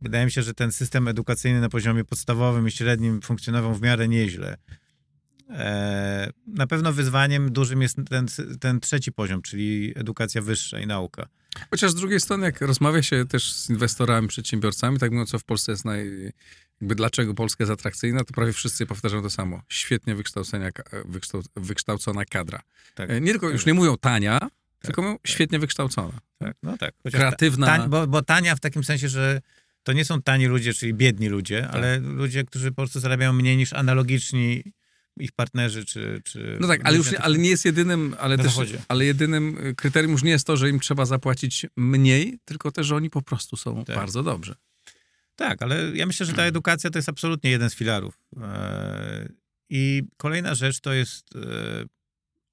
Wydaje 0.02 0.26
mi 0.26 0.32
się, 0.32 0.42
że 0.44 0.54
ten 0.54 0.72
system 0.72 1.08
edukacyjny 1.08 1.62
na 1.62 1.70
poziomie 1.70 2.04
podstawowym 2.06 2.68
i 2.68 2.72
średnim 2.72 3.22
funkcjonował 3.22 3.76
w 3.76 3.82
miarę 3.82 4.08
nieźle. 4.08 4.58
E, 5.50 6.30
Na 6.48 6.68
pewno 6.68 6.94
wyzwaniem 6.94 7.52
dużym 7.52 7.82
jest 7.82 7.98
ten, 8.10 8.26
ten 8.60 8.80
trzeci 8.80 9.12
poziom, 9.12 9.42
czyli 9.42 9.94
edukacja 9.96 10.42
wyższa 10.42 10.80
i 10.80 10.88
nauka. 10.88 11.28
Chociaż 11.72 11.92
z 11.92 11.96
drugiej 11.96 12.20
strony, 12.20 12.46
jak 12.46 12.62
rozmawia 12.62 13.04
się 13.04 13.26
też 13.26 13.54
z 13.54 13.70
inwestorami, 13.70 14.28
przedsiębiorcami, 14.28 15.00
tak 15.00 15.12
mówiąc, 15.12 15.30
co 15.30 15.40
w 15.40 15.44
Polsce 15.44 15.72
jest 15.72 15.86
naj... 15.86 16.34
Jakby 16.82 16.96
dlaczego 16.96 17.34
Polska 17.34 17.64
jest 17.64 17.72
atrakcyjna, 17.72 18.24
to 18.24 18.34
prawie 18.34 18.54
wszyscy 18.54 18.86
powtarzają 18.86 19.24
to 19.24 19.30
samo. 19.30 19.62
Świetnie 19.70 20.16
wykształcenia, 20.16 20.70
wykształ, 21.06 21.42
wykształcona 21.56 22.26
kadra. 22.26 22.62
Tak. 22.96 23.10
E, 23.10 23.22
Nie 23.22 23.32
tylko, 23.32 23.50
już 23.50 23.66
nie 23.66 23.74
mówią 23.74 23.98
tania, 23.98 24.40
tylko 24.82 25.02
mówią 25.02 25.18
świetnie 25.28 25.60
wykształcona. 25.60 26.20
Tak, 26.38 26.58
no 26.64 26.78
tak. 26.78 26.94
Kreatywna. 27.12 27.66
Tań, 27.68 27.90
bo, 27.90 28.08
bo 28.08 28.22
tania 28.22 28.56
w 28.56 28.60
takim 28.60 28.84
sensie, 28.84 29.10
że 29.10 29.42
to 29.84 29.94
nie 29.94 30.06
są 30.06 30.22
tani 30.22 30.46
ludzie, 30.46 30.74
czyli 30.74 30.94
biedni 30.94 31.30
ludzie, 31.30 31.62
Tak. 31.62 31.76
ale 31.76 32.00
ludzie, 32.00 32.44
którzy 32.44 32.70
po 32.70 32.76
prostu 32.76 33.00
zarabiają 33.00 33.34
mniej 33.34 33.58
niż 33.58 33.74
analogiczni 33.74 34.64
ich 35.20 35.32
partnerzy, 35.32 35.86
czy... 35.86 36.22
czy 36.26 36.58
No 36.60 36.68
tak, 36.68 36.82
ale 36.84 36.98
już 36.98 37.14
ale 37.14 37.38
nie 37.38 37.50
jest 37.50 37.66
jedynym, 37.66 38.16
ale 38.20 38.38
też, 38.38 38.54
ale 38.88 39.06
jedynym 39.06 39.68
y, 39.68 39.76
kryterium 39.76 40.12
już 40.12 40.24
nie 40.24 40.32
jest 40.32 40.48
to, 40.48 40.58
że 40.58 40.70
im 40.70 40.80
trzeba 40.80 41.06
zapłacić 41.06 41.66
mniej, 41.76 42.40
tylko 42.46 42.72
też, 42.72 42.88
że 42.88 42.96
oni 42.96 43.10
po 43.10 43.22
prostu 43.22 43.58
są 43.58 43.86
Tak. 43.86 43.96
bardzo 43.96 44.24
dobrzy. 44.24 44.56
Tak, 45.36 45.62
ale 45.62 45.92
ja 45.94 46.06
myślę, 46.06 46.26
że 46.26 46.34
ta 46.34 46.44
edukacja 46.44 46.90
to 46.90 46.98
jest 46.98 47.10
absolutnie 47.10 47.50
jeden 47.52 47.70
z 47.70 47.76
filarów. 47.76 48.20
E, 48.42 49.30
I 49.70 50.04
kolejna 50.18 50.56
rzecz 50.56 50.80
to 50.80 50.94
jest 50.94 51.36
e, 51.36 51.40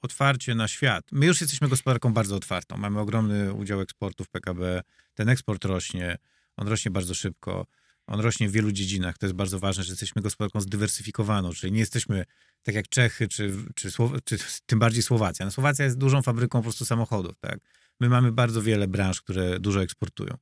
otwarcie 0.02 0.54
na 0.54 0.68
świat. 0.68 1.04
My 1.12 1.26
już 1.26 1.40
jesteśmy 1.40 1.68
gospodarką 1.68 2.12
bardzo 2.12 2.36
otwartą. 2.36 2.76
Mamy 2.76 3.00
ogromny 3.00 3.52
udział 3.52 3.80
eksportu 3.80 4.24
w 4.24 4.28
PKB. 4.28 4.82
Ten 5.14 5.28
eksport 5.28 5.64
rośnie. 5.64 6.18
On 6.56 6.68
rośnie 6.68 6.90
bardzo 6.90 7.14
szybko. 7.14 7.66
On 8.06 8.20
rośnie 8.20 8.48
w 8.48 8.52
wielu 8.52 8.72
dziedzinach. 8.72 9.18
To 9.18 9.26
jest 9.26 9.36
bardzo 9.36 9.58
ważne, 9.58 9.84
że 9.84 9.92
jesteśmy 9.92 10.22
gospodarką 10.22 10.60
zdywersyfikowaną, 10.60 11.52
czyli 11.52 11.72
nie 11.72 11.80
jesteśmy 11.80 12.24
tak 12.62 12.74
jak 12.74 12.88
Czechy, 12.88 13.28
czy, 13.28 13.52
czy, 13.74 13.90
Słow- 13.90 14.18
czy 14.24 14.38
tym 14.66 14.78
bardziej 14.78 15.02
Słowacja. 15.02 15.44
No, 15.44 15.50
Słowacja 15.52 15.84
jest 15.84 15.98
dużą 15.98 16.22
fabryką 16.22 16.58
po 16.58 16.62
prostu 16.62 16.84
samochodów. 16.84 17.38
Tak? 17.40 17.58
My 18.00 18.08
mamy 18.08 18.32
bardzo 18.32 18.62
wiele 18.62 18.88
branż, 18.88 19.22
które 19.22 19.60
dużo 19.60 19.82
eksportują. 19.82 20.36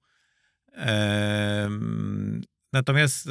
Em, 0.72 2.42
Natomiast 2.74 3.26
e, 3.26 3.30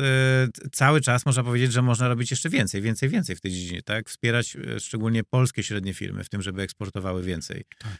cały 0.71 1.01
czas 1.01 1.25
można 1.25 1.43
powiedzieć, 1.43 1.71
że 1.73 1.81
można 1.81 2.07
robić 2.07 2.31
jeszcze 2.31 2.49
więcej, 2.49 2.81
więcej, 2.81 3.09
więcej 3.09 3.35
w 3.35 3.41
tej 3.41 3.51
dziedzinie, 3.51 3.81
tak? 3.81 4.09
Wspierać 4.09 4.55
e, 4.55 4.79
szczególnie 4.79 5.23
polskie 5.23 5.63
średnie 5.63 5.93
firmy 5.93 6.23
w 6.23 6.29
tym, 6.29 6.41
żeby 6.41 6.61
eksportowały 6.61 7.23
więcej. 7.23 7.63
Em, 7.85 7.91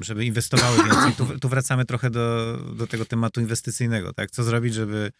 żeby 0.00 0.24
inwestowały 0.24 0.76
więcej. 0.76 1.12
Tu, 1.12 1.38
tu 1.38 1.48
wracamy 1.48 1.84
trochę 1.84 2.10
do, 2.10 2.56
do 2.76 2.86
tego 2.86 3.04
tematu 3.04 3.40
inwestycyjnego, 3.40 4.12
tak? 4.12 4.30
Co 4.30 4.44
zrobić, 4.44 4.74
żeby 4.74 5.12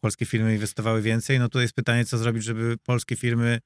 polskie 0.00 0.26
firmy 0.26 0.54
inwestowały 0.54 1.02
więcej? 1.02 1.38
No 1.38 1.48
tu 1.48 1.60
jest 1.60 1.74
pytanie, 1.74 2.04
co 2.04 2.18
zrobić, 2.18 2.44
żeby 2.44 2.76
polskie 2.84 3.16
firmy 3.16 3.60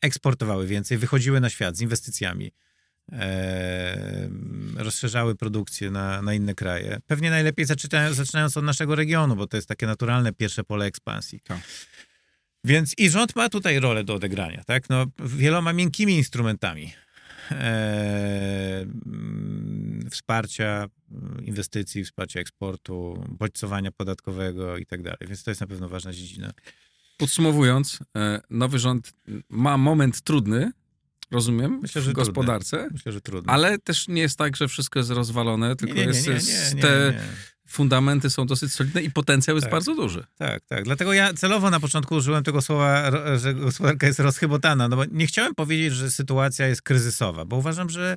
eksportowały 0.00 0.66
więcej, 0.66 0.98
wychodziły 0.98 1.40
na 1.40 1.50
świat 1.50 1.76
z 1.76 1.80
inwestycjami, 1.80 2.52
em, 3.12 4.74
rozszerzały 4.78 5.34
produkcję 5.34 5.90
na, 5.90 6.22
na 6.22 6.34
inne 6.34 6.54
kraje. 6.54 6.98
Pewnie 7.06 7.30
najlepiej 7.30 7.64
zaczynają, 7.64 8.14
zaczynając 8.14 8.56
od 8.56 8.64
naszego 8.64 8.94
regionu, 8.94 9.36
bo 9.36 9.46
to 9.46 9.56
jest 9.56 9.68
takie 9.68 9.86
naturalne 9.86 10.32
pierwsze 10.32 10.64
pole 10.64 10.84
ekspansji. 10.84 11.40
Tak. 11.40 11.58
Więc 12.64 12.94
i 12.98 13.10
rząd 13.10 13.36
ma 13.36 13.48
tutaj 13.48 13.80
rolę 13.80 14.04
do 14.04 14.14
odegrania, 14.14 14.62
tak? 14.66 14.90
No, 14.90 15.06
wieloma 15.18 15.72
miękkimi 15.72 16.16
instrumentami. 16.16 16.92
E, 17.50 18.86
mm, 19.06 20.08
wsparcia 20.10 20.88
mm, 21.10 21.44
inwestycji, 21.44 22.04
wsparcia 22.04 22.40
eksportu, 22.40 23.24
bodźcowania 23.28 23.92
podatkowego 23.92 24.76
i 24.76 24.86
tak 24.86 25.02
dalej. 25.02 25.18
Więc 25.28 25.44
to 25.44 25.50
jest 25.50 25.60
na 25.60 25.66
pewno 25.66 25.88
ważna 25.88 26.12
dziedzina. 26.12 26.52
Podsumowując, 27.16 27.98
e, 28.16 28.40
nowy 28.50 28.78
rząd 28.78 29.12
ma 29.48 29.76
moment 29.76 30.20
trudny, 30.20 30.72
rozumiem, 31.32 31.78
Myślę, 31.82 32.02
w 32.02 32.04
że 32.04 32.12
gospodarce. 32.12 32.88
Myślę, 32.92 33.12
że 33.12 33.20
trudno. 33.20 33.52
Ale 33.52 33.78
też 33.78 34.08
nie 34.08 34.22
jest 34.22 34.38
tak, 34.38 34.56
że 34.56 34.68
wszystko 34.68 34.98
jest 34.98 35.10
rozwalone, 35.10 35.76
tylko 35.76 35.94
nie, 35.94 36.00
nie, 36.00 36.06
jest, 36.06 36.26
nie, 36.26 36.32
jest 36.32 36.80
te 36.80 37.14
fundamenty 37.72 38.30
są 38.30 38.46
dosyć 38.46 38.72
solidne 38.72 39.02
i 39.02 39.10
potencjał 39.10 39.56
jest 39.56 39.64
Tak. 39.64 39.72
bardzo 39.72 39.94
duży. 39.94 40.24
Tak, 40.38 40.64
tak. 40.64 40.84
Dlatego 40.84 41.12
ja 41.12 41.34
celowo 41.34 41.70
na 41.70 41.80
początku 41.80 42.14
użyłem 42.14 42.44
tego 42.44 42.62
słowa, 42.62 43.10
że 43.38 43.54
gospodarka 43.54 44.06
jest 44.06 44.20
rozchybotana, 44.20 44.88
no 44.88 44.96
bo 44.96 45.04
nie 45.04 45.26
chciałem 45.26 45.54
powiedzieć, 45.54 45.92
że 45.92 46.10
sytuacja 46.10 46.66
jest 46.66 46.82
kryzysowa, 46.82 47.44
bo 47.44 47.56
uważam, 47.56 47.90
że 47.90 48.16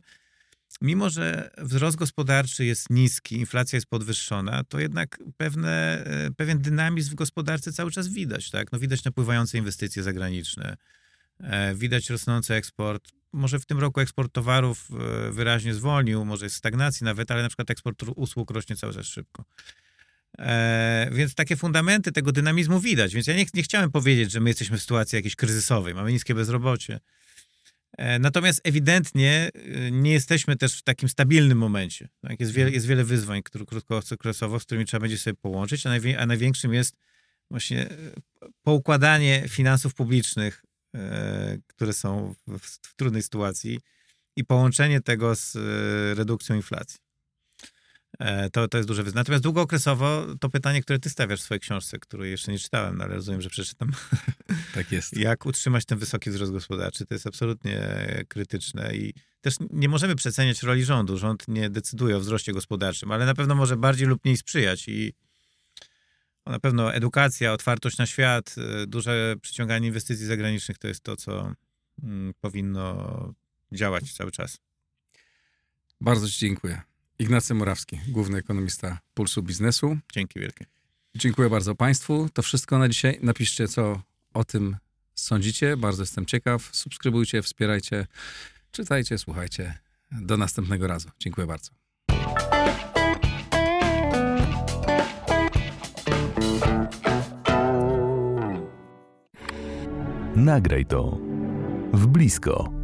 mimo, 0.81 1.09
że 1.09 1.49
wzrost 1.57 1.97
gospodarczy 1.97 2.65
jest 2.65 2.89
niski, 2.89 3.35
inflacja 3.35 3.77
jest 3.77 3.87
podwyższona, 3.87 4.63
to 4.63 4.79
jednak 4.79 5.19
pewne, 5.37 6.03
e, 6.05 6.31
pewien 6.37 6.59
dynamizm 6.59 7.11
w 7.11 7.15
gospodarce 7.15 7.73
cały 7.73 7.91
czas 7.91 8.07
widać, 8.07 8.49
tak? 8.51 8.71
No 8.71 8.79
widać 8.79 9.03
napływające 9.03 9.57
inwestycje 9.57 10.03
zagraniczne, 10.03 10.77
widać 11.75 12.09
rosnący 12.09 12.53
eksport. 12.53 13.11
Może 13.33 13.59
w 13.59 13.65
tym 13.65 13.79
roku 13.79 13.99
eksport 13.99 14.33
towarów 14.33 14.87
e, 14.91 15.31
wyraźnie 15.31 15.73
zwolnił, 15.73 16.25
może 16.25 16.45
jest 16.45 16.55
stagnacji 16.55 17.03
nawet, 17.03 17.31
ale 17.31 17.41
na 17.41 17.49
przykład 17.49 17.71
eksport 17.71 18.03
usług 18.15 18.51
rośnie 18.51 18.75
cały 18.75 18.93
czas 18.93 19.05
szybko. 19.05 19.45
E, 20.39 21.09
więc 21.11 21.35
takie 21.35 21.55
fundamenty 21.55 22.11
tego 22.11 22.31
dynamizmu 22.31 22.79
widać. 22.79 23.13
Więc 23.13 23.27
ja 23.27 23.35
nie, 23.35 23.45
nie 23.53 23.63
chciałem 23.63 23.91
powiedzieć, 23.91 24.31
że 24.31 24.39
my 24.39 24.49
jesteśmy 24.49 24.77
w 24.77 24.81
sytuacji 24.81 25.15
jakiejś 25.15 25.35
kryzysowej, 25.35 25.93
mamy 25.93 26.11
niskie 26.11 26.35
bezrobocie. 26.35 26.99
E, 27.97 28.19
natomiast 28.19 28.61
ewidentnie 28.63 29.49
e, 29.53 29.91
nie 29.91 30.11
jesteśmy 30.11 30.55
też 30.55 30.79
w 30.79 30.81
takim 30.81 31.09
stabilnym 31.09 31.57
momencie. 31.57 32.07
Tak? 32.21 32.39
Jest, 32.39 32.51
wiele, 32.51 32.71
jest 32.71 32.87
wiele 32.87 33.03
wyzwań 33.03 33.43
które, 33.43 33.65
krótkokresowo, 33.65 34.59
z 34.59 34.63
którymi 34.63 34.85
trzeba 34.85 35.01
będzie 35.01 35.17
sobie 35.17 35.37
połączyć, 35.41 35.85
a, 35.85 35.89
najwie, 35.89 36.19
a 36.19 36.25
największym 36.25 36.73
jest 36.73 36.95
właśnie 37.51 37.89
e, 37.89 37.97
poukładanie 38.63 39.43
finansów 39.47 39.93
publicznych, 39.93 40.63
e, 40.63 40.64
które 41.67 41.93
są 41.93 42.35
w, 42.47 42.59
w 42.59 42.95
trudnej 42.95 43.23
sytuacji 43.23 43.79
i 44.35 44.45
połączenie 44.45 45.01
tego 45.01 45.35
z 45.35 45.55
e, 45.55 45.59
redukcją 46.15 46.55
inflacji. 46.55 46.99
E, 48.19 48.49
To, 48.49 48.67
to 48.67 48.77
jest 48.77 48.87
duże 48.87 49.03
wyzwanie. 49.03 49.19
Natomiast 49.19 49.43
długookresowo 49.43 50.25
to 50.39 50.49
pytanie, 50.49 50.81
które 50.81 50.99
ty 50.99 51.09
stawiasz 51.09 51.39
w 51.39 51.43
swojej 51.43 51.61
książce, 51.61 51.99
której 51.99 52.31
jeszcze 52.31 52.51
nie 52.51 52.59
czytałem, 52.59 52.97
no 52.97 53.03
ale 53.03 53.15
rozumiem, 53.15 53.41
że 53.41 53.49
przeczytam. 53.49 53.91
Tak 54.73 54.91
jest. 54.91 55.17
Jak 55.17 55.45
utrzymać 55.45 55.85
ten 55.85 55.97
wysoki 55.99 56.29
wzrost 56.29 56.51
gospodarczy? 56.51 57.05
To 57.05 57.15
jest 57.15 57.27
absolutnie 57.27 57.79
krytyczne 58.27 58.95
i 58.95 59.13
też 59.41 59.55
nie 59.69 59.89
możemy 59.89 60.15
przeceniać 60.15 60.63
roli 60.63 60.83
rządu. 60.83 61.17
Rząd 61.17 61.47
nie 61.47 61.69
decyduje 61.69 62.17
o 62.17 62.19
wzroście 62.19 62.53
gospodarczym, 62.53 63.11
ale 63.11 63.25
na 63.25 63.33
pewno 63.33 63.55
może 63.55 63.77
bardziej 63.77 64.07
lub 64.07 64.25
mniej 64.25 64.37
sprzyjać 64.37 64.87
i 64.87 65.13
na 66.45 66.59
pewno 66.59 66.93
edukacja, 66.93 67.53
otwartość 67.53 67.97
na 67.97 68.05
świat, 68.05 68.55
y, 68.83 68.87
duże 68.87 69.35
przyciąganie 69.41 69.87
inwestycji 69.87 70.25
zagranicznych 70.25 70.77
to 70.77 70.87
jest 70.87 71.03
to, 71.03 71.15
co 71.15 71.51
mm, 72.03 72.33
powinno 72.41 73.33
działać 73.71 74.13
cały 74.13 74.31
czas. 74.31 74.57
Bardzo 76.01 76.29
Ci 76.29 76.39
dziękuję. 76.39 76.81
Ignacy 77.19 77.53
Morawski, 77.53 77.99
główny 78.07 78.37
ekonomista 78.37 78.99
Pulsu 79.13 79.43
Biznesu. 79.43 79.97
Dzięki 80.13 80.39
wielkie. 80.39 80.65
Dziękuję 81.15 81.49
bardzo 81.49 81.75
Państwu. 81.75 82.29
To 82.33 82.41
wszystko 82.41 82.79
na 82.79 82.89
dzisiaj. 82.89 83.19
Napiszcie, 83.21 83.67
co 83.67 84.01
o 84.33 84.43
tym 84.43 84.77
sądzicie. 85.15 85.77
Bardzo 85.77 86.03
jestem 86.03 86.25
ciekaw. 86.25 86.69
Subskrybujcie, 86.71 87.41
wspierajcie, 87.41 88.07
czytajcie, 88.71 89.17
słuchajcie. 89.17 89.77
Do 90.11 90.37
następnego 90.37 90.87
razu. 90.87 91.09
Dziękuję 91.19 91.47
bardzo. 91.47 91.71
Nagraj 100.35 100.85
to 100.85 101.17
w 101.93 102.07
blisko. 102.07 102.74